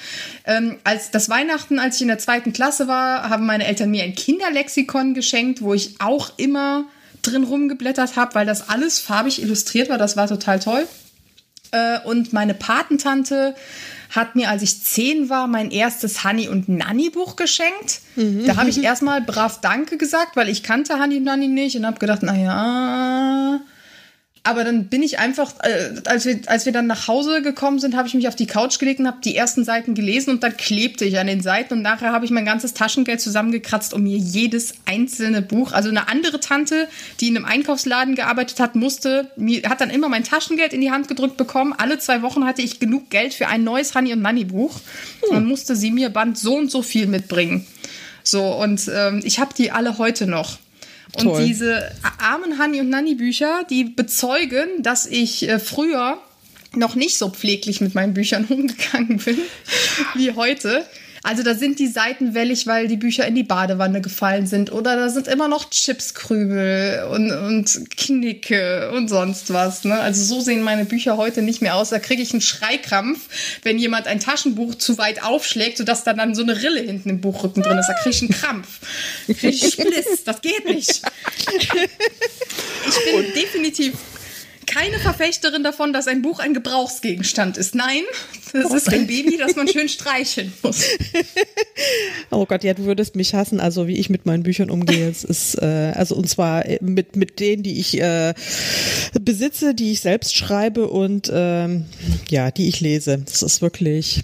Ähm, 0.47 0.77
als 0.83 1.13
das 1.13 1.29
Weihnachten, 1.29 1.79
als 1.79 1.97
ich 1.97 2.03
in 2.03 2.09
der 2.09 2.19
zweiten 2.19 2.53
Klasse 2.53 2.89
war, 2.89 3.31
haben 3.31 3.47
meine 3.47 3.67
Eltern 3.67 3.91
mir 3.91 4.03
ein 4.03 4.15
Kinderlexikon 4.15 5.15
geschenkt, 5.15 5.63
wo 5.63 5.73
ich 5.73 5.95
auch 6.01 6.33
immer 6.37 6.87
drin 7.23 7.45
rumgeblättert 7.45 8.17
habe, 8.17 8.35
weil 8.35 8.45
das 8.45 8.69
alles 8.69 8.99
farbig 8.99 9.41
illustriert 9.41 9.89
war. 9.89 9.99
Das 9.99 10.17
war 10.17 10.29
total 10.29 10.59
toll. 10.59 10.87
Äh, 11.75 11.99
und 12.05 12.33
meine 12.33 12.55
Patentante 12.55 13.55
hat 14.11 14.37
mir, 14.37 14.49
als 14.49 14.63
ich 14.63 14.83
zehn 14.83 15.29
war, 15.29 15.49
mein 15.49 15.73
erstes 15.73 16.23
Honey 16.23 16.49
und 16.49 16.69
Nanny 16.69 17.11
Buch 17.11 17.35
geschenkt. 17.35 18.01
Mhm. 18.15 18.47
Da 18.47 18.57
habe 18.57 18.71
ich 18.71 18.83
erstmal 18.83 19.21
brav 19.21 19.61
Danke 19.61 19.97
gesagt, 19.99 20.37
weil 20.37 20.49
ich 20.49 20.63
kannte 20.63 21.01
Honey 21.01 21.17
und 21.17 21.25
Nanny 21.25 21.49
nicht 21.49 21.77
und 21.77 21.85
habe 21.85 21.99
gedacht, 21.99 22.23
naja, 22.23 23.61
aber 24.47 24.63
dann 24.63 24.89
bin 24.89 25.03
ich 25.03 25.19
einfach, 25.19 25.55
äh, 25.63 26.03
als, 26.05 26.27
wir, 26.27 26.39
als 26.47 26.67
wir 26.67 26.73
dann 26.73 26.87
nach 26.87 27.09
Hause 27.09 27.41
gekommen 27.41 27.79
sind, 27.79 27.97
habe 27.97 28.07
ich 28.07 28.13
mich 28.13 28.29
auf 28.29 28.37
die 28.37 28.47
Couch 28.47 28.79
gelegt 28.79 29.01
und 29.01 29.07
habe 29.07 29.17
die 29.25 29.35
ersten 29.35 29.65
Seiten 29.65 29.95
gelesen 29.95 30.31
und 30.31 30.43
dann 30.43 30.55
klebte 30.55 31.07
ich 31.07 31.19
an 31.19 31.27
den 31.27 31.41
Seiten 31.41 31.73
und 31.73 31.83
nachher 31.83 32.13
habe 32.13 32.27
ich 32.27 32.31
mein 32.31 32.45
ganzes 32.45 32.75
Taschengeld 32.75 33.23
zusammengekratzt, 33.23 33.95
um 33.95 34.03
mir 34.03 34.19
jedes 34.19 34.75
einzelne 34.85 35.41
Buch, 35.41 35.73
also 35.73 35.89
eine 35.89 36.09
andere 36.09 36.41
Tante, 36.41 36.89
die 37.21 37.29
in 37.29 37.37
einem 37.39 37.47
Einkaufsladen 37.47 38.17
gearbeitet 38.17 38.61
hat, 38.61 38.75
musste, 38.77 39.31
mir, 39.37 39.63
hat 39.63 39.81
dann 39.81 39.89
immer 39.89 40.11
mein 40.11 40.25
Taschengeld 40.25 40.75
in 40.75 40.83
die 40.83 40.91
Hand 40.91 41.09
gedrückt 41.09 41.39
bekommen. 41.39 41.73
Alle 41.77 41.99
zwei 41.99 42.21
Wochen 42.21 42.45
hatte 42.45 42.61
ich 42.61 42.79
genug 42.79 43.09
Geld 43.09 43.33
für 43.33 43.49
ein 43.49 43.65
neues 43.65 43.95
Honey 43.95 44.13
und 44.13 44.21
Nanny 44.21 44.45
Buch 44.45 44.79
hm. 45.27 45.39
und 45.39 45.47
musste 45.47 45.75
sie 45.75 45.91
mir 45.91 46.11
Band 46.11 46.37
so 46.37 46.55
und 46.57 46.71
so 46.71 46.83
viel 46.83 47.07
mitbringen. 47.07 47.67
So, 48.23 48.43
und 48.43 48.91
ähm, 48.95 49.23
ich 49.25 49.39
habe 49.39 49.55
die 49.55 49.71
alle 49.71 49.97
heute 49.97 50.27
noch. 50.27 50.59
Und 51.17 51.25
Toll. 51.25 51.45
diese 51.45 51.93
armen 52.19 52.59
Hanni 52.59 52.81
und 52.81 52.89
Nanni 52.89 53.15
Bücher, 53.15 53.65
die 53.71 53.85
bezeugen, 53.85 54.69
dass 54.83 55.07
ich 55.07 55.49
äh, 55.49 55.59
früher 55.59 56.19
noch 56.75 56.95
nicht 56.97 57.19
so 57.19 57.31
pfleglich 57.31 57.81
mit 57.81 57.95
meinen 57.95 58.15
Büchern 58.15 58.45
umgegangen 58.49 59.19
bin 59.19 59.39
wie 60.15 60.33
heute. 60.33 60.85
Also 61.25 61.43
da 61.43 61.55
sind 61.55 61.79
die 61.79 61.87
Seiten 61.87 62.35
wellig, 62.35 62.67
weil 62.67 62.87
die 62.87 62.99
Bücher 62.99 63.27
in 63.27 63.35
die 63.35 63.43
Badewanne 63.43 64.03
gefallen 64.03 64.47
sind. 64.47 64.71
Oder 64.71 64.95
da 64.95 65.09
sind 65.09 65.27
immer 65.27 65.49
noch 65.49 65.71
Chipskrümel 65.71 67.05
und, 67.11 67.33
und 67.33 67.91
Knicke 67.97 68.93
und 68.93 69.09
sonst 69.09 69.51
was. 69.51 69.85
Ne? 69.85 69.99
Also 69.99 70.23
so 70.23 70.43
sehen 70.43 70.63
meine 70.63 70.85
Bücher 70.85 71.17
heute 71.17 71.41
nicht 71.41 71.63
mehr 71.63 71.77
aus. 71.77 71.89
Da 71.89 71.99
kriege 71.99 72.21
ich 72.21 72.33
einen 72.33 72.43
Schreikrampf, 72.43 73.21
wenn 73.63 73.79
jemand 73.79 74.07
ein 74.07 74.21
Taschenbuch 74.21 74.75
zu 74.75 74.99
weit 74.99 75.25
aufschlägt, 75.25 75.79
sodass 75.79 76.05
da 76.05 76.13
dann 76.13 76.35
so 76.35 76.43
eine 76.43 76.63
Rille 76.63 76.83
hinten 76.83 77.09
im 77.09 77.23
Buchrücken 77.23 77.63
drin 77.63 77.79
ist. 77.79 77.89
Da 77.89 77.95
kriege 77.95 78.15
ich 78.15 78.21
einen 78.21 78.31
Krampf. 78.31 78.81
Kriege 79.27 79.49
ich 79.49 79.73
Spliss. 79.73 80.25
Das 80.25 80.43
geht 80.43 80.67
nicht. 80.67 81.01
Ich 82.87 83.13
bin 83.13 83.35
definitiv 83.35 83.95
keine 84.67 84.99
Verfechterin 84.99 85.63
davon, 85.63 85.93
dass 85.93 86.07
ein 86.07 86.23
Buch 86.23 86.39
ein 86.39 86.55
Gebrauchsgegenstand 86.55 87.57
ist. 87.57 87.75
Nein, 87.75 88.03
das 88.53 88.73
ist 88.73 88.89
ein 88.93 89.07
Baby, 89.07 89.37
das 89.37 89.57
man 89.57 89.69
schön 89.69 89.89
streicheln 89.89 90.53
muss. 90.63 90.85
Oh 92.31 92.47
Gott, 92.47 92.65
ja, 92.65 92.75
du 92.75 92.85
würdest 92.85 93.17
mich 93.17 93.35
hassen, 93.35 93.61
also 93.61 93.87
wie 93.87 93.97
ich 93.97 94.11
mit 94.11 94.27
meinen 94.27 94.43
Büchern 94.43 94.71
umgehe. 94.71 95.09
Es 95.09 95.25
ist, 95.25 95.57
äh, 95.61 95.93
also 95.95 96.15
und 96.15 96.29
zwar 96.29 96.65
mit, 96.81 97.17
mit 97.17 97.41
denen, 97.41 97.63
die 97.63 97.79
ich 97.79 98.01
äh, 98.01 98.35
besitze, 99.21 99.75
die 99.75 99.93
ich 99.93 100.01
selbst 100.01 100.37
schreibe 100.37 100.89
und 100.89 101.31
ähm, 101.33 101.87
ja, 102.29 102.51
die 102.51 102.69
ich 102.69 102.81
lese. 102.81 103.19
Das 103.19 103.43
ist 103.43 103.63
wirklich 103.63 104.23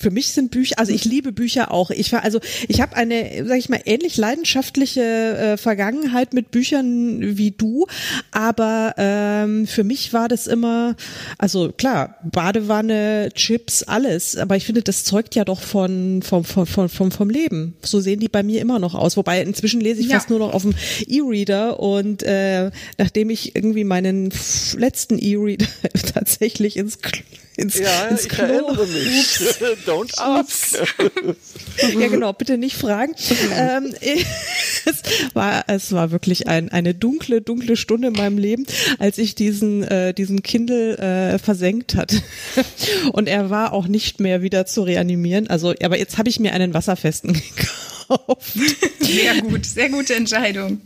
für 0.00 0.10
mich 0.10 0.28
sind 0.28 0.50
Bücher, 0.50 0.78
also 0.78 0.92
ich 0.92 1.04
liebe 1.04 1.32
Bücher 1.32 1.72
auch. 1.72 1.90
Ich 1.90 2.12
war 2.12 2.22
also, 2.22 2.40
ich 2.68 2.80
habe 2.80 2.96
eine, 2.96 3.46
sag 3.46 3.58
ich 3.58 3.68
mal, 3.68 3.80
ähnlich 3.84 4.16
leidenschaftliche 4.16 5.02
äh, 5.02 5.56
Vergangenheit 5.56 6.34
mit 6.34 6.50
Büchern 6.50 7.36
wie 7.36 7.50
du, 7.50 7.86
aber 8.30 8.94
ähm, 8.96 9.66
für 9.66 9.84
mich 9.84 10.12
war 10.12 10.28
das 10.28 10.46
immer, 10.46 10.96
also 11.38 11.72
klar, 11.72 12.16
Badewanne, 12.24 13.30
Chips, 13.34 13.82
alles, 13.82 14.36
aber 14.36 14.56
ich 14.56 14.66
finde, 14.66 14.82
das 14.82 15.04
zeugt 15.04 15.34
ja 15.34 15.44
doch 15.44 15.60
von 15.60 16.22
vom 16.22 16.44
vom 16.44 16.66
vom 16.66 16.88
vom, 16.88 17.10
vom 17.10 17.30
Leben. 17.30 17.74
So 17.82 18.00
sehen 18.00 18.20
die 18.20 18.28
bei 18.28 18.42
mir 18.42 18.60
immer 18.60 18.78
noch 18.78 18.94
aus. 18.94 19.16
Wobei 19.16 19.42
inzwischen 19.42 19.80
lese 19.80 20.00
ich 20.00 20.08
ja. 20.08 20.16
fast 20.16 20.30
nur 20.30 20.38
noch 20.38 20.52
auf 20.52 20.62
dem 20.62 20.74
E-Reader 21.06 21.80
und 21.80 22.22
äh, 22.22 22.70
nachdem 22.98 23.30
ich 23.30 23.56
irgendwie 23.56 23.84
meinen 23.84 24.32
letzten 24.76 25.18
E-Reader 25.18 25.66
tatsächlich 26.14 26.76
ins 26.76 26.98
ins, 27.56 27.78
ja, 27.78 28.08
ins 28.08 28.22
ich 28.22 28.28
Klo. 28.28 28.44
erinnere 28.44 28.86
mich. 28.86 29.38
Don't 29.86 30.18
ask. 30.18 30.78
ja, 31.98 32.08
genau, 32.08 32.32
bitte 32.32 32.56
nicht 32.56 32.76
fragen. 32.76 33.14
ähm, 33.54 33.94
es, 34.00 35.02
war, 35.34 35.64
es 35.68 35.92
war 35.92 36.10
wirklich 36.10 36.48
ein, 36.48 36.70
eine 36.70 36.94
dunkle, 36.94 37.42
dunkle 37.42 37.76
Stunde 37.76 38.08
in 38.08 38.14
meinem 38.14 38.38
Leben, 38.38 38.66
als 38.98 39.18
ich 39.18 39.34
diesen, 39.34 39.82
äh, 39.82 40.14
diesen 40.14 40.42
Kindle 40.42 40.98
äh, 40.98 41.38
versenkt 41.38 41.94
hat. 41.94 42.14
Und 43.12 43.28
er 43.28 43.50
war 43.50 43.72
auch 43.72 43.86
nicht 43.86 44.20
mehr 44.20 44.42
wieder 44.42 44.64
zu 44.66 44.82
reanimieren. 44.82 45.48
Also, 45.48 45.74
aber 45.82 45.98
jetzt 45.98 46.18
habe 46.18 46.28
ich 46.28 46.40
mir 46.40 46.52
einen 46.54 46.74
wasserfesten 46.74 47.32
gekauft 47.32 47.91
gekauft. 48.12 48.52
Sehr 49.00 49.42
gut, 49.42 49.66
sehr 49.66 49.88
gute 49.90 50.14
Entscheidung. 50.14 50.80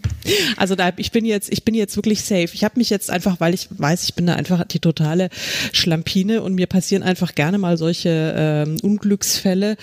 Also 0.57 0.75
da, 0.75 0.93
ich 0.97 1.13
bin 1.13 1.25
jetzt, 1.25 1.53
ich 1.53 1.65
bin 1.65 1.75
jetzt 1.75 1.97
wirklich 1.97 2.23
safe. 2.23 2.49
Ich 2.53 2.65
habe 2.65 2.79
mich 2.79 2.91
jetzt 2.91 3.11
einfach, 3.11 3.39
weil 3.39 3.55
ich 3.55 3.69
weiß, 3.71 4.05
ich 4.05 4.15
bin 4.15 4.27
da 4.27 4.35
einfach 4.35 4.65
die 4.67 4.81
totale 4.81 5.29
Schlampine 5.73 6.43
und 6.43 6.55
mir 6.55 6.67
passieren 6.67 7.03
einfach 7.03 7.35
gerne 7.35 7.59
mal 7.59 7.77
solche 7.77 8.35
ähm, 8.37 8.77
Unglücksfälle 8.83 9.77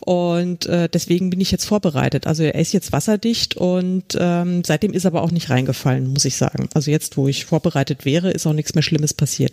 und 0.00 0.66
äh, 0.66 0.88
deswegen 0.88 1.30
bin 1.30 1.40
ich 1.40 1.50
jetzt 1.50 1.64
vorbereitet. 1.64 2.26
Also 2.26 2.44
er 2.44 2.54
ist 2.54 2.72
jetzt 2.72 2.92
wasserdicht 2.92 3.56
und 3.56 4.16
ähm, 4.18 4.62
seitdem 4.64 4.92
ist 4.92 5.06
aber 5.06 5.22
auch 5.22 5.32
nicht 5.32 5.50
reingefallen, 5.50 6.06
muss 6.06 6.24
ich 6.24 6.36
sagen. 6.36 6.68
Also 6.74 6.90
jetzt, 6.90 7.16
wo 7.16 7.28
ich 7.28 7.44
vorbereitet 7.44 8.04
wäre, 8.04 8.30
ist 8.30 8.46
auch 8.46 8.52
nichts 8.52 8.74
mehr 8.74 8.82
Schlimmes 8.82 9.14
passiert. 9.14 9.52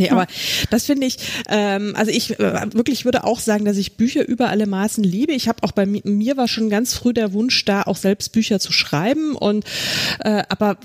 Nee, 0.00 0.08
aber 0.08 0.26
das 0.70 0.86
finde 0.86 1.06
ich, 1.06 1.18
ähm, 1.50 1.94
also 1.94 2.10
ich 2.10 2.40
äh, 2.40 2.72
wirklich 2.72 3.04
würde 3.04 3.24
auch 3.24 3.38
sagen, 3.38 3.66
dass 3.66 3.76
ich 3.76 3.98
Bücher 3.98 4.26
über 4.26 4.48
alle 4.48 4.66
Maßen 4.66 5.04
liebe. 5.04 5.32
Ich 5.32 5.46
habe 5.46 5.62
auch 5.62 5.72
bei 5.72 5.84
mir, 5.84 6.00
mir 6.04 6.38
war 6.38 6.48
schon 6.48 6.70
ganz 6.70 6.94
früh 6.94 7.12
der 7.12 7.34
Wunsch 7.34 7.66
da, 7.66 7.82
auch 7.82 7.98
selbst 7.98 8.32
Bücher 8.32 8.60
zu 8.60 8.72
schreiben 8.72 9.36
und 9.36 9.66
äh, 10.20 10.42
aber 10.48 10.78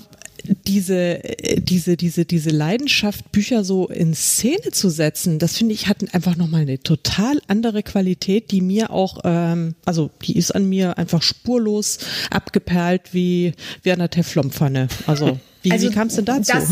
diese, 0.66 1.24
äh, 1.24 1.62
diese, 1.62 1.96
diese, 1.96 2.26
diese 2.26 2.50
Leidenschaft, 2.50 3.32
Bücher 3.32 3.64
so 3.64 3.88
in 3.88 4.14
Szene 4.14 4.70
zu 4.70 4.90
setzen, 4.90 5.38
das 5.38 5.56
finde 5.56 5.72
ich, 5.72 5.88
hat 5.88 6.14
einfach 6.14 6.36
nochmal 6.36 6.60
eine 6.60 6.78
total 6.78 7.40
andere 7.48 7.82
Qualität, 7.82 8.50
die 8.50 8.60
mir 8.60 8.90
auch, 8.90 9.20
ähm, 9.24 9.76
also 9.86 10.10
die 10.22 10.36
ist 10.36 10.54
an 10.54 10.68
mir 10.68 10.98
einfach 10.98 11.22
spurlos 11.22 12.00
abgeperlt 12.30 13.12
wie, 13.12 13.54
wie 13.82 13.92
an 13.92 13.98
der 13.98 14.10
Teflonpfanne. 14.10 14.88
Also, 15.06 15.38
wie, 15.62 15.72
also, 15.72 15.88
wie 15.88 15.94
kam 15.94 16.08
es 16.08 16.16
denn 16.16 16.26
dazu? 16.26 16.52
Das, 16.52 16.68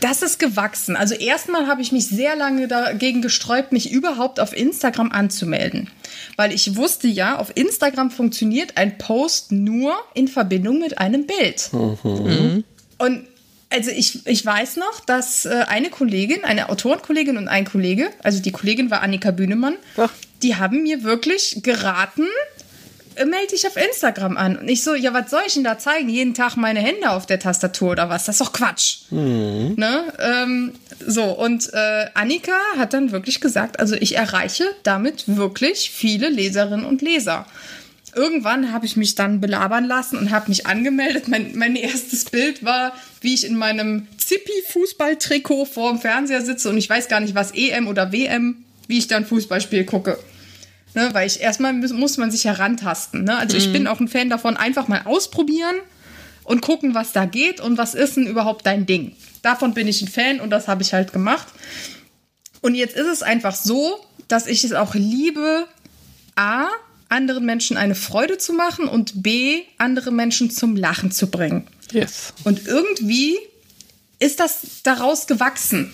das 0.00 0.22
ist 0.22 0.38
gewachsen. 0.38 0.96
Also 0.96 1.14
erstmal 1.14 1.66
habe 1.66 1.82
ich 1.82 1.92
mich 1.92 2.06
sehr 2.08 2.36
lange 2.36 2.68
dagegen 2.68 3.22
gesträubt, 3.22 3.72
mich 3.72 3.90
überhaupt 3.90 4.40
auf 4.40 4.56
Instagram 4.56 5.12
anzumelden. 5.12 5.90
Weil 6.36 6.52
ich 6.52 6.76
wusste 6.76 7.08
ja, 7.08 7.38
auf 7.38 7.52
Instagram 7.56 8.10
funktioniert 8.10 8.76
ein 8.76 8.98
Post 8.98 9.52
nur 9.52 9.94
in 10.14 10.28
Verbindung 10.28 10.78
mit 10.80 10.98
einem 10.98 11.26
Bild. 11.26 11.70
Mhm. 11.72 12.64
Und 12.98 13.26
also 13.70 13.90
ich, 13.90 14.24
ich 14.26 14.46
weiß 14.46 14.76
noch, 14.76 15.00
dass 15.00 15.46
äh, 15.46 15.64
eine 15.68 15.90
Kollegin, 15.90 16.44
eine 16.44 16.68
Autorenkollegin 16.68 17.36
und 17.36 17.48
ein 17.48 17.64
Kollege, 17.64 18.10
also 18.22 18.40
die 18.40 18.52
Kollegin 18.52 18.90
war 18.90 19.02
Annika 19.02 19.32
Bühnemann, 19.32 19.74
Ach. 19.96 20.10
die 20.42 20.54
haben 20.54 20.84
mir 20.84 21.02
wirklich 21.02 21.60
geraten, 21.62 22.26
melde 23.16 23.48
dich 23.52 23.66
auf 23.66 23.76
Instagram 23.76 24.36
an. 24.36 24.56
Und 24.56 24.68
ich 24.68 24.82
so, 24.82 24.94
ja, 24.94 25.12
was 25.14 25.30
soll 25.30 25.42
ich 25.46 25.54
denn 25.54 25.64
da 25.64 25.78
zeigen? 25.78 26.08
Jeden 26.08 26.34
Tag 26.34 26.56
meine 26.56 26.80
Hände 26.80 27.10
auf 27.10 27.26
der 27.26 27.38
Tastatur 27.38 27.92
oder 27.92 28.08
was? 28.08 28.24
Das 28.24 28.36
ist 28.36 28.40
doch 28.40 28.52
Quatsch. 28.52 28.98
Mhm. 29.10 29.74
Ne? 29.76 30.12
Ähm, 30.18 30.72
so, 31.06 31.24
und 31.24 31.72
äh, 31.72 32.06
Annika 32.14 32.52
hat 32.76 32.94
dann 32.94 33.12
wirklich 33.12 33.40
gesagt, 33.40 33.80
also 33.80 33.94
ich 33.94 34.16
erreiche 34.16 34.64
damit 34.82 35.24
wirklich 35.26 35.90
viele 35.90 36.28
Leserinnen 36.28 36.86
und 36.86 37.02
Leser. 37.02 37.46
Irgendwann 38.14 38.72
habe 38.72 38.86
ich 38.86 38.96
mich 38.96 39.16
dann 39.16 39.40
belabern 39.40 39.84
lassen 39.84 40.16
und 40.16 40.30
habe 40.30 40.48
mich 40.48 40.66
angemeldet. 40.66 41.26
Mein, 41.26 41.56
mein 41.56 41.74
erstes 41.76 42.26
Bild 42.26 42.64
war, 42.64 42.92
wie 43.20 43.34
ich 43.34 43.44
in 43.44 43.56
meinem 43.56 44.06
Zippi-Fußballtrikot 44.18 45.64
vor 45.66 45.90
dem 45.90 46.00
Fernseher 46.00 46.42
sitze 46.42 46.68
und 46.70 46.78
ich 46.78 46.88
weiß 46.88 47.08
gar 47.08 47.20
nicht, 47.20 47.34
was 47.34 47.52
EM 47.52 47.88
oder 47.88 48.12
WM, 48.12 48.64
wie 48.86 48.98
ich 48.98 49.08
dann 49.08 49.26
Fußballspiel 49.26 49.84
gucke. 49.84 50.18
Ne, 50.94 51.10
weil 51.12 51.26
ich 51.26 51.40
erstmal 51.40 51.72
muss 51.72 52.18
man 52.18 52.30
sich 52.30 52.44
herantasten. 52.44 53.24
Ne? 53.24 53.36
Also 53.36 53.56
mhm. 53.56 53.62
ich 53.62 53.72
bin 53.72 53.86
auch 53.88 53.98
ein 53.98 54.08
Fan 54.08 54.30
davon, 54.30 54.56
einfach 54.56 54.86
mal 54.86 55.02
ausprobieren 55.04 55.74
und 56.44 56.60
gucken, 56.60 56.94
was 56.94 57.12
da 57.12 57.24
geht 57.24 57.60
und 57.60 57.78
was 57.78 57.94
ist 57.94 58.16
denn 58.16 58.26
überhaupt 58.26 58.64
dein 58.64 58.86
Ding. 58.86 59.16
Davon 59.42 59.74
bin 59.74 59.88
ich 59.88 60.02
ein 60.02 60.08
Fan 60.08 60.40
und 60.40 60.50
das 60.50 60.68
habe 60.68 60.82
ich 60.82 60.94
halt 60.94 61.12
gemacht. 61.12 61.48
Und 62.60 62.74
jetzt 62.76 62.96
ist 62.96 63.08
es 63.08 63.22
einfach 63.22 63.56
so, 63.56 63.98
dass 64.28 64.46
ich 64.46 64.64
es 64.64 64.72
auch 64.72 64.94
liebe, 64.94 65.66
A, 66.36 66.68
anderen 67.08 67.44
Menschen 67.44 67.76
eine 67.76 67.94
Freude 67.94 68.38
zu 68.38 68.52
machen 68.52 68.88
und 68.88 69.22
B, 69.22 69.62
andere 69.78 70.10
Menschen 70.10 70.50
zum 70.50 70.76
Lachen 70.76 71.10
zu 71.10 71.26
bringen. 71.26 71.66
Yes. 71.92 72.32
Und 72.44 72.66
irgendwie 72.66 73.38
ist 74.18 74.40
das 74.40 74.82
daraus 74.82 75.26
gewachsen. 75.26 75.92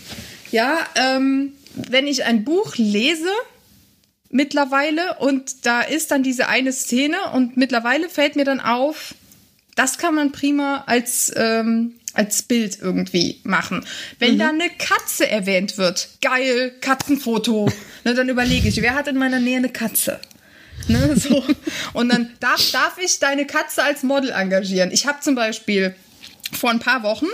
Ja, 0.53 0.78
ähm, 0.94 1.53
wenn 1.74 2.07
ich 2.07 2.24
ein 2.24 2.44
Buch 2.44 2.76
lese, 2.76 3.28
mittlerweile, 4.31 5.18
und 5.18 5.66
da 5.66 5.83
ist 5.83 6.11
dann 6.11 6.22
diese 6.22 6.49
eine 6.49 6.72
Szene, 6.72 7.16
und 7.35 7.57
mittlerweile 7.57 8.09
fällt 8.09 8.37
mir 8.37 8.45
dann 8.45 8.61
auf, 8.61 9.14
das 9.76 9.99
kann 9.99 10.14
man 10.14 10.33
prima 10.33 10.85
als, 10.87 11.33
ähm, 11.37 11.95
als 12.14 12.43
Bild 12.43 12.78
irgendwie 12.81 13.41
machen. 13.45 13.85
Wenn 14.18 14.35
mhm. 14.35 14.39
da 14.39 14.49
eine 14.49 14.70
Katze 14.78 15.28
erwähnt 15.28 15.78
wird, 15.78 16.09
geil, 16.20 16.72
Katzenfoto, 16.81 17.70
ne, 18.05 18.14
dann 18.14 18.28
überlege 18.28 18.68
ich, 18.68 18.81
wer 18.83 18.95
hat 18.95 19.09
in 19.09 19.16
meiner 19.16 19.41
Nähe 19.41 19.59
eine 19.59 19.70
Katze? 19.70 20.20
Ne, 20.89 21.14
so. 21.16 21.45
Und 21.93 22.09
dann 22.09 22.31
darf, 22.41 22.70
darf 22.72 22.99
ich 22.99 23.18
deine 23.18 23.47
Katze 23.47 23.83
als 23.83 24.03
Model 24.03 24.31
engagieren. 24.31 24.91
Ich 24.93 25.07
habe 25.07 25.20
zum 25.20 25.35
Beispiel 25.35 25.95
vor 26.53 26.70
ein 26.70 26.78
paar 26.78 27.03
Wochen 27.03 27.26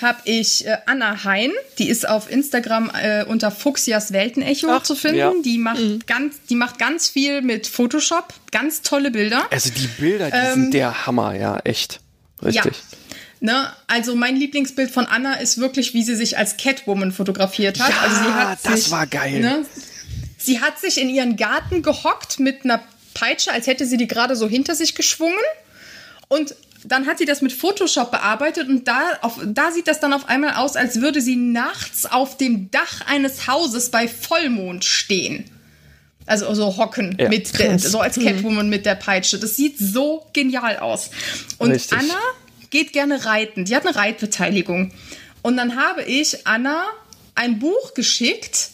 habe 0.00 0.18
ich 0.24 0.66
äh, 0.66 0.78
Anna 0.86 1.24
Hein, 1.24 1.50
die 1.78 1.88
ist 1.88 2.08
auf 2.08 2.30
Instagram 2.30 2.90
äh, 2.90 3.24
unter 3.24 3.50
Fuchsias 3.50 4.12
Weltenecho 4.12 4.68
Ach, 4.70 4.82
zu 4.82 4.94
finden. 4.94 5.18
Ja. 5.18 5.32
Die 5.44 5.58
macht 5.58 5.80
mhm. 5.80 6.00
ganz, 6.06 6.36
die 6.48 6.54
macht 6.54 6.78
ganz 6.78 7.08
viel 7.08 7.42
mit 7.42 7.66
Photoshop, 7.66 8.34
ganz 8.50 8.82
tolle 8.82 9.10
Bilder. 9.10 9.46
Also 9.50 9.70
die 9.70 9.86
Bilder, 9.86 10.30
die 10.30 10.36
ähm, 10.36 10.54
sind 10.54 10.74
der 10.74 11.06
Hammer, 11.06 11.34
ja, 11.34 11.58
echt. 11.64 12.00
Richtig. 12.42 12.64
Ja. 12.64 12.98
Ne, 13.40 13.72
also 13.86 14.16
mein 14.16 14.36
Lieblingsbild 14.36 14.90
von 14.90 15.06
Anna 15.06 15.34
ist 15.34 15.58
wirklich, 15.58 15.94
wie 15.94 16.02
sie 16.02 16.16
sich 16.16 16.38
als 16.38 16.56
Catwoman 16.56 17.12
fotografiert 17.12 17.78
hat. 17.78 17.90
Ja, 17.90 18.00
also 18.00 18.16
sie 18.16 18.32
hat 18.32 18.58
das 18.64 18.84
sich, 18.84 18.90
war 18.90 19.06
geil. 19.06 19.40
Ne, 19.40 19.64
sie 20.38 20.60
hat 20.60 20.78
sich 20.80 21.00
in 21.00 21.08
ihren 21.08 21.36
Garten 21.36 21.82
gehockt 21.82 22.40
mit 22.40 22.64
einer 22.64 22.82
Peitsche, 23.14 23.52
als 23.52 23.66
hätte 23.66 23.86
sie 23.86 23.96
die 23.96 24.08
gerade 24.08 24.34
so 24.34 24.48
hinter 24.48 24.74
sich 24.74 24.94
geschwungen. 24.94 25.38
Und 26.28 26.54
dann 26.84 27.06
hat 27.06 27.18
sie 27.18 27.24
das 27.24 27.42
mit 27.42 27.52
Photoshop 27.52 28.10
bearbeitet 28.10 28.68
und 28.68 28.86
da, 28.86 29.18
auf, 29.22 29.40
da 29.44 29.70
sieht 29.72 29.88
das 29.88 30.00
dann 30.00 30.12
auf 30.12 30.28
einmal 30.28 30.54
aus, 30.54 30.76
als 30.76 31.00
würde 31.00 31.20
sie 31.20 31.36
nachts 31.36 32.06
auf 32.06 32.36
dem 32.36 32.70
Dach 32.70 33.06
eines 33.06 33.46
Hauses 33.46 33.90
bei 33.90 34.06
Vollmond 34.06 34.84
stehen. 34.84 35.44
Also 36.26 36.52
so 36.54 36.76
hocken 36.76 37.16
ja, 37.18 37.28
mit 37.28 37.58
der, 37.58 37.78
so 37.78 38.00
als 38.00 38.18
Catwoman 38.18 38.68
mit 38.68 38.84
der 38.84 38.96
Peitsche. 38.96 39.38
Das 39.38 39.56
sieht 39.56 39.78
so 39.78 40.26
genial 40.34 40.78
aus. 40.78 41.10
Und 41.56 41.70
Richtig. 41.70 41.98
Anna 41.98 42.20
geht 42.68 42.92
gerne 42.92 43.24
reiten. 43.24 43.64
Die 43.64 43.74
hat 43.74 43.86
eine 43.86 43.96
Reitbeteiligung. 43.96 44.92
Und 45.40 45.56
dann 45.56 45.76
habe 45.76 46.02
ich 46.02 46.46
Anna 46.46 46.84
ein 47.34 47.58
Buch 47.58 47.94
geschickt, 47.94 48.70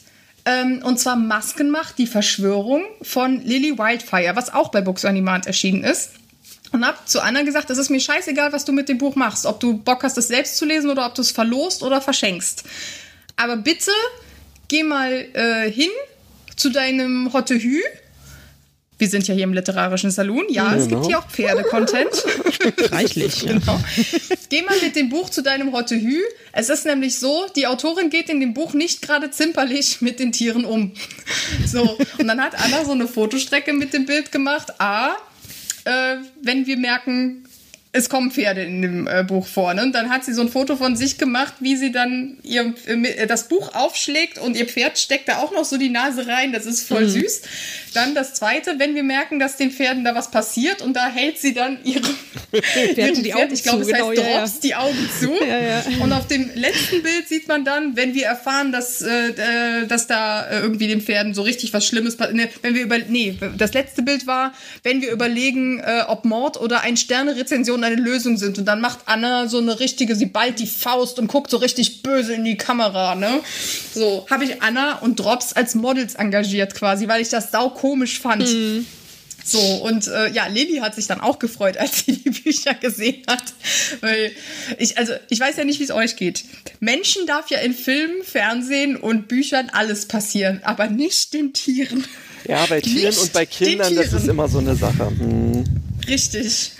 ähm, 0.46 0.82
und 0.84 0.98
zwar 0.98 1.16
Maskenmacht, 1.16 1.96
die 1.96 2.06
Verschwörung 2.06 2.82
von 3.02 3.40
Lily 3.44 3.78
Wildfire, 3.78 4.34
was 4.34 4.52
auch 4.52 4.70
bei 4.70 4.80
Books 4.80 5.04
on 5.04 5.14
Demand 5.14 5.46
erschienen 5.46 5.84
ist 5.84 6.10
und 6.74 6.84
habe 6.84 6.98
zu 7.06 7.22
Anna 7.22 7.42
gesagt, 7.42 7.70
es 7.70 7.78
ist 7.78 7.88
mir 7.88 8.00
scheißegal, 8.00 8.52
was 8.52 8.64
du 8.64 8.72
mit 8.72 8.88
dem 8.88 8.98
Buch 8.98 9.14
machst, 9.14 9.46
ob 9.46 9.60
du 9.60 9.78
Bock 9.78 10.02
hast, 10.02 10.18
es 10.18 10.26
selbst 10.26 10.56
zu 10.56 10.64
lesen 10.64 10.90
oder 10.90 11.06
ob 11.06 11.14
du 11.14 11.22
es 11.22 11.30
verlost 11.30 11.84
oder 11.84 12.00
verschenkst. 12.00 12.64
Aber 13.36 13.56
bitte 13.56 13.92
geh 14.66 14.82
mal 14.82 15.12
äh, 15.34 15.70
hin 15.70 15.90
zu 16.56 16.70
deinem 16.70 17.32
Hottehü. 17.32 17.80
Wir 18.98 19.08
sind 19.08 19.28
ja 19.28 19.34
hier 19.34 19.44
im 19.44 19.52
literarischen 19.52 20.10
Salon. 20.10 20.46
Ja, 20.48 20.70
genau. 20.70 20.82
es 20.82 20.88
gibt 20.88 21.06
hier 21.06 21.18
auch 21.20 21.28
Pferde-Content. 21.28 22.24
Reichlich. 22.92 23.46
genau. 23.46 23.80
Geh 24.48 24.62
mal 24.62 24.76
mit 24.82 24.96
dem 24.96 25.10
Buch 25.10 25.30
zu 25.30 25.42
deinem 25.42 25.72
Hottehü. 25.72 26.20
Es 26.52 26.70
ist 26.70 26.86
nämlich 26.86 27.18
so, 27.20 27.46
die 27.54 27.68
Autorin 27.68 28.10
geht 28.10 28.28
in 28.28 28.40
dem 28.40 28.52
Buch 28.52 28.72
nicht 28.72 29.00
gerade 29.02 29.30
zimperlich 29.30 30.00
mit 30.00 30.18
den 30.18 30.32
Tieren 30.32 30.64
um. 30.64 30.92
So. 31.66 31.98
Und 32.18 32.26
dann 32.26 32.40
hat 32.40 32.54
Anna 32.60 32.84
so 32.84 32.92
eine 32.92 33.06
Fotostrecke 33.06 33.72
mit 33.72 33.92
dem 33.92 34.06
Bild 34.06 34.32
gemacht. 34.32 34.80
A, 34.80 35.16
äh, 35.84 36.16
wenn 36.42 36.66
wir 36.66 36.76
merken, 36.76 37.44
es 37.94 38.08
kommen 38.08 38.32
Pferde 38.32 38.62
in 38.64 38.82
dem 38.82 39.06
äh, 39.06 39.22
Buch 39.22 39.46
vor. 39.46 39.72
Ne? 39.72 39.82
Und 39.82 39.94
dann 39.94 40.10
hat 40.10 40.24
sie 40.24 40.34
so 40.34 40.40
ein 40.42 40.48
Foto 40.48 40.74
von 40.74 40.96
sich 40.96 41.16
gemacht, 41.16 41.54
wie 41.60 41.76
sie 41.76 41.92
dann 41.92 42.38
ihr, 42.42 42.74
äh, 42.86 43.28
das 43.28 43.46
Buch 43.46 43.72
aufschlägt 43.72 44.38
und 44.38 44.56
ihr 44.56 44.66
Pferd 44.66 44.98
steckt 44.98 45.28
da 45.28 45.38
auch 45.38 45.52
noch 45.52 45.64
so 45.64 45.76
die 45.76 45.90
Nase 45.90 46.26
rein. 46.26 46.52
Das 46.52 46.66
ist 46.66 46.88
voll 46.88 47.04
mhm. 47.04 47.10
süß. 47.10 47.42
Dann 47.94 48.16
das 48.16 48.34
zweite, 48.34 48.80
wenn 48.80 48.96
wir 48.96 49.04
merken, 49.04 49.38
dass 49.38 49.56
den 49.56 49.70
Pferden 49.70 50.04
da 50.04 50.16
was 50.16 50.32
passiert 50.32 50.82
und 50.82 50.94
da 50.94 51.08
hält 51.08 51.38
sie 51.38 51.54
dann 51.54 51.78
ihre, 51.84 52.02
ihren 52.96 53.22
die 53.22 53.30
Pferd, 53.30 53.52
ich 53.52 53.62
glaube, 53.62 53.82
es 53.82 53.86
genau, 53.86 54.08
heißt 54.08 54.18
ja, 54.18 54.38
Drops, 54.38 54.54
ja. 54.54 54.60
die 54.62 54.74
Augen 54.74 55.10
zu. 55.20 55.30
Ja, 55.44 55.84
und 56.02 56.12
auf 56.12 56.26
dem 56.26 56.50
letzten 56.54 57.02
Bild 57.02 57.28
sieht 57.28 57.46
man 57.48 57.64
dann, 57.64 57.96
wenn 57.96 58.14
wir 58.14 58.24
erfahren, 58.26 58.72
dass, 58.72 59.02
äh, 59.02 59.28
äh 59.28 59.86
dass 59.86 60.06
da 60.06 60.46
äh, 60.46 60.60
irgendwie 60.60 60.88
den 60.88 61.00
Pferden 61.00 61.34
so 61.34 61.42
richtig 61.42 61.72
was 61.72 61.86
Schlimmes 61.86 62.16
passiert. 62.16 62.36
Ne, 62.36 62.48
wenn 62.62 62.74
wir 62.74 62.82
über, 62.82 62.98
nee, 62.98 63.36
das 63.56 63.72
letzte 63.72 64.02
Bild 64.02 64.26
war, 64.26 64.52
wenn 64.82 65.00
wir 65.00 65.12
überlegen, 65.12 65.78
äh, 65.78 66.04
ob 66.08 66.24
Mord 66.24 66.60
oder 66.60 66.80
ein 66.80 66.96
Sterne-Rezension 66.96 67.83
eine 67.84 67.96
Lösung 67.96 68.36
sind. 68.36 68.58
Und 68.58 68.64
dann 68.64 68.80
macht 68.80 69.00
Anna 69.06 69.48
so 69.48 69.58
eine 69.58 69.80
richtige, 69.80 70.16
sie 70.16 70.26
ballt 70.26 70.58
die 70.58 70.66
Faust 70.66 71.18
und 71.18 71.28
guckt 71.28 71.50
so 71.50 71.58
richtig 71.58 72.02
böse 72.02 72.34
in 72.34 72.44
die 72.44 72.56
Kamera, 72.56 73.14
ne? 73.14 73.40
So, 73.94 74.26
habe 74.30 74.44
ich 74.44 74.62
Anna 74.62 74.98
und 74.98 75.20
Drops 75.20 75.52
als 75.52 75.74
Models 75.74 76.14
engagiert 76.14 76.74
quasi, 76.74 77.08
weil 77.08 77.20
ich 77.20 77.28
das 77.28 77.50
sau 77.50 77.70
komisch 77.70 78.18
fand. 78.20 78.42
Mhm. 78.42 78.86
So, 79.46 79.58
und 79.58 80.08
äh, 80.08 80.32
ja, 80.32 80.46
Lilly 80.46 80.78
hat 80.78 80.94
sich 80.94 81.06
dann 81.06 81.20
auch 81.20 81.38
gefreut, 81.38 81.76
als 81.78 82.04
sie 82.04 82.12
die 82.12 82.30
Bücher 82.30 82.74
gesehen 82.74 83.22
hat. 83.28 83.44
Weil 84.00 84.32
ich, 84.78 84.96
also, 84.96 85.12
ich 85.28 85.38
weiß 85.38 85.56
ja 85.56 85.64
nicht, 85.64 85.78
wie 85.80 85.84
es 85.84 85.90
euch 85.90 86.16
geht. 86.16 86.44
Menschen 86.80 87.26
darf 87.26 87.50
ja 87.50 87.58
in 87.58 87.74
Filmen, 87.74 88.22
Fernsehen 88.24 88.96
und 88.96 89.28
Büchern 89.28 89.70
alles 89.70 90.06
passieren, 90.06 90.60
aber 90.64 90.88
nicht 90.88 91.34
den 91.34 91.52
Tieren. 91.52 92.04
Ja, 92.48 92.64
bei 92.66 92.80
Tieren 92.80 93.08
nicht 93.08 93.18
und 93.18 93.32
bei 93.34 93.44
Kindern, 93.44 93.94
das 93.94 94.14
ist 94.14 94.28
immer 94.28 94.48
so 94.48 94.58
eine 94.58 94.74
Sache. 94.74 95.10
Hm. 95.10 95.64
Richtig. 96.08 96.72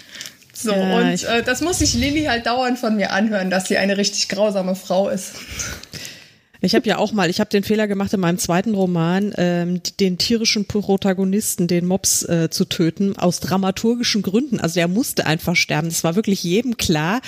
So, 0.65 0.73
ja, 0.73 0.99
und 0.99 1.25
äh, 1.25 1.43
das 1.43 1.61
muss 1.61 1.81
sich 1.81 1.93
Lilly 1.93 2.25
halt 2.25 2.47
dauernd 2.47 2.79
von 2.79 2.97
mir 2.97 3.13
anhören, 3.13 3.51
dass 3.51 3.69
sie 3.69 3.77
eine 3.77 3.99
richtig 3.99 4.29
grausame 4.29 4.75
Frau 4.75 5.11
ist. 5.11 5.33
Ich 6.63 6.75
habe 6.75 6.89
ja 6.89 6.97
auch 6.97 7.13
mal, 7.13 7.29
ich 7.29 7.41
habe 7.41 7.51
den 7.51 7.63
Fehler 7.63 7.87
gemacht 7.87 8.15
in 8.15 8.21
meinem 8.21 8.39
zweiten 8.39 8.75
Roman, 8.75 9.35
ähm, 9.37 9.83
den 10.01 10.17
tierischen 10.17 10.65
Protagonisten, 10.65 11.67
den 11.67 11.85
Mops, 11.85 12.23
äh, 12.23 12.49
zu 12.49 12.65
töten, 12.65 13.19
aus 13.19 13.41
dramaturgischen 13.41 14.23
Gründen. 14.23 14.59
Also 14.59 14.77
der 14.77 14.89
musste 14.89 15.27
einfach 15.27 15.57
sterben. 15.57 15.91
Das 15.91 16.03
war 16.03 16.17
wirklich 16.17 16.43
jedem 16.43 16.79
klar. 16.79 17.21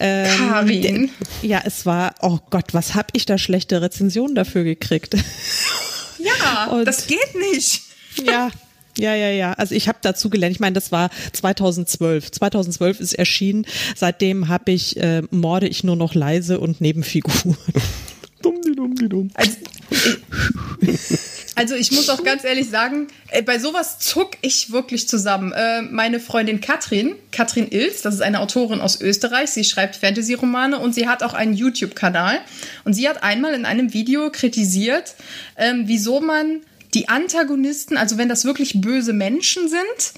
Ähm, 0.00 0.36
Karin. 0.36 1.10
Der, 1.40 1.48
ja, 1.48 1.62
es 1.64 1.86
war, 1.86 2.16
oh 2.20 2.40
Gott, 2.50 2.74
was 2.74 2.94
habe 2.94 3.08
ich 3.12 3.26
da 3.26 3.38
schlechte 3.38 3.80
Rezensionen 3.80 4.34
dafür 4.34 4.64
gekriegt? 4.64 5.14
Ja, 6.18 6.66
Und, 6.72 6.84
das 6.84 7.06
geht 7.06 7.36
nicht. 7.52 7.82
Ja, 8.24 8.50
ja, 8.98 9.14
ja, 9.14 9.30
ja. 9.30 9.52
Also 9.54 9.74
ich 9.74 9.88
habe 9.88 9.98
dazu 10.02 10.30
gelernt. 10.30 10.54
Ich 10.54 10.60
meine, 10.60 10.74
das 10.74 10.92
war 10.92 11.10
2012. 11.32 12.30
2012 12.32 13.00
ist 13.00 13.12
erschienen. 13.14 13.66
Seitdem 13.96 14.48
habe 14.48 14.72
ich 14.72 14.96
äh, 14.96 15.22
morde 15.30 15.68
ich 15.68 15.84
nur 15.84 15.96
noch 15.96 16.14
leise 16.14 16.60
und 16.60 16.80
Nebenfiguren. 16.80 17.56
dumm, 18.42 18.60
die 18.62 18.74
dumm, 18.74 18.94
die 18.94 19.08
dumm. 19.08 19.30
Also, 19.34 19.56
also 21.54 21.74
ich 21.74 21.92
muss 21.92 22.08
auch 22.08 22.24
ganz 22.24 22.44
ehrlich 22.44 22.70
sagen, 22.70 23.08
äh, 23.28 23.42
bei 23.42 23.58
sowas 23.58 23.98
zuck 23.98 24.36
ich 24.40 24.72
wirklich 24.72 25.08
zusammen. 25.08 25.52
Äh, 25.52 25.82
meine 25.82 26.20
Freundin 26.20 26.60
Katrin, 26.60 27.14
Katrin 27.32 27.70
Ilz, 27.70 28.02
das 28.02 28.14
ist 28.14 28.22
eine 28.22 28.40
Autorin 28.40 28.80
aus 28.80 29.00
Österreich, 29.00 29.50
sie 29.50 29.64
schreibt 29.64 29.96
Fantasy-Romane 29.96 30.78
und 30.78 30.94
sie 30.94 31.08
hat 31.08 31.22
auch 31.22 31.34
einen 31.34 31.54
YouTube-Kanal. 31.54 32.40
Und 32.84 32.94
sie 32.94 33.08
hat 33.08 33.22
einmal 33.22 33.54
in 33.54 33.66
einem 33.66 33.92
Video 33.92 34.30
kritisiert, 34.30 35.14
ähm, 35.56 35.84
wieso 35.86 36.20
man 36.20 36.60
die 36.94 37.08
Antagonisten, 37.08 37.96
also 37.96 38.18
wenn 38.18 38.28
das 38.28 38.44
wirklich 38.44 38.80
böse 38.80 39.12
Menschen 39.12 39.68
sind, 39.68 40.14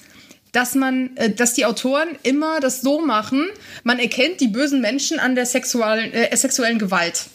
dass 0.52 0.74
man, 0.74 1.16
äh, 1.16 1.30
dass 1.30 1.54
die 1.54 1.64
Autoren 1.64 2.08
immer 2.22 2.60
das 2.60 2.82
so 2.82 3.00
machen, 3.00 3.48
man 3.84 3.98
erkennt 3.98 4.40
die 4.40 4.48
bösen 4.48 4.80
Menschen 4.80 5.18
an 5.18 5.34
der 5.34 5.46
sexuellen, 5.46 6.12
äh, 6.12 6.36
sexuellen 6.36 6.78
Gewalt. 6.78 7.26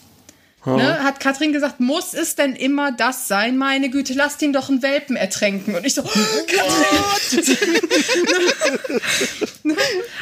Ne, 0.66 1.04
hat 1.04 1.20
Katrin 1.20 1.52
gesagt, 1.52 1.78
muss 1.78 2.14
es 2.14 2.34
denn 2.34 2.56
immer 2.56 2.90
das 2.90 3.28
sein? 3.28 3.56
Meine 3.56 3.90
Güte, 3.90 4.12
lasst 4.14 4.42
ihn 4.42 4.52
doch 4.52 4.68
einen 4.68 4.82
Welpen 4.82 5.16
ertränken. 5.16 5.74
Und 5.76 5.86
ich 5.86 5.94
so, 5.94 6.02
oh, 6.02 6.08
Katrin! 6.46 7.80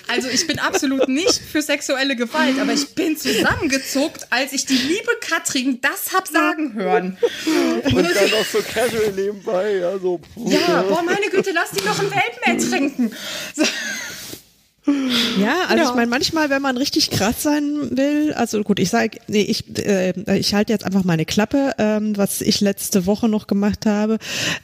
also 0.08 0.28
ich 0.28 0.46
bin 0.46 0.58
absolut 0.58 1.08
nicht 1.08 1.40
für 1.40 1.62
sexuelle 1.62 2.16
Gewalt, 2.16 2.58
aber 2.60 2.72
ich 2.72 2.94
bin 2.94 3.16
zusammengezuckt, 3.16 4.26
als 4.30 4.52
ich 4.52 4.66
die 4.66 4.76
liebe 4.76 5.10
Katrin 5.20 5.80
das 5.80 6.12
hab 6.12 6.28
sagen 6.28 6.74
hören. 6.74 7.16
Und 7.84 7.94
dann 7.94 8.30
noch 8.30 8.44
so 8.44 8.58
casual 8.60 9.12
nebenbei, 9.12 9.76
ja, 9.78 9.98
so. 9.98 10.20
Ja, 10.36 10.82
boah, 10.82 11.02
meine 11.02 11.28
Güte, 11.30 11.52
lasst 11.52 11.76
ihn 11.78 11.84
doch 11.84 11.98
einen 11.98 12.10
Welpen 12.10 12.42
ertränken. 12.42 13.16
So. 13.54 13.64
Ja, 15.38 15.64
also 15.68 15.82
ja. 15.82 15.90
ich 15.90 15.94
meine, 15.96 16.06
manchmal, 16.08 16.48
wenn 16.50 16.62
man 16.62 16.76
richtig 16.76 17.10
krass 17.10 17.42
sein 17.42 17.96
will, 17.96 18.32
also 18.34 18.62
gut, 18.62 18.78
ich 18.78 18.90
sage, 18.90 19.18
nee, 19.26 19.42
ich, 19.42 19.78
äh, 19.78 20.12
ich 20.38 20.54
halte 20.54 20.72
jetzt 20.72 20.84
einfach 20.84 21.04
meine 21.04 21.24
Klappe, 21.24 21.72
ähm, 21.78 22.16
was 22.16 22.40
ich 22.40 22.60
letzte 22.60 23.06
Woche 23.06 23.28
noch 23.28 23.46
gemacht 23.46 23.86
habe. 23.86 24.18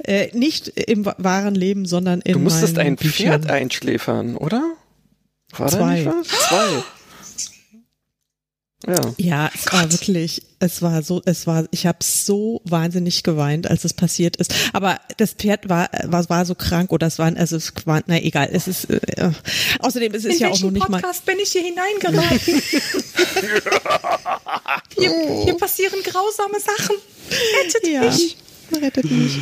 Äh, 0.04 0.28
nicht 0.36 0.68
im 0.68 1.04
wahren 1.04 1.54
Leben, 1.54 1.86
sondern 1.86 2.20
in 2.20 2.34
Du 2.34 2.38
musstest 2.38 2.78
ein 2.78 2.96
Pferd 2.96 3.50
einschläfern, 3.50 4.36
oder? 4.36 4.62
War 5.56 5.68
Zwei. 5.68 6.04
Zwei. 6.24 6.82
Ja. 8.86 9.00
Ja, 9.16 9.50
es 9.54 9.72
war 9.72 9.90
wirklich, 9.92 10.42
es 10.58 10.82
war 10.82 11.02
so, 11.02 11.22
es 11.24 11.46
war, 11.46 11.66
ich 11.70 11.86
habe 11.86 11.98
so 12.02 12.60
wahnsinnig 12.64 13.22
geweint, 13.22 13.70
als 13.70 13.84
es 13.84 13.92
passiert 13.92 14.36
ist. 14.36 14.54
Aber 14.72 14.98
das 15.18 15.32
Pferd 15.32 15.68
war, 15.68 15.88
war, 16.04 16.28
war 16.28 16.44
so 16.44 16.54
krank 16.54 16.90
oder 16.92 17.06
es 17.06 17.18
war, 17.18 17.32
also 17.36 17.56
es 17.56 17.72
war, 17.84 18.02
na 18.06 18.20
egal, 18.20 18.48
es 18.52 18.66
ist, 18.68 18.90
äh, 18.90 19.30
außerdem 19.78 20.14
es 20.14 20.24
ist 20.24 20.34
In 20.34 20.40
ja 20.40 20.46
auch 20.48 20.52
welchen 20.52 20.66
noch 20.66 20.72
nicht 20.72 20.88
mal. 20.88 21.00
Podcast 21.00 21.24
bin 21.26 21.38
ich 21.38 21.50
hier 21.50 21.62
hineingeraten? 21.62 22.62
hier, 24.98 25.44
hier 25.44 25.56
passieren 25.56 26.02
grausame 26.02 26.58
Sachen. 26.60 26.96
Rettet 27.64 27.88
Ja, 27.88 28.02
mich. 28.02 28.36
rettet 28.80 29.10
mich. 29.10 29.38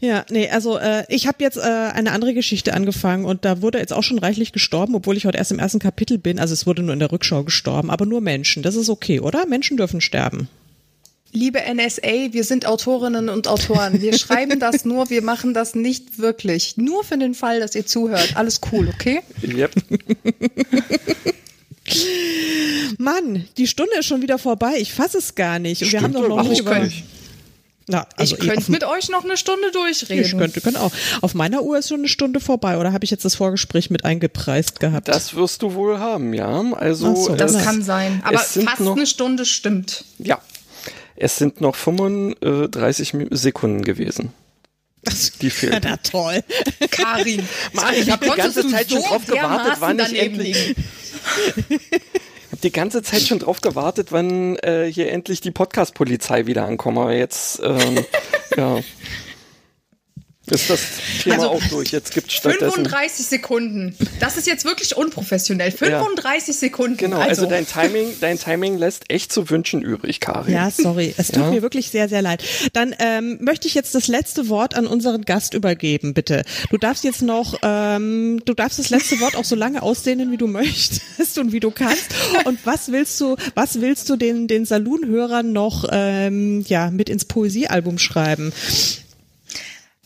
Ja, 0.00 0.24
nee, 0.30 0.48
also 0.48 0.78
äh, 0.78 1.04
ich 1.08 1.26
habe 1.26 1.38
jetzt 1.40 1.58
äh, 1.58 1.60
eine 1.60 2.12
andere 2.12 2.32
Geschichte 2.32 2.72
angefangen 2.72 3.26
und 3.26 3.44
da 3.44 3.60
wurde 3.60 3.78
jetzt 3.78 3.92
auch 3.92 4.02
schon 4.02 4.18
reichlich 4.18 4.52
gestorben, 4.52 4.94
obwohl 4.94 5.16
ich 5.16 5.26
heute 5.26 5.36
erst 5.36 5.52
im 5.52 5.58
ersten 5.58 5.78
Kapitel 5.78 6.16
bin. 6.16 6.38
Also 6.38 6.54
es 6.54 6.66
wurde 6.66 6.82
nur 6.82 6.94
in 6.94 7.00
der 7.00 7.12
Rückschau 7.12 7.44
gestorben, 7.44 7.90
aber 7.90 8.06
nur 8.06 8.22
Menschen. 8.22 8.62
Das 8.62 8.76
ist 8.76 8.88
okay, 8.88 9.20
oder? 9.20 9.44
Menschen 9.46 9.76
dürfen 9.76 10.00
sterben. 10.00 10.48
Liebe 11.32 11.60
NSA, 11.60 12.32
wir 12.32 12.44
sind 12.44 12.66
Autorinnen 12.66 13.28
und 13.28 13.46
Autoren. 13.46 14.00
Wir 14.00 14.12
schreiben 14.18 14.58
das 14.58 14.86
nur, 14.86 15.10
wir 15.10 15.22
machen 15.22 15.52
das 15.52 15.74
nicht 15.74 16.18
wirklich. 16.18 16.78
Nur 16.78 17.04
für 17.04 17.18
den 17.18 17.34
Fall, 17.34 17.60
dass 17.60 17.74
ihr 17.74 17.84
zuhört. 17.84 18.32
Alles 18.36 18.60
cool, 18.72 18.88
okay? 18.88 19.20
Yep. 19.42 19.70
Mann, 22.98 23.44
die 23.58 23.66
Stunde 23.66 23.92
ist 23.98 24.06
schon 24.06 24.22
wieder 24.22 24.38
vorbei. 24.38 24.74
Ich 24.78 24.92
fasse 24.92 25.18
es 25.18 25.34
gar 25.34 25.58
nicht. 25.58 25.82
Und 25.82 25.92
wir 25.92 26.00
haben 26.00 26.12
doch 26.12 26.26
noch 26.26 26.48
nicht 26.48 26.62
über. 26.62 26.78
nicht. 26.78 27.04
Na, 27.90 28.06
also 28.16 28.36
ich 28.36 28.48
könnte 28.48 28.70
mit 28.70 28.84
euch 28.84 29.08
noch 29.08 29.24
eine 29.24 29.36
Stunde 29.36 29.70
durchreden. 29.72 30.24
Ich 30.24 30.36
könnte, 30.36 30.60
könnte 30.60 30.80
auch. 30.80 30.92
Auf 31.20 31.34
meiner 31.34 31.62
Uhr 31.62 31.78
ist 31.78 31.88
schon 31.88 32.00
eine 32.00 32.08
Stunde 32.08 32.40
vorbei. 32.40 32.78
Oder 32.78 32.92
habe 32.92 33.04
ich 33.04 33.10
jetzt 33.10 33.24
das 33.24 33.34
Vorgespräch 33.34 33.90
mit 33.90 34.04
eingepreist 34.04 34.80
gehabt? 34.80 35.08
Das 35.08 35.34
wirst 35.34 35.62
du 35.62 35.74
wohl 35.74 35.98
haben, 35.98 36.32
ja. 36.34 36.62
Also 36.74 37.14
so, 37.14 37.34
das 37.34 37.54
es, 37.54 37.64
kann 37.64 37.82
sein. 37.82 38.22
Aber 38.24 38.38
fast 38.38 38.80
noch- 38.80 38.96
eine 38.96 39.06
Stunde 39.06 39.44
stimmt. 39.44 40.04
ja. 40.18 40.40
Es 41.22 41.36
sind 41.36 41.60
noch 41.60 41.76
35 41.76 43.12
Mi- 43.12 43.28
Sekunden 43.30 43.82
gewesen. 43.84 44.32
Die 45.42 45.46
ja, 45.46 45.50
fehlen. 45.54 45.80
na 45.84 45.96
toll. 45.98 46.42
Karin. 46.90 47.46
Mann, 47.74 47.94
ich 47.94 48.10
habe 48.10 48.24
die 48.24 48.32
ganze 48.34 48.66
Zeit 48.68 48.90
schon 48.90 49.02
so 49.02 49.06
drauf 49.08 49.26
gewartet, 49.26 49.74
wann 49.80 49.98
ich 49.98 50.18
endlich. 50.18 50.74
habe 52.60 52.68
die 52.68 52.72
ganze 52.72 53.02
Zeit 53.02 53.22
schon 53.22 53.38
drauf 53.38 53.62
gewartet, 53.62 54.08
wann 54.12 54.56
äh, 54.56 54.84
hier 54.84 55.10
endlich 55.10 55.40
die 55.40 55.50
Podcast-Polizei 55.50 56.44
wieder 56.44 56.66
ankommt. 56.66 56.98
Aber 56.98 57.14
jetzt, 57.14 57.60
ähm, 57.64 58.04
ja. 58.56 58.80
Ist 60.50 60.68
das 60.70 60.80
Thema 61.22 61.36
Also, 61.36 61.48
auch 61.50 61.62
durch. 61.68 61.90
Jetzt 61.92 62.12
gibt 62.12 62.32
stattdessen. 62.32 62.72
35 62.84 63.26
Sekunden. 63.26 63.94
Das 64.18 64.36
ist 64.36 64.46
jetzt 64.46 64.64
wirklich 64.64 64.96
unprofessionell. 64.96 65.70
35 65.70 66.56
Sekunden. 66.56 66.96
Genau, 66.96 67.18
also, 67.20 67.46
dein 67.46 67.66
Timing, 67.66 68.08
dein 68.20 68.38
Timing 68.38 68.78
lässt 68.78 69.04
echt 69.10 69.32
zu 69.32 69.48
wünschen 69.50 69.82
übrig, 69.82 70.20
Karin. 70.20 70.54
Ja, 70.54 70.70
sorry. 70.70 71.14
Es 71.16 71.28
tut 71.28 71.36
Ja. 71.44 71.50
mir 71.50 71.62
wirklich 71.62 71.90
sehr, 71.90 72.08
sehr 72.08 72.22
leid. 72.22 72.42
Dann 72.72 72.94
ähm, 72.98 73.38
möchte 73.40 73.68
ich 73.68 73.74
jetzt 73.74 73.94
das 73.94 74.08
letzte 74.08 74.48
Wort 74.48 74.74
an 74.74 74.86
unseren 74.86 75.22
Gast 75.24 75.54
übergeben, 75.54 76.14
bitte. 76.14 76.42
Du 76.70 76.78
darfst 76.78 77.04
jetzt 77.04 77.22
noch, 77.22 77.58
ähm, 77.62 78.42
du 78.44 78.54
darfst 78.54 78.78
das 78.78 78.90
letzte 78.90 79.20
Wort 79.20 79.36
auch 79.36 79.44
so 79.44 79.54
lange 79.56 79.82
ausdehnen, 79.82 80.30
wie 80.32 80.36
du 80.36 80.46
möchtest 80.46 81.38
und 81.38 81.52
wie 81.52 81.60
du 81.60 81.70
kannst. 81.70 82.06
Und 82.44 82.58
was 82.64 82.90
willst 82.92 83.20
du, 83.20 83.36
was 83.54 83.80
willst 83.80 84.08
du 84.08 84.16
den, 84.16 84.48
den 84.48 84.64
Saloon-Hörern 84.64 85.52
noch 85.52 85.84
ähm, 85.90 86.64
ja, 86.68 86.90
mit 86.90 87.08
ins 87.08 87.24
Poesiealbum 87.24 87.98
schreiben? 87.98 88.52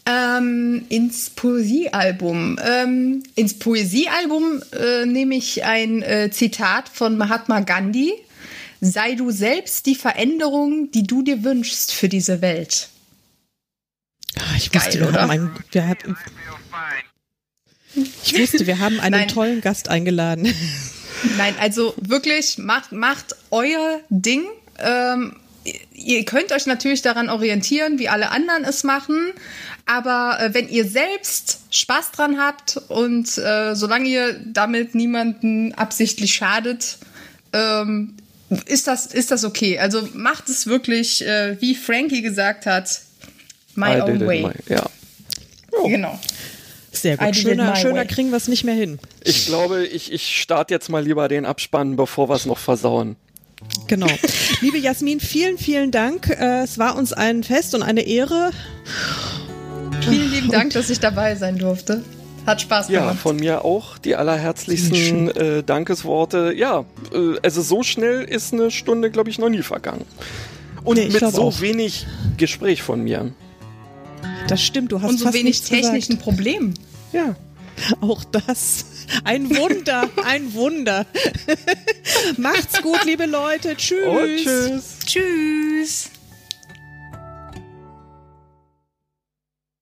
Ähm, 0.07 0.85
ins 0.91 1.31
Poesiealbum. 1.31 2.59
Ähm, 2.63 3.23
ins 3.37 3.59
Poesiealbum 3.59 4.63
äh, 4.73 5.07
nehme 5.07 5.35
ich 5.37 5.65
ein 5.65 6.03
äh, 6.03 6.31
Zitat 6.31 6.89
von 6.91 7.17
Mahatma 7.17 7.61
Gandhi. 7.61 8.13
Sei 8.83 9.15
du 9.15 9.31
selbst 9.31 9.87
die 9.87 9.95
Veränderung, 9.95 10.91
die 10.91 11.07
du 11.07 11.23
dir 11.23 11.43
wünschst 11.43 11.93
für 11.93 12.11
diese 12.11 12.43
Welt. 12.43 12.91
Ah, 14.37 14.43
Ich 14.59 14.71
Geil, 14.71 14.83
wusste, 14.83 15.01
wir 15.01 15.09
oder? 15.09 15.23
haben 15.23 15.31
einen, 15.31 15.51
wir 15.73 15.89
hatten, 15.89 16.17
ich 18.25 18.39
wusste, 18.39 18.67
wir 18.67 18.79
haben 18.81 19.01
einen 19.01 19.21
Nein. 19.21 19.29
tollen 19.29 19.61
Gast 19.63 19.89
eingeladen. 19.89 20.53
Nein, 21.39 21.55
also 21.61 21.95
wirklich, 21.97 22.59
macht, 22.59 22.93
macht 22.93 23.37
euer 23.51 24.01
Ding. 24.11 24.45
Ähm, 24.79 25.37
ihr 25.95 26.25
könnt 26.27 26.53
euch 26.53 26.67
natürlich 26.67 27.01
daran 27.01 27.31
orientieren, 27.31 27.99
wie 27.99 28.09
alle 28.11 28.31
anderen 28.31 28.65
es 28.65 28.85
machen. 28.85 29.33
Aber 29.87 30.39
äh, 30.41 30.55
wenn 30.55 30.69
ihr 30.69 30.87
selbst 30.87 31.61
Spaß 31.71 32.13
dran 32.13 32.39
habt 32.39 32.79
und 32.89 33.37
äh, 33.39 33.75
solange 33.75 34.09
ihr 34.09 34.41
damit 34.47 34.95
niemanden 34.95 35.75
absichtlich 35.75 36.35
schadet, 36.35 36.97
ähm, 37.53 38.15
ist 38.67 38.87
das, 38.87 39.07
ist 39.07 39.31
das 39.31 39.45
okay. 39.45 39.79
Also 39.79 40.09
macht 40.15 40.49
es 40.49 40.67
wirklich, 40.67 41.27
äh, 41.27 41.61
wie 41.61 41.75
Frankie 41.75 42.23
gesagt 42.23 42.67
hat, 42.67 43.01
my 43.75 43.97
I 43.97 44.01
own 44.01 44.13
did 44.13 44.23
it 44.23 44.27
way. 44.29 44.43
my- 44.43 44.53
Ja. 44.75 44.87
Genau. 45.87 46.19
Sehr 46.93 47.17
gut. 47.17 47.35
Schöner, 47.37 47.75
schöner 47.77 47.97
way. 48.01 48.07
kriegen 48.07 48.31
wir 48.31 48.37
es 48.37 48.47
nicht 48.49 48.65
mehr 48.65 48.75
hin. 48.77 48.99
Ich 49.25 49.47
glaube, 49.47 49.85
ich, 49.85 50.13
ich 50.13 50.41
starte 50.41 50.73
jetzt 50.73 50.89
mal 50.89 51.03
lieber 51.05 51.29
den 51.29 51.45
Abspann, 51.45 51.97
bevor 51.97 52.29
wir 52.31 52.37
es 52.37 52.47
noch 52.47 52.59
versauen. 52.59 53.17
Genau. 53.89 54.07
Liebe 54.61 54.79
Jasmin, 54.79 55.21
vielen, 55.21 55.59
vielen 55.59 55.91
Dank. 55.91 56.29
Äh, 56.31 56.63
Es 56.63 56.79
war 56.79 56.97
uns 56.97 57.13
ein 57.13 57.43
Fest 57.43 57.75
und 57.75 57.83
eine 57.83 58.03
Ehre. 58.03 58.51
Vielen 60.09 60.31
lieben 60.31 60.51
Dank, 60.51 60.73
dass 60.73 60.91
ich 60.91 61.01
dabei 61.01 61.35
sein 61.37 61.59
durfte. 61.59 62.03
Hat 62.47 62.61
Spaß 62.61 62.89
Ja, 62.91 63.01
gemacht. 63.01 63.19
von 63.21 63.37
mir 63.37 63.65
auch 63.65 63.97
die 63.99 64.17
allerherzlichsten 64.17 65.31
äh, 65.31 65.63
Dankesworte. 65.63 66.53
Ja, 66.55 66.85
äh, 67.13 67.39
also 67.43 67.63
so 67.63 67.83
schnell 67.83 68.23
ist 68.25 68.53
eine 68.53 68.71
Stunde, 68.71 69.11
glaube 69.11 69.31
ich, 69.31 69.39
noch 69.39 69.49
nie 69.49 69.63
vergangen. 69.63 70.05
Und 70.85 70.99
Nee, 70.99 71.09
mit 71.09 71.21
so 71.33 71.43
auch. 71.45 71.61
wenig 71.63 72.07
Gespräch 72.37 72.83
von 72.83 73.03
mir. 73.03 73.33
Das 74.49 74.63
stimmt, 74.63 74.93
du 74.93 75.01
hast 75.01 75.09
und 75.09 75.19
so 75.19 75.25
fast 75.25 75.37
wenig 75.39 75.63
technischen 75.63 76.19
Problemen. 76.19 76.75
Ja. 77.15 77.35
Auch 78.03 78.23
das. 78.25 78.85
Ein 79.25 79.49
Wunder, 79.57 80.09
ein 80.25 80.53
Wunder. 80.55 81.07
Macht's 82.37 82.81
gut, 82.83 83.05
liebe 83.07 83.25
Leute. 83.27 83.75
Tschüss. 83.77 84.07
Und 84.07 84.37
tschüss. 84.37 84.85
Tschüss. 85.07 86.11